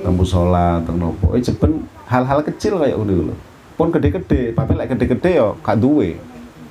Temu 0.06 0.22
salat 0.22 0.86
teng 0.86 1.02
napa. 1.02 1.34
Eh 1.34 1.42
jeben 1.42 1.90
hal-hal 2.06 2.46
kecil 2.46 2.78
kayak 2.78 2.94
ngono 2.94 3.32
lho 3.32 3.36
pun 3.74 3.90
gede-gede 3.90 4.54
tapi 4.54 4.72
lek 4.78 4.94
gede-gede 4.94 5.30
yo 5.34 5.58
gak 5.58 5.82
duwe 5.82 6.20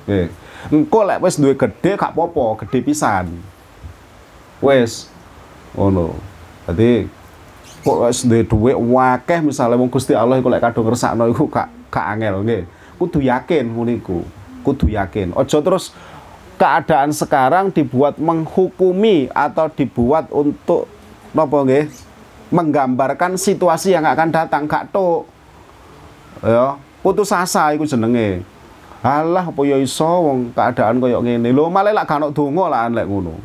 nggih 0.08 0.28
engko 0.72 1.00
lek 1.04 1.20
wis 1.20 1.36
duwe 1.36 1.52
gede 1.52 2.00
gak 2.00 2.16
popo 2.16 2.56
gede 2.64 2.80
pisan 2.80 3.28
wis 4.64 5.12
ngono 5.76 6.16
dadi 6.64 7.04
kok 7.84 8.08
wis 8.08 8.24
duwe 8.24 8.40
duwe 8.48 8.72
wakeh 8.72 9.44
misalnya 9.44 9.76
wong 9.76 9.92
Gusti 9.92 10.16
Allah 10.16 10.40
iku 10.40 10.48
lek 10.48 10.64
kadung 10.64 10.88
ngersakno 10.88 11.28
iku 11.28 11.44
gak 11.52 11.68
gak 11.92 12.16
angel 12.16 12.40
nggih. 12.40 12.64
Kudu 12.96 13.20
yakin 13.20 13.68
ngono 13.68 13.92
iku 13.92 14.24
kudu 14.64 14.88
yakin. 14.88 15.36
Ojo 15.36 15.60
terus 15.60 15.92
keadaan 16.56 17.12
sekarang 17.12 17.68
dibuat 17.68 18.16
menghukumi 18.16 19.28
atau 19.36 19.68
dibuat 19.68 20.32
untuk 20.32 20.88
napa 21.36 21.60
nggih 21.60 21.92
menggambarkan 22.48 23.36
situasi 23.36 23.92
yang 23.92 24.08
akan 24.08 24.32
datang 24.32 24.64
gak 24.64 24.88
tok. 24.88 25.28
Ya 26.40 26.80
putus 27.04 27.28
asa 27.36 27.68
iku 27.76 27.84
jenenge. 27.84 28.40
Alah 29.04 29.52
apa 29.52 29.60
ya 29.68 29.76
iso 29.76 30.08
wong 30.08 30.56
keadaan 30.56 30.96
koyo 30.96 31.20
ngene? 31.20 31.52
Lho 31.52 31.68
malah 31.68 31.92
lak 31.92 32.08
gak 32.08 32.24
ono 32.24 32.32
donga 32.32 32.64
lah 32.72 32.88
lek 32.88 33.04
ngono. 33.04 33.36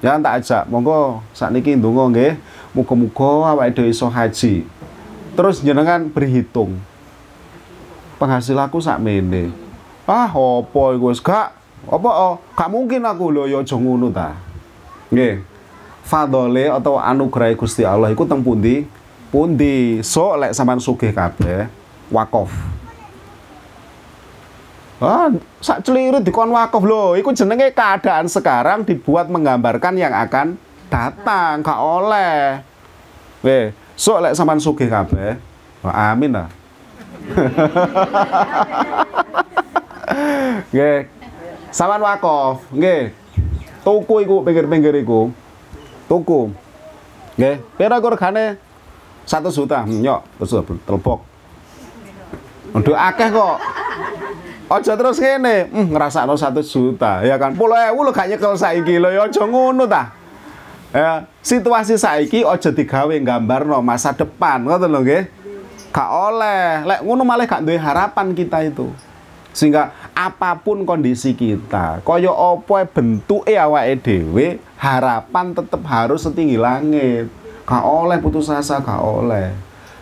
Ya 0.00 0.16
tak 0.16 0.40
ajak. 0.40 0.64
Monggo 0.72 1.20
sakniki 1.36 1.76
ndonga 1.76 2.08
nggih 2.08 2.32
muga-muga 2.74 3.54
awake 3.54 3.72
dhewe 3.78 3.88
iso 3.94 4.10
haji. 4.10 4.66
Terus 5.34 5.62
jenengan 5.62 6.10
berhitung. 6.10 6.76
Penghasilanku 8.18 8.78
sak 8.78 8.98
mene 9.02 9.64
ah 10.04 10.28
apa 10.28 10.82
iku 10.96 11.08
wis? 11.08 11.20
Gak 11.20 11.56
apa 11.88 12.10
oh, 12.10 12.34
gak 12.56 12.68
mungkin 12.68 13.04
aku. 13.04 13.32
Lho 13.32 13.48
ya 13.48 13.60
aja 13.64 13.76
ngono 13.76 14.12
ta. 14.12 14.36
Nggih. 15.08 15.40
Fadole 16.04 16.68
atau 16.68 17.00
anugerah 17.00 17.56
Gusti 17.56 17.80
Allah 17.80 18.12
iku 18.12 18.28
teng 18.28 18.44
pundi? 18.44 18.84
Pundi. 19.32 20.04
So 20.04 20.36
lek 20.36 20.52
sampean 20.52 20.78
sugih 20.78 21.16
kabeh 21.16 21.66
wakaf 22.12 22.52
Ah, 25.02 25.28
sak 25.58 25.84
celiru 25.84 26.22
dikon 26.22 26.54
wakaf 26.54 26.80
lho, 26.80 27.18
iku 27.18 27.34
jenenge 27.34 27.74
keadaan 27.74 28.30
sekarang 28.30 28.86
dibuat 28.86 29.26
menggambarkan 29.26 29.98
yang 29.98 30.14
akan 30.14 30.54
datang, 30.94 31.66
gak 31.66 31.80
oleh. 31.82 32.62
Weh, 33.42 33.74
sok 33.98 34.22
lek 34.22 34.38
sampean 34.38 34.62
sugih 34.62 34.86
kabeh. 34.86 35.34
Amin 35.84 36.32
lah. 36.32 36.48
Nggih. 40.70 41.10
Sampean 41.74 42.06
wakaf, 42.06 42.62
nggih. 42.70 43.10
Tuku 43.82 44.14
iku 44.22 44.46
pinggir-pinggir 44.46 44.94
iku. 45.02 45.34
Tuku. 46.06 46.54
Nggih, 47.34 47.58
pira 47.74 47.98
regane? 47.98 48.62
1 49.26 49.50
juta. 49.50 49.82
Hmm, 49.82 50.04
nyok, 50.04 50.20
terus 50.38 50.52
telpok. 50.86 51.18
Untuk 52.70 52.94
akeh 52.94 53.28
kok. 53.32 53.56
Ojo 54.64 54.92
terus 54.96 55.20
ngene, 55.20 55.68
hmm, 55.68 55.92
ngrasakno 55.92 56.38
1 56.38 56.64
juta, 56.64 57.20
ya 57.26 57.36
kan. 57.36 57.52
10.000 57.52 57.94
lho 57.94 58.10
gak 58.14 58.28
nyekel 58.30 58.54
saiki 58.56 58.96
lho, 59.02 59.10
ya 59.12 59.28
aja 59.28 59.44
ngono 59.44 59.84
ta. 59.84 60.23
Ya, 60.94 61.26
situasi 61.42 61.98
saiki 61.98 62.46
aja 62.46 62.70
digawe 62.70 63.10
gambarno 63.18 63.82
masa 63.82 64.14
depan, 64.14 64.62
ngoten 64.62 64.86
lho 64.86 65.02
nggih. 65.02 65.22
Gak 65.90 66.10
oleh, 66.30 66.86
lek 66.86 67.02
ngono 67.02 67.26
malah 67.26 67.50
gak 67.50 67.66
duwe 67.66 67.74
harapan 67.74 68.30
kita 68.30 68.62
itu. 68.62 68.94
Sehingga 69.50 69.90
apa 70.14 70.54
pun 70.54 70.86
kondisi 70.86 71.34
kita, 71.34 71.98
kaya 71.98 72.30
apa 72.30 72.86
bentuke 72.86 73.58
awake 73.58 74.06
dhewe, 74.06 74.62
harapan 74.78 75.50
tetap 75.50 75.82
harus 75.82 76.22
setinggi 76.22 76.54
langit. 76.54 77.26
Gak 77.66 77.82
oleh 77.82 78.22
putus 78.22 78.46
asa, 78.46 78.78
gak 78.78 79.02
oleh. 79.02 79.50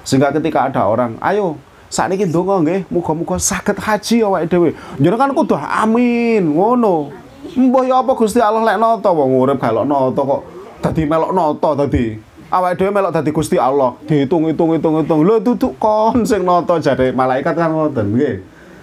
Sehingga 0.04 0.28
ketika 0.28 0.68
ada 0.68 0.84
orang, 0.84 1.16
ayo 1.24 1.56
saat 1.88 2.12
ini 2.12 2.28
dongo 2.28 2.60
nggih, 2.60 2.84
muga-muga 2.92 3.40
sakit 3.40 3.80
haji 3.80 4.28
awake 4.28 4.44
dhewe. 4.44 4.76
Jenengan 5.00 5.32
kudu 5.32 5.56
amin, 5.56 6.52
ngono. 6.52 7.16
Mbah 7.56 7.84
ya 7.88 8.04
apa 8.04 8.12
Gusti 8.12 8.44
Allah 8.44 8.60
lek 8.60 8.76
nata 8.76 9.08
wong 9.08 9.40
urip 9.40 9.58
galok 9.58 9.88
nata 9.88 10.20
kok 10.20 10.51
dadi 10.82 11.02
melok 11.06 11.30
nata 11.30 11.86
dadi. 11.86 12.18
Awake 12.52 12.76
dhewe 12.76 12.90
melok 12.92 13.16
dadi 13.16 13.30
Gusti 13.32 13.56
Allah, 13.56 13.96
dihitung-hitung 14.04 14.76
hitung-hitung. 14.76 15.24
Lho 15.24 15.40
duduk 15.40 15.78
kon 15.80 16.26
sing 16.28 16.44
nata 16.44 16.76
jare 16.82 17.14
malaikat 17.14 17.56
kan 17.56 17.72
ngoten 17.72 18.12
nggih. 18.12 18.36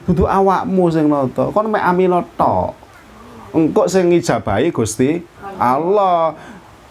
Duduk 0.09 0.25
awakmu 0.25 0.89
sing 0.89 1.05
nata. 1.05 1.53
Kon 1.53 1.69
mek 1.69 1.83
amin 1.85 2.23
tok. 2.33 2.73
Engkok 3.53 3.85
sing 3.85 4.09
ngijabahi 4.09 4.73
Gusti 4.73 5.21
Allah. 5.61 6.33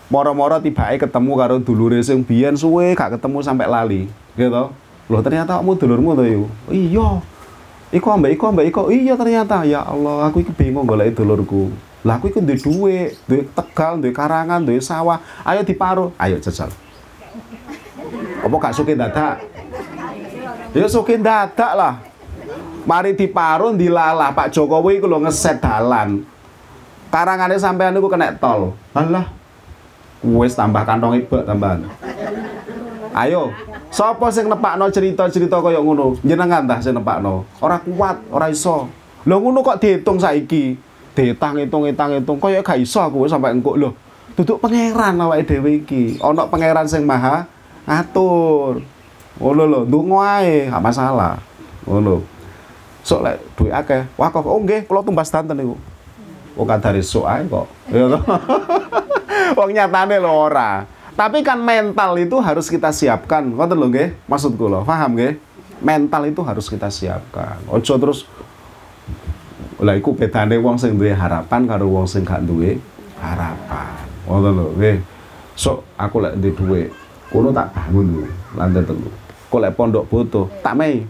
Moro-moro 0.09 0.57
tibake 0.57 1.05
ketemu 1.05 1.33
karo 1.37 1.57
dulure 1.61 2.01
sing 2.01 2.25
biyen 2.25 2.57
suwe 2.57 2.97
gak 2.97 3.21
ketemu 3.21 3.45
sampai 3.45 3.69
lali, 3.69 4.03
gitu. 4.41 4.73
Loh 5.05 5.21
ternyata 5.21 5.61
kamu 5.61 5.77
dulurmu 5.77 6.17
tuh 6.17 6.25
yuk. 6.25 6.49
Iya. 6.73 7.21
Iku 7.93 8.17
ambek 8.17 8.37
iku 8.37 8.45
ambek 8.49 8.73
iku. 8.73 8.89
Iya 8.89 9.21
ternyata. 9.21 9.69
Ya 9.69 9.85
Allah, 9.85 10.29
aku 10.29 10.41
iki 10.41 10.53
bingung 10.57 10.89
golek 10.89 11.13
dulurku. 11.13 11.69
Lah 12.07 12.19
aku 12.19 12.31
iku 12.31 12.39
duwe 12.39 12.59
duit, 12.59 13.19
duwe 13.27 13.43
Tegal, 13.51 13.99
duwe 13.99 14.15
Karangan, 14.15 14.63
duwe 14.63 14.79
sawah. 14.79 15.19
Ayo 15.43 15.67
diparuh. 15.67 16.15
Ayo 16.15 16.39
jajal. 16.39 16.71
Apa 18.39 18.55
gak 18.59 18.75
suke 18.75 18.95
dadak? 18.95 19.43
Ya 20.75 20.87
suke 20.87 21.19
dadak 21.19 21.73
lah. 21.75 21.95
Mari 22.89 23.13
diparuh 23.19 23.75
dilalah 23.77 24.33
Pak 24.33 24.55
Jokowi 24.55 25.03
iku 25.03 25.11
lho 25.11 25.21
ngeset 25.21 25.61
dalan. 25.61 26.25
Karangane 27.13 27.59
sampean 27.59 27.93
niku 27.93 28.09
kena 28.09 28.33
tol. 28.39 28.79
Alah. 28.95 29.29
Wis 30.23 30.57
tambah 30.57 30.83
kantong 30.83 31.19
ibu 31.19 31.41
tambahan. 31.47 31.87
Ayo, 33.15 33.51
Sapa 33.89 34.29
sing 34.29 34.53
nepakno 34.53 34.85
cerita-cerita 34.93 35.65
kaya 35.65 35.81
ngono? 35.81 36.13
Jenengan 36.21 36.69
tah 36.69 36.79
sing 36.79 36.93
nepakno. 36.93 37.49
Ora 37.65 37.81
kuat, 37.81 38.21
ora 38.29 38.53
iso. 38.53 38.85
Lho 39.25 39.37
ngono 39.41 39.65
kok 39.65 39.81
dihitung 39.81 40.21
saiki. 40.21 40.77
Ditang 41.19 41.59
hitung 41.59 41.83
hitung 41.83 42.15
hitung 42.15 42.39
kaya 42.39 42.63
gak 42.63 42.79
iso 42.79 43.03
aku 43.03 43.27
sampai 43.27 43.51
engko 43.51 43.75
lho. 43.75 43.91
Duduk 44.39 44.63
pangeran 44.63 45.19
awake 45.19 45.51
dhewe 45.51 45.83
iki. 45.83 46.23
Ana 46.23 46.47
pangeran 46.47 46.87
sing 46.87 47.03
maha 47.03 47.43
ngatur. 47.91 48.79
Ngono 49.43 49.63
lho, 49.67 49.81
ndonga 49.83 50.39
ae, 50.39 50.71
gak 50.71 50.79
masalah. 50.79 51.43
Ngono. 51.83 52.23
Sok 53.03 53.21
lek 53.27 53.37
duwe 53.59 53.75
akeh, 53.75 54.07
wakaf 54.15 54.47
oh 54.47 54.63
nggih, 54.63 54.87
kula 54.87 55.03
tumbas 55.03 55.33
danten 55.33 55.59
niku. 55.59 55.75
Oh 56.55 56.63
kadare 56.63 57.03
sok 57.03 57.27
ae 57.27 57.43
kok. 57.51 57.67
Ya 57.91 58.07
toh. 58.07 58.23
Wong 59.59 59.75
nyatane 59.75 60.23
lho 60.23 60.31
ora. 60.31 60.87
Tapi 61.19 61.43
kan 61.43 61.59
mental 61.59 62.15
itu 62.15 62.39
harus 62.39 62.71
kita 62.71 62.95
siapkan. 62.95 63.43
Ngoten 63.43 63.75
lho 63.75 63.91
nggih, 63.91 64.09
maksudku 64.31 64.71
lho. 64.71 64.87
Paham 64.87 65.19
nggih? 65.19 65.35
Mental 65.83 66.31
itu 66.31 66.47
harus 66.47 66.71
kita 66.71 66.95
siapkan. 66.95 67.59
Ojo 67.67 67.99
terus 67.99 68.23
lah 69.79 69.95
iku 69.95 70.15
bedane 70.15 70.59
wong 70.59 70.77
sing 70.79 70.99
duwe 70.99 71.15
harapan 71.15 71.67
karo 71.67 71.87
wong 71.87 72.07
sing 72.07 72.27
gak 72.27 72.43
duwe 72.43 72.79
harapan. 73.23 73.95
Ngoten 74.27 74.53
lho 74.55 74.67
nggih. 74.75 74.99
Sok 75.59 75.83
aku 75.99 76.23
lek 76.23 76.39
duwe 76.39 76.55
duit, 76.55 76.89
kono 77.31 77.51
tak 77.51 77.75
bangun 77.75 78.23
lho, 78.23 78.25
lantai 78.55 78.87
telu. 78.87 79.11
Kok 79.51 79.61
lek 79.63 79.75
pondok 79.75 80.07
butuh, 80.07 80.47
tak 80.63 80.79
mei. 80.79 81.03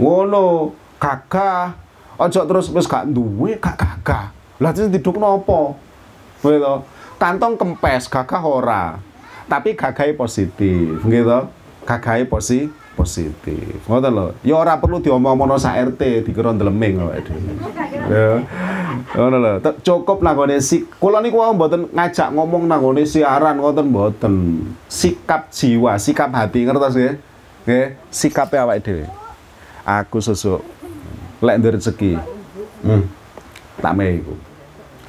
Ngono, 0.00 0.72
gagah. 0.96 1.76
Ojo 2.16 2.40
terus 2.48 2.72
wis 2.72 2.88
gak 2.88 3.12
duwe, 3.12 3.60
gak 3.60 3.76
gagah. 3.76 4.32
Lah 4.56 4.72
terus 4.72 4.88
didukno 4.88 5.36
apa? 5.36 5.76
Ngono 6.40 6.96
kantong 7.16 7.56
kempes 7.56 8.12
gagah 8.12 8.44
ora 8.44 9.00
tapi 9.48 9.72
gagahe 9.72 10.12
positif 10.12 11.00
gitu 11.00 11.38
gagahe 11.88 12.28
posi 12.28 12.68
positif. 12.96 13.76
Ngoten 13.84 14.10
lho. 14.10 14.26
Ya 14.40 14.56
ora 14.56 14.80
perlu 14.80 15.04
diomong-omongno 15.04 15.60
sak 15.60 15.94
RT 15.94 16.24
dikira 16.24 16.56
ndleming 16.56 17.04
awake 17.04 17.28
dhewe. 17.28 17.52
Ya. 18.08 18.28
Ngono 19.12 19.36
lho. 19.36 19.52
Cukup 19.84 20.24
nggone 20.24 20.56
si 20.64 20.88
kula 20.96 21.20
niku 21.20 21.38
wau 21.38 21.52
mboten 21.52 21.92
ngajak 21.92 22.32
ngomong 22.32 22.64
nggone 22.64 23.04
siaran 23.04 23.60
ngoten 23.60 23.92
mboten. 23.92 24.34
Sikap 24.88 25.52
jiwa 25.52 26.00
sikap 26.00 26.32
hati 26.32 26.64
ngertos 26.64 26.96
nggih? 26.96 27.14
Nggih 27.68 27.86
sikape 28.08 28.56
awake 28.56 28.80
dhewe? 28.80 29.04
Aku 29.84 30.18
sesuk 30.24 30.64
lek 31.44 31.60
ndek 31.60 31.76
rezeki. 31.76 32.16
Hmm. 32.80 33.04
Tak 33.76 33.92
iku. 34.00 34.34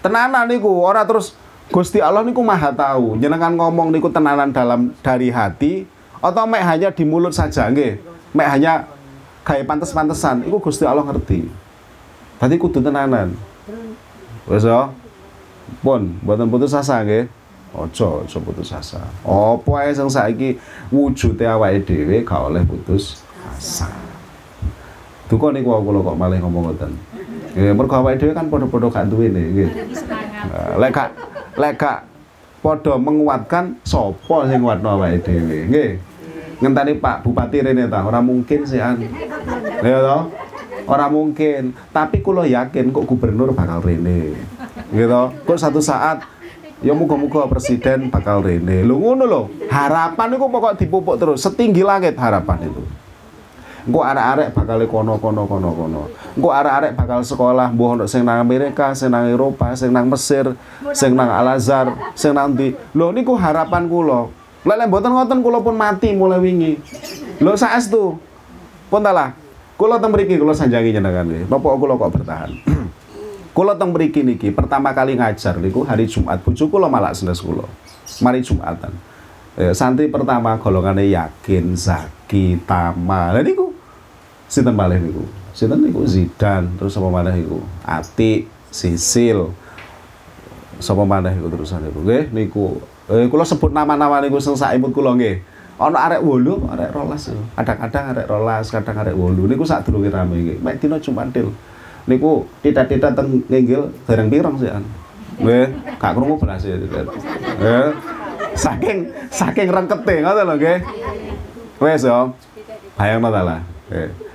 Tenanan 0.04 0.46
niku 0.52 0.70
ora 0.84 1.08
terus 1.08 1.34
Gusti 1.68 2.00
Allah 2.00 2.24
niku 2.24 2.40
Maha 2.44 2.72
tahu. 2.72 3.20
Jenengan 3.20 3.52
ngomong 3.56 3.92
niku 3.92 4.08
tenanan 4.08 4.56
dalam 4.56 4.96
dari 5.04 5.28
hati 5.28 5.97
atau 6.22 6.44
mek 6.50 6.64
hanya 6.66 6.90
di 6.90 7.04
mulut 7.06 7.34
saja 7.34 7.70
nggih. 7.70 8.02
Mek 8.34 8.48
hanya 8.48 8.90
kayak 9.48 9.66
pantes-pantesan, 9.70 10.44
iku 10.44 10.60
Gusti 10.60 10.84
Allah 10.84 11.06
ngerti. 11.06 11.48
Tadi 12.38 12.56
kudu 12.60 12.84
tenanan. 12.84 13.34
Wes 14.46 14.64
yo. 14.64 14.94
Pun, 15.84 16.16
mboten 16.24 16.48
putus 16.48 16.72
asa 16.76 17.04
nggih. 17.04 17.28
Ojo, 17.76 18.24
ojo 18.24 18.38
putus 18.42 18.72
asa. 18.72 19.04
Apa 19.28 19.72
ae 19.84 19.92
sing 19.92 20.08
saiki 20.08 20.56
wujude 20.90 21.44
awake 21.44 21.84
dhewe 21.84 22.24
gak 22.24 22.48
oleh 22.48 22.64
putus 22.64 23.22
asa. 23.44 23.92
Duka 25.28 25.52
niku 25.52 25.76
kula 25.84 26.00
kok 26.00 26.16
malih 26.16 26.40
ngomong 26.40 26.72
ngoten. 26.72 26.92
Nggih, 27.54 27.76
mergo 27.76 27.96
awake 28.00 28.24
dhewe 28.24 28.32
kan 28.32 28.48
padha-padha 28.48 28.88
gak 28.88 29.06
duwene 29.12 29.42
nggih. 29.52 29.70
Nah, 30.48 30.80
Lek 30.80 30.92
gak 30.96 31.10
lek 31.60 31.74
gak 31.76 31.98
padha 32.62 32.98
menguatkan 32.98 33.78
sapa 33.86 34.50
sing 34.50 34.62
nguatno 34.62 34.98
awake 34.98 35.24
dhewe 35.24 35.60
nggih. 35.70 35.92
Ngenteni 36.58 36.98
Pak 36.98 37.22
Bupati 37.22 37.62
rene 37.62 37.86
ta, 37.86 38.02
ora 38.02 38.18
mungkin 38.18 38.66
sih 38.66 38.82
an. 38.82 38.98
Ya 39.86 40.02
toh? 40.02 40.34
Ora 40.90 41.06
mungkin, 41.06 41.78
tapi 41.94 42.26
kula 42.26 42.50
yakin 42.50 42.90
kok 42.90 43.06
gubernur 43.06 43.54
bakal 43.54 43.86
rene. 43.86 44.34
Gitu. 44.90 45.24
Kok 45.46 45.60
satu 45.60 45.84
saat 45.84 46.26
ya 46.82 46.98
muga-muga 46.98 47.46
presiden 47.46 48.10
bakal 48.10 48.42
rene. 48.42 48.82
Lho 48.82 48.98
ngono 48.98 49.24
lho. 49.30 49.42
Harapan 49.70 50.34
itu 50.34 50.48
pokok 50.50 50.74
dipupuk 50.82 51.16
terus 51.22 51.46
setinggi 51.46 51.86
langit 51.86 52.18
harapan 52.18 52.74
itu. 52.74 52.82
Engko 53.88 54.04
arek-arek 54.04 54.52
bakal 54.52 54.84
kono 54.92 55.16
kono 55.16 55.48
kono 55.48 55.70
kono. 55.72 56.02
Engko 56.36 56.50
arek-arek 56.52 56.92
bakal 57.00 57.24
sekolah 57.24 57.72
mbuh 57.72 57.96
ono 57.96 58.04
sing 58.04 58.28
nang 58.28 58.44
Amerika, 58.44 58.92
sing 58.92 59.08
nang 59.08 59.32
Eropa, 59.32 59.72
sing 59.80 59.96
nang 59.96 60.12
Mesir, 60.12 60.52
sing 60.92 61.16
nang 61.16 61.32
Al 61.32 61.56
Azhar, 61.56 61.96
sing 62.12 62.36
nang 62.36 62.52
ndi. 62.52 62.76
Lho 62.92 63.16
niku 63.16 63.40
harapan 63.40 63.88
kula. 63.88 64.28
Lek 64.68 64.92
mboten 64.92 65.16
ngoten 65.16 65.40
kula 65.40 65.64
pun 65.64 65.80
mati 65.80 66.12
mulai 66.12 66.44
wingi. 66.44 66.76
Lho 67.40 67.56
saestu. 67.56 68.20
Pun 68.92 69.00
talah. 69.00 69.32
Kula 69.80 70.04
teng 70.04 70.12
mriki 70.12 70.36
kula 70.36 70.52
sanjangi 70.52 70.92
jenengan 70.92 71.24
nggih. 71.24 71.48
Napa 71.48 71.72
kula 71.80 71.96
kok 71.96 72.12
bertahan? 72.12 72.52
Kula 73.56 73.74
teng 73.74 73.94
mriki 73.94 74.22
niki 74.22 74.50
pertama 74.52 74.90
kali 74.94 75.16
ngajar 75.16 75.58
niku 75.62 75.86
hari 75.88 76.10
Jumat. 76.10 76.44
Bojo 76.44 76.66
kula 76.68 76.92
malah 76.92 77.14
senes 77.16 77.40
kula. 77.40 77.64
Mari 78.20 78.42
Jumatan. 78.42 78.92
Eh, 79.58 79.74
santri 79.74 80.10
pertama 80.10 80.58
golongane 80.62 81.10
yakin, 81.10 81.74
zaki, 81.74 82.62
tama. 82.66 83.34
Lah 83.34 83.42
niku 83.42 83.77
sinten 84.48 84.76
malih 84.76 85.00
niku? 85.00 85.24
Sinten 85.52 85.84
niku 85.84 86.08
Zidan, 86.08 86.76
terus 86.80 86.96
apa 86.96 87.08
malih 87.12 87.34
niku? 87.36 87.60
Ati, 87.84 88.48
Sisil. 88.72 89.52
Sapa 90.78 91.02
maneh 91.10 91.34
iku 91.34 91.50
terusan 91.50 91.82
niku? 91.82 92.06
Nggih, 92.06 92.24
niku 92.30 92.66
eh 93.08 93.26
kula 93.32 93.48
sebut 93.48 93.74
nama-nama 93.74 94.22
niku 94.22 94.38
sing 94.38 94.54
sak 94.54 94.78
imut 94.78 94.94
kula 94.94 95.18
nggih. 95.18 95.42
Ana 95.78 96.10
arek 96.10 96.22
8, 96.26 96.74
arek 96.74 96.90
12. 96.90 97.54
Kadang-kadang 97.54 98.04
arek 98.14 98.26
12, 98.26 98.74
kadang 98.74 98.96
arek 98.98 99.16
8. 99.18 99.50
Niku 99.50 99.64
sak 99.66 99.86
durunge 99.86 100.10
rame 100.14 100.38
nggih. 100.38 100.58
Mek 100.62 100.78
dina 100.78 100.98
Jumatil. 101.02 101.50
Niku 102.06 102.46
tita-tita 102.62 103.14
teng 103.14 103.42
nginggil 103.50 103.90
dereng 104.06 104.30
pirang 104.30 104.56
sih. 104.62 104.70
Nggih, 105.42 105.98
gak 105.98 106.14
krungu 106.14 106.38
belas 106.38 106.62
ya. 106.62 106.78
Eh, 106.78 107.90
saking 108.58 109.10
saking 109.34 109.70
rengkete 109.70 110.22
ngoten 110.22 110.46
lho 110.46 110.56
nggih. 110.58 110.78
Wes 111.82 112.06
yo. 112.06 112.38
Bayangno 112.98 113.30
ta 113.34 113.42
lah. 113.42 113.62
Eh. 113.94 114.27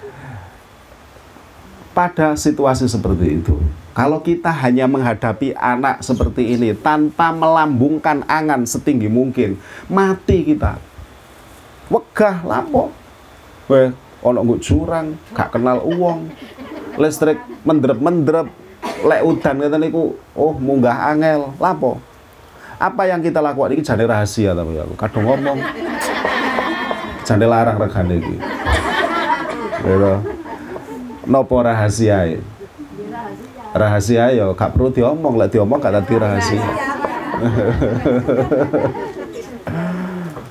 Pada 1.93 2.33
situasi 2.41 2.89
seperti 2.89 3.45
itu, 3.45 3.61
kalau 3.93 4.25
kita 4.25 4.49
hanya 4.49 4.89
menghadapi 4.89 5.53
anak 5.53 6.01
seperti 6.01 6.57
ini 6.57 6.73
tanpa 6.73 7.29
melambungkan 7.37 8.25
angan 8.25 8.65
setinggi 8.65 9.13
mungkin, 9.13 9.61
mati 9.93 10.41
kita. 10.41 10.81
Wegah 11.93 12.41
lapo. 12.49 12.89
Weh, 13.69 13.93
ono 14.25 14.41
nggo 14.41 14.57
curang, 14.65 15.21
gak 15.37 15.53
kenal 15.53 15.85
uang. 15.85 16.33
Listrik 16.97 17.37
mendrep-mendrep, 17.69 18.49
lek 19.05 19.21
udan 19.29 19.61
ngeten 19.61 19.81
niku, 19.85 20.17
oh 20.33 20.57
munggah 20.57 21.13
angel, 21.13 21.53
lapo. 21.61 22.01
Apa 22.81 23.05
yang 23.05 23.21
kita 23.21 23.45
lakukan 23.45 23.77
ini 23.77 23.85
jane 23.85 24.09
rahasia 24.09 24.57
tapi 24.57 24.81
aku 24.81 24.97
kadang 24.97 25.29
ngomong. 25.29 25.61
Jane 27.29 27.45
larang 27.45 27.77
regane 27.77 28.17
iki. 28.17 28.37
Gitu. 29.85 30.42
Nopo 31.27 31.63
rahasia 31.63 32.27
e? 32.27 32.43
rahasia 33.73 34.29
ya 34.37 34.53
gak 34.53 34.77
perlu 34.77 34.93
diomong 34.93 35.41
lek 35.41 35.57
diomong 35.57 35.81
gak 35.81 35.97
tadi 35.97 36.15
rahasia 36.21 36.71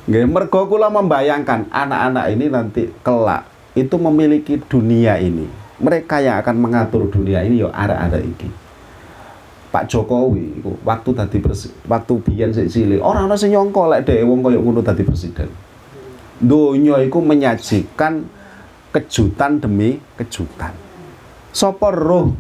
Nggih, 0.10 0.28
mergo 0.28 0.68
kula 0.68 0.92
membayangkan 0.92 1.72
anak-anak 1.72 2.26
ini 2.36 2.46
nanti 2.52 2.90
kelak 3.00 3.48
itu 3.78 3.96
memiliki 3.96 4.60
dunia 4.60 5.16
ini. 5.16 5.48
Mereka 5.80 6.20
yang 6.20 6.44
akan 6.44 6.58
mengatur 6.60 7.08
dunia 7.08 7.40
ini 7.48 7.64
ya 7.64 7.72
arek-arek 7.72 8.24
iki. 8.28 8.50
Pak 9.72 9.88
Jokowi 9.88 10.60
iku 10.60 10.76
waktu 10.84 11.16
tadi 11.16 11.38
waktu 11.88 12.14
biyen 12.28 12.52
sik 12.52 12.68
cilik, 12.68 13.00
ora 13.00 13.24
ana 13.24 13.40
sing 13.40 13.56
nyangka 13.56 13.88
lek 13.88 14.04
dhewe 14.04 14.28
wong 14.28 14.44
kaya 14.44 14.60
ngono 14.60 14.84
dadi 14.84 15.08
presiden. 15.08 15.48
Donya 16.44 17.00
iku 17.08 17.24
menyajikan 17.24 18.28
kejutan 18.92 19.58
demi 19.58 20.00
kejutan. 20.20 20.76
Sopo 21.52 21.92
roh 21.92 22.32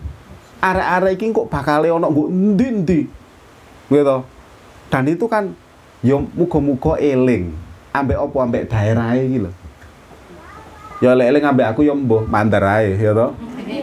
arek-arek 0.61 1.17
iki 1.17 1.33
kok 1.33 1.49
bakal 1.49 1.83
ono 1.89 2.07
nggo 2.07 2.23
endi-endi. 2.29 3.01
Gitu. 3.91 4.17
Dan 4.91 5.03
itu 5.07 5.25
kan 5.27 5.51
ya 6.03 6.19
muga-muga 6.19 6.99
eling 7.01 7.51
ambek 7.91 8.17
opo 8.19 8.39
ambek 8.39 8.67
daerah 8.71 9.17
iki 9.17 9.47
lho. 9.47 9.51
Ya 11.01 11.17
eling 11.17 11.43
ambek 11.43 11.65
aku 11.75 11.81
ya 11.83 11.97
mbuh 11.97 12.29
mandar 12.29 12.63
ae 12.63 12.95
ya. 12.95 13.11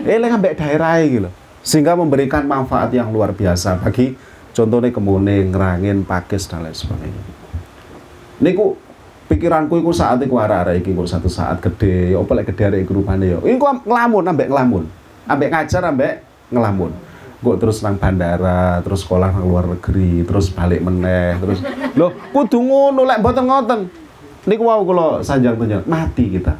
Eling 0.06 0.32
ambek 0.32 0.56
daerah 0.56 1.02
iki 1.02 1.24
lho. 1.24 1.30
Sehingga 1.60 1.98
memberikan 1.98 2.46
manfaat 2.48 2.94
yang 2.94 3.12
luar 3.12 3.34
biasa 3.36 3.76
bagi 3.82 4.16
contohnya 4.56 4.88
kemuning, 4.88 5.52
ngerangin, 5.52 6.06
pakis 6.06 6.48
dan 6.48 6.64
lain 6.64 6.72
sebagainya. 6.72 7.22
Niku 8.38 8.78
pikiranku 9.28 9.78
iku 9.78 9.92
saat 9.92 10.24
iku 10.24 10.40
arek-arek 10.40 10.80
iki 10.82 10.96
kok 10.96 11.08
satu 11.08 11.28
saat 11.28 11.60
gede, 11.60 12.16
ya 12.16 12.18
apa 12.18 12.32
lek 12.34 12.50
gede 12.50 12.62
arek 12.72 12.88
rupane 12.88 13.36
ya. 13.36 13.38
Iku 13.44 13.64
ngelamun 13.84 14.24
ambek 14.24 14.48
ngelamun. 14.48 14.84
Ambek 15.28 15.48
ngajar 15.52 15.82
ambek 15.92 16.12
ngelamun 16.48 16.92
kok 17.38 17.56
terus 17.62 17.86
nang 17.86 17.94
bandara, 17.94 18.82
terus 18.82 19.06
sekolah 19.06 19.30
nang 19.30 19.46
luar 19.46 19.70
negeri, 19.70 20.26
terus 20.26 20.50
balik 20.50 20.82
meneh, 20.82 21.38
terus 21.38 21.62
loh 21.98 22.10
kudu 22.34 22.58
ngono 22.58 23.06
lek 23.06 23.22
mboten 23.22 23.46
ngoten. 23.46 23.80
Niku 24.48 24.64
wau 24.66 24.82
kula 24.82 25.22
sanjang 25.22 25.54
tunjang 25.54 25.84
mati 25.86 26.34
kita. 26.34 26.56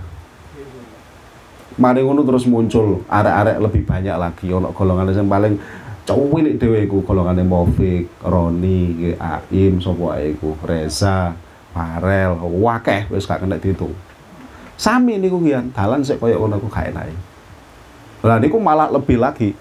Mari 1.79 2.03
ngono 2.03 2.23
terus 2.27 2.47
muncul 2.47 3.03
arek-arek 3.11 3.59
lebih 3.59 3.83
banyak 3.87 4.17
lagi 4.19 4.47
ono 4.51 4.75
golongan 4.75 5.15
yang 5.15 5.31
paling 5.31 5.55
cuwilik 6.09 6.57
dhewe 6.59 6.89
iku 6.89 7.05
golongane 7.05 7.45
Movik, 7.45 8.09
Roni, 8.25 9.13
Aim, 9.21 9.77
sapa 9.77 10.17
iku, 10.25 10.57
Reza, 10.65 11.37
Farel, 11.79 12.35
wakeh 12.43 13.07
wis 13.15 13.31
gak 13.31 13.47
kena 13.47 13.63
dihitung. 13.63 13.95
Sami 14.75 15.23
niku 15.23 15.39
kian 15.47 15.71
dalan 15.71 16.03
sik 16.03 16.19
koyo 16.19 16.43
ngono 16.43 16.59
ku 16.59 16.67
gak 16.67 16.91
enak. 16.91 17.15
Lah 18.27 18.43
niku 18.43 18.59
malah 18.59 18.91
lebih 18.91 19.23
lagi 19.23 19.55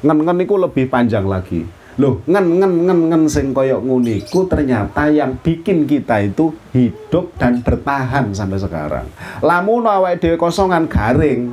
ngen-ngen 0.00 0.36
niku 0.40 0.56
lebih 0.56 0.88
panjang 0.88 1.28
lagi. 1.28 1.64
Loh, 2.00 2.24
ngen-ngen 2.24 2.88
ngen-ngen 2.88 3.28
sing 3.28 3.52
koyok 3.52 3.84
nguniku 3.84 4.48
ternyata 4.48 5.12
yang 5.12 5.36
bikin 5.36 5.84
kita 5.84 6.24
itu 6.24 6.56
hidup 6.72 7.36
dan 7.36 7.60
bertahan 7.60 8.32
sampai 8.32 8.56
sekarang. 8.56 9.06
Lamun 9.44 9.84
awake 9.84 10.16
dhewe 10.16 10.36
kosongan 10.40 10.88
garing. 10.88 11.52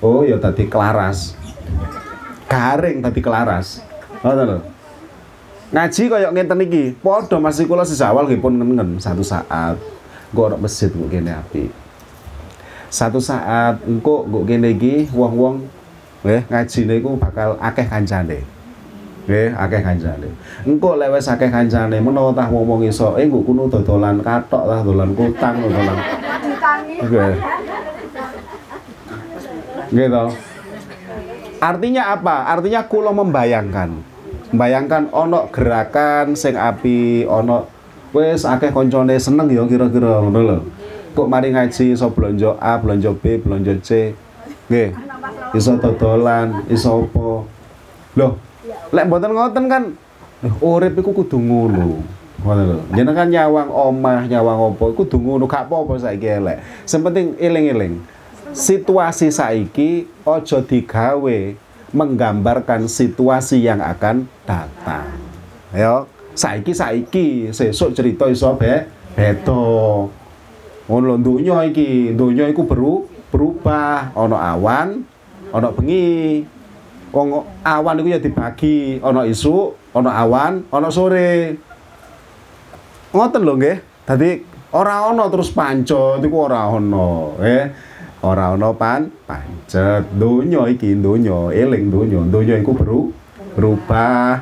Oh, 0.00 0.24
ya 0.24 0.40
tadi 0.40 0.72
kelaras. 0.72 1.36
Garing 2.48 3.04
tadi 3.04 3.20
kelaras. 3.20 3.84
Ngoten 4.24 4.44
lho. 4.48 4.73
Ngaji 5.74 6.02
koyok 6.06 6.32
ngenten 6.38 6.62
iki, 6.70 6.94
padha 7.02 7.34
masih 7.42 7.66
kula 7.66 7.82
sejawal 7.82 8.30
nggih 8.30 8.38
pun 8.38 8.54
ngen-ngen 8.54 9.02
satu 9.02 9.26
saat. 9.26 9.74
Engko 10.30 10.46
ora 10.46 10.54
masjid 10.54 10.86
kok 10.86 11.10
kene 11.10 11.34
apik. 11.34 11.66
Satu 12.94 13.18
saat 13.18 13.82
engko 13.82 14.22
kok 14.22 14.46
kene 14.46 14.70
iki 14.70 15.10
wong-wong 15.10 15.66
nggih 16.22 16.46
ngajine 16.46 17.02
iku 17.02 17.18
bakal 17.18 17.58
akeh 17.58 17.90
kancane. 17.90 18.46
Nggih, 19.26 19.50
akeh 19.50 19.82
kancane. 19.82 20.30
Engko 20.62 20.94
lek 20.94 21.10
wis 21.10 21.26
akeh 21.26 21.50
kancane 21.50 21.98
menawa 21.98 22.30
tah 22.30 22.46
ngomong 22.46 22.86
iso, 22.86 23.18
eh 23.18 23.26
nggo 23.26 23.42
kuno 23.42 23.66
dodolan 23.66 24.22
katok 24.22 24.70
tah 24.70 24.80
dolan 24.86 25.10
kutang 25.18 25.58
dolan. 25.58 25.98
Nggih. 27.02 27.34
Nggih 29.90 30.06
to. 30.06 30.24
Artinya 31.58 32.14
apa? 32.14 32.46
Artinya 32.46 32.86
kula 32.86 33.10
membayangkan. 33.10 34.13
Membayangkan 34.54 35.10
ono 35.10 35.50
gerakan 35.50 36.38
sing 36.38 36.54
api, 36.54 37.26
ono 37.26 37.66
wis 38.14 38.46
akeh 38.46 38.70
koncone 38.70 39.18
seneng 39.18 39.50
ya 39.50 39.66
kira-kira 39.66 40.22
ngono 40.22 40.40
lho. 40.46 40.58
Kok 41.18 41.26
mari 41.26 41.50
ngaji 41.50 41.98
iso 41.98 42.14
blonjo 42.14 42.54
A, 42.62 42.78
blonjo 42.78 43.18
B, 43.18 43.42
blonjo 43.42 43.74
C, 43.82 44.14
Nggih. 44.70 44.94
Iso 45.54 45.76
dodolan, 45.76 46.64
iso 46.72 47.04
apa. 47.04 47.44
Loh, 48.14 48.32
lek 48.94 49.04
mboten 49.10 49.34
ngoten 49.34 49.64
kan 49.66 49.82
eh, 50.46 50.54
urip 50.62 50.94
iku 51.02 51.10
kudu 51.10 51.38
ngono. 51.38 51.98
Ngono 52.42 52.62
lho. 52.62 52.78
Jenengan 52.94 53.28
nyawang 53.28 53.70
omah, 53.70 54.22
nyawang 54.30 54.58
apa 54.70 54.84
kudu 54.94 55.18
ngono 55.18 55.44
gak 55.50 55.66
apa-apa 55.66 55.98
saiki 55.98 56.28
elek. 56.30 56.58
Sing 56.86 57.02
penting 57.02 57.34
eling-eling. 57.38 58.00
Situasi 58.54 59.34
saiki 59.34 60.06
ojo 60.22 60.62
digawe 60.62 61.38
menggambarkan 61.94 62.90
situasi 62.90 63.62
yang 63.62 63.78
akan 63.78 64.26
datang. 64.42 65.14
Ayo, 65.70 66.10
saiki 66.34 66.74
saiki, 66.74 67.26
sesuk 67.54 67.94
cerita 67.94 68.26
iso 68.26 68.50
be 68.58 68.84
beda. 69.14 69.62
Ngono 70.84 71.16
lho 71.16 71.16
donya 71.16 71.64
iki, 71.64 72.12
donya 72.12 72.50
iku 72.50 72.68
beru 72.68 73.08
berubah, 73.32 74.12
ana 74.12 74.52
awan, 74.52 75.06
ana 75.54 75.68
bengi. 75.72 76.44
Wong 77.14 77.46
awan 77.62 77.98
iku 78.02 78.08
ya 78.10 78.18
dibagi, 78.18 78.98
ana 79.00 79.22
isuk, 79.24 79.78
ana 79.94 80.12
awan, 80.18 80.66
ana 80.68 80.90
sore. 80.90 81.56
Ngoten 83.14 83.42
lho 83.46 83.54
nggih. 83.54 83.78
Dadi 84.04 84.30
ora 84.74 85.08
ana 85.08 85.30
terus 85.32 85.48
pancet 85.54 86.20
iku 86.20 86.50
ora 86.50 86.68
ana, 86.68 87.38
eh. 87.40 87.64
Ora 88.24 88.56
ana 88.56 88.72
pan 88.72 89.12
pancet. 89.28 90.08
Donya 90.16 90.64
iki 90.72 90.96
donya, 90.96 91.52
eling 91.52 91.92
donya. 91.92 92.24
Donya 92.24 92.56
iku 92.56 92.72
beru 92.72 93.12
berubah. 93.52 94.40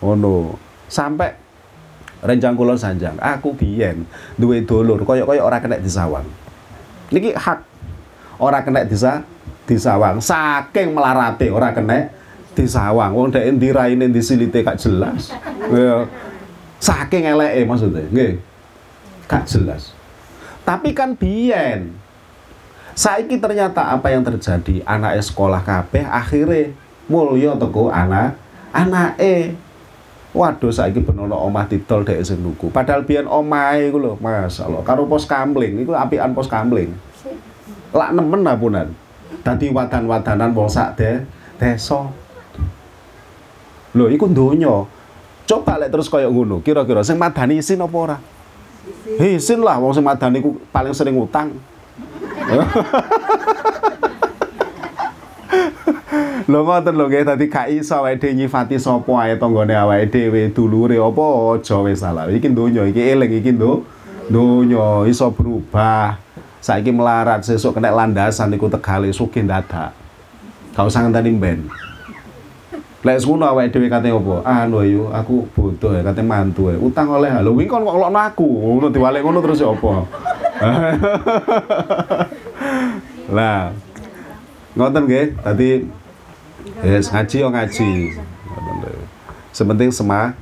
Ngono. 0.00 0.56
Sampai 0.88 1.36
renjang 2.24 2.56
kula 2.56 2.76
sanjang, 2.80 3.16
aku 3.20 3.52
biyen 3.56 4.04
duwe 4.36 4.64
dulur 4.64 5.04
kaya-kaya 5.04 5.44
ora 5.44 5.60
kena 5.60 5.76
disawang. 5.76 6.24
Niki 7.12 7.36
hak 7.36 7.60
ora 8.40 8.64
kena 8.64 8.88
disa 8.88 9.20
disawang. 9.68 10.24
Saking 10.24 10.96
melarate 10.96 11.52
ora 11.52 11.76
kena 11.76 12.08
disawang. 12.56 13.12
Wong 13.12 13.28
dhek 13.28 13.44
ndi 13.52 13.68
raine 13.68 14.08
ndi 14.08 14.24
silite 14.24 14.64
gak 14.64 14.80
jelas. 14.80 15.36
Ya. 15.68 16.08
Saking 16.80 17.28
eleke 17.28 17.68
maksudnya, 17.68 18.08
nggih. 18.08 18.40
Jelas. 19.28 19.92
Tapi 20.64 20.96
kan 20.96 21.12
biyen 21.14 21.99
saiki 23.00 23.40
ternyata 23.40 23.96
apa 23.96 24.12
yang 24.12 24.20
terjadi 24.20 24.84
anak 24.84 25.16
sekolah 25.24 25.64
kabeh 25.64 26.04
akhirnya 26.04 26.76
mulya 27.08 27.56
teko 27.56 27.88
anak 27.88 28.36
anake 28.76 29.56
Waduh 30.30 30.70
saiki 30.70 31.02
benono 31.02 31.34
omah 31.34 31.66
didol 31.66 32.06
dhek 32.06 32.22
sing. 32.22 32.38
Padahal 32.70 33.02
biyen 33.02 33.26
omahe 33.26 33.90
iku 33.90 33.98
lho, 33.98 34.14
masyaallah, 34.22 34.86
karo 34.86 35.02
pos 35.10 35.26
kamling 35.26 35.82
iku 35.82 35.90
apian 35.98 36.30
pos 36.30 36.46
kamling. 36.46 36.94
Lak 37.90 38.14
nemen 38.14 38.46
apunan. 38.46 38.94
Dadi 39.42 39.74
wadan-wadanan 39.74 40.54
wong 40.54 40.70
sak 40.70 40.94
de 40.94 41.26
desa. 41.58 42.14
Lho 43.90 44.06
iku 44.06 44.30
donya. 44.30 44.86
Coba 45.50 45.82
lek 45.82 45.90
terus 45.90 46.06
kaya 46.06 46.30
ngono, 46.30 46.62
kira-kira 46.62 47.02
sing 47.02 47.18
madani 47.18 47.58
isin 47.58 47.82
apa 47.82 47.96
ora? 47.98 48.16
Isin 49.18 49.66
lah 49.66 49.82
wong 49.82 49.98
sing 49.98 50.06
madani 50.06 50.38
iku 50.38 50.62
paling 50.70 50.94
sering 50.94 51.18
utang. 51.18 51.58
Lho 56.50 56.66
ngoten 56.66 56.98
lho 56.98 57.06
nggih 57.06 57.22
dadi 57.22 57.46
gak 57.46 57.70
iso 57.70 57.94
awake 58.02 58.18
dhewe 58.18 58.34
nyifati 58.34 58.74
sapa 58.74 59.12
ae 59.22 59.38
tanggane 59.38 59.70
awake 59.70 60.10
dhewe 60.10 60.50
dulure 60.50 60.98
apa 60.98 61.24
aja 61.54 61.78
wis 61.86 62.02
salah. 62.02 62.26
Iki 62.26 62.50
donya 62.50 62.82
iki 62.90 62.98
eling 62.98 63.38
iki 63.38 63.54
ndo. 63.54 63.86
Donya 64.26 65.06
iso 65.06 65.30
berubah. 65.30 66.18
Saiki 66.58 66.90
melarat 66.90 67.46
sesuk 67.46 67.78
kena 67.78 67.94
landasan 67.94 68.50
iku 68.50 68.66
tegale 68.66 69.14
sugih 69.14 69.46
dadak. 69.46 69.94
Gak 70.74 70.90
usah 70.90 71.06
ngenteni 71.06 71.38
ben. 71.38 71.70
Lek 73.06 73.22
ngono 73.22 73.46
awake 73.46 73.70
dhewe 73.70 73.86
kate 73.86 74.10
apa? 74.10 74.34
Anu 74.42 74.82
ayo 74.82 75.14
aku 75.14 75.46
bodoh 75.54 75.94
ya 75.94 76.02
kate 76.02 76.26
mantu 76.26 76.68
ya. 76.68 76.76
Utang 76.82 77.14
oleh 77.14 77.30
wingi 77.46 77.70
kon 77.70 77.86
kok 77.86 77.94
ngelokno 77.94 78.20
aku. 78.26 78.48
Ngono 78.48 78.90
diwalek 78.90 79.22
ngono 79.22 79.38
terus 79.38 79.62
ya 79.62 79.70
apa? 79.70 80.04
Lah. 83.36 83.72
Ngoten 84.76 85.02
nggih. 85.08 85.40
Tadi 85.40 85.70
Yes, 86.80 87.12
ngaji 87.12 87.36
yo 87.44 87.48
ngaji. 87.52 87.92
Sepenting 89.52 89.92
semah 89.92 90.32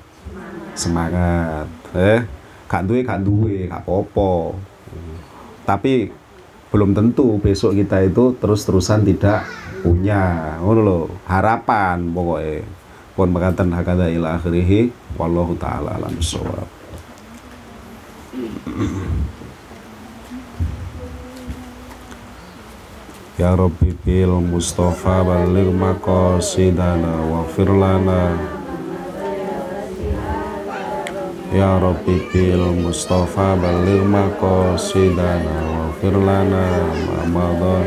semangat. 0.78 1.66
Eh, 1.94 2.22
gak 2.70 2.86
duwe 2.86 3.02
gak 3.02 3.22
duwe, 3.26 3.66
gak 3.66 3.82
apa-apa. 3.82 4.54
Tapi 5.66 6.14
belum 6.70 6.94
tentu 6.94 7.42
besok 7.42 7.74
kita 7.74 8.06
itu 8.06 8.38
terus-terusan 8.38 9.02
tidak 9.02 9.42
punya. 9.82 10.54
Ngono 10.62 10.80
lho, 10.82 11.00
harapan 11.26 12.06
pokoknya. 12.14 12.62
Pun 13.18 13.34
mengatakan 13.34 13.74
hakada 13.74 14.06
ila 14.06 14.38
akhirih 14.38 14.94
wallahu 15.18 15.58
taala 15.58 15.98
alam 15.98 16.14
Ya 23.38 23.54
Rabbi 23.54 23.94
bil 24.02 24.34
Mustafa 24.42 25.22
baligh 25.22 25.70
maqasidana 25.70 27.22
waghfir 27.30 27.70
lana. 27.70 28.34
Ya 31.54 31.78
Rabbi 31.78 32.18
bil 32.34 32.82
Mustafa 32.82 33.54
baligh 33.54 34.02
maqasidana 34.02 35.54
waghfir 35.70 36.18
lana 36.18 36.66
ma 37.30 37.78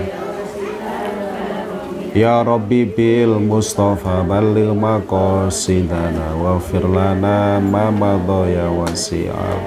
Ya 2.15 2.39
Rabbi 2.47 2.87
bil 2.87 3.35
Mustafa 3.43 4.23
baligh 4.23 4.71
maqasidana 4.71 6.31
waghfir 6.39 6.87
lana 6.87 7.59
ma 7.59 7.91
madha 7.91 8.47
ya 8.47 8.71
wasi'a. 8.71 9.59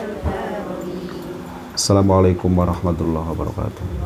Assalamualaikum 1.77 2.49
warahmatullahi 2.57 3.29
wabarakatuh 3.37 4.04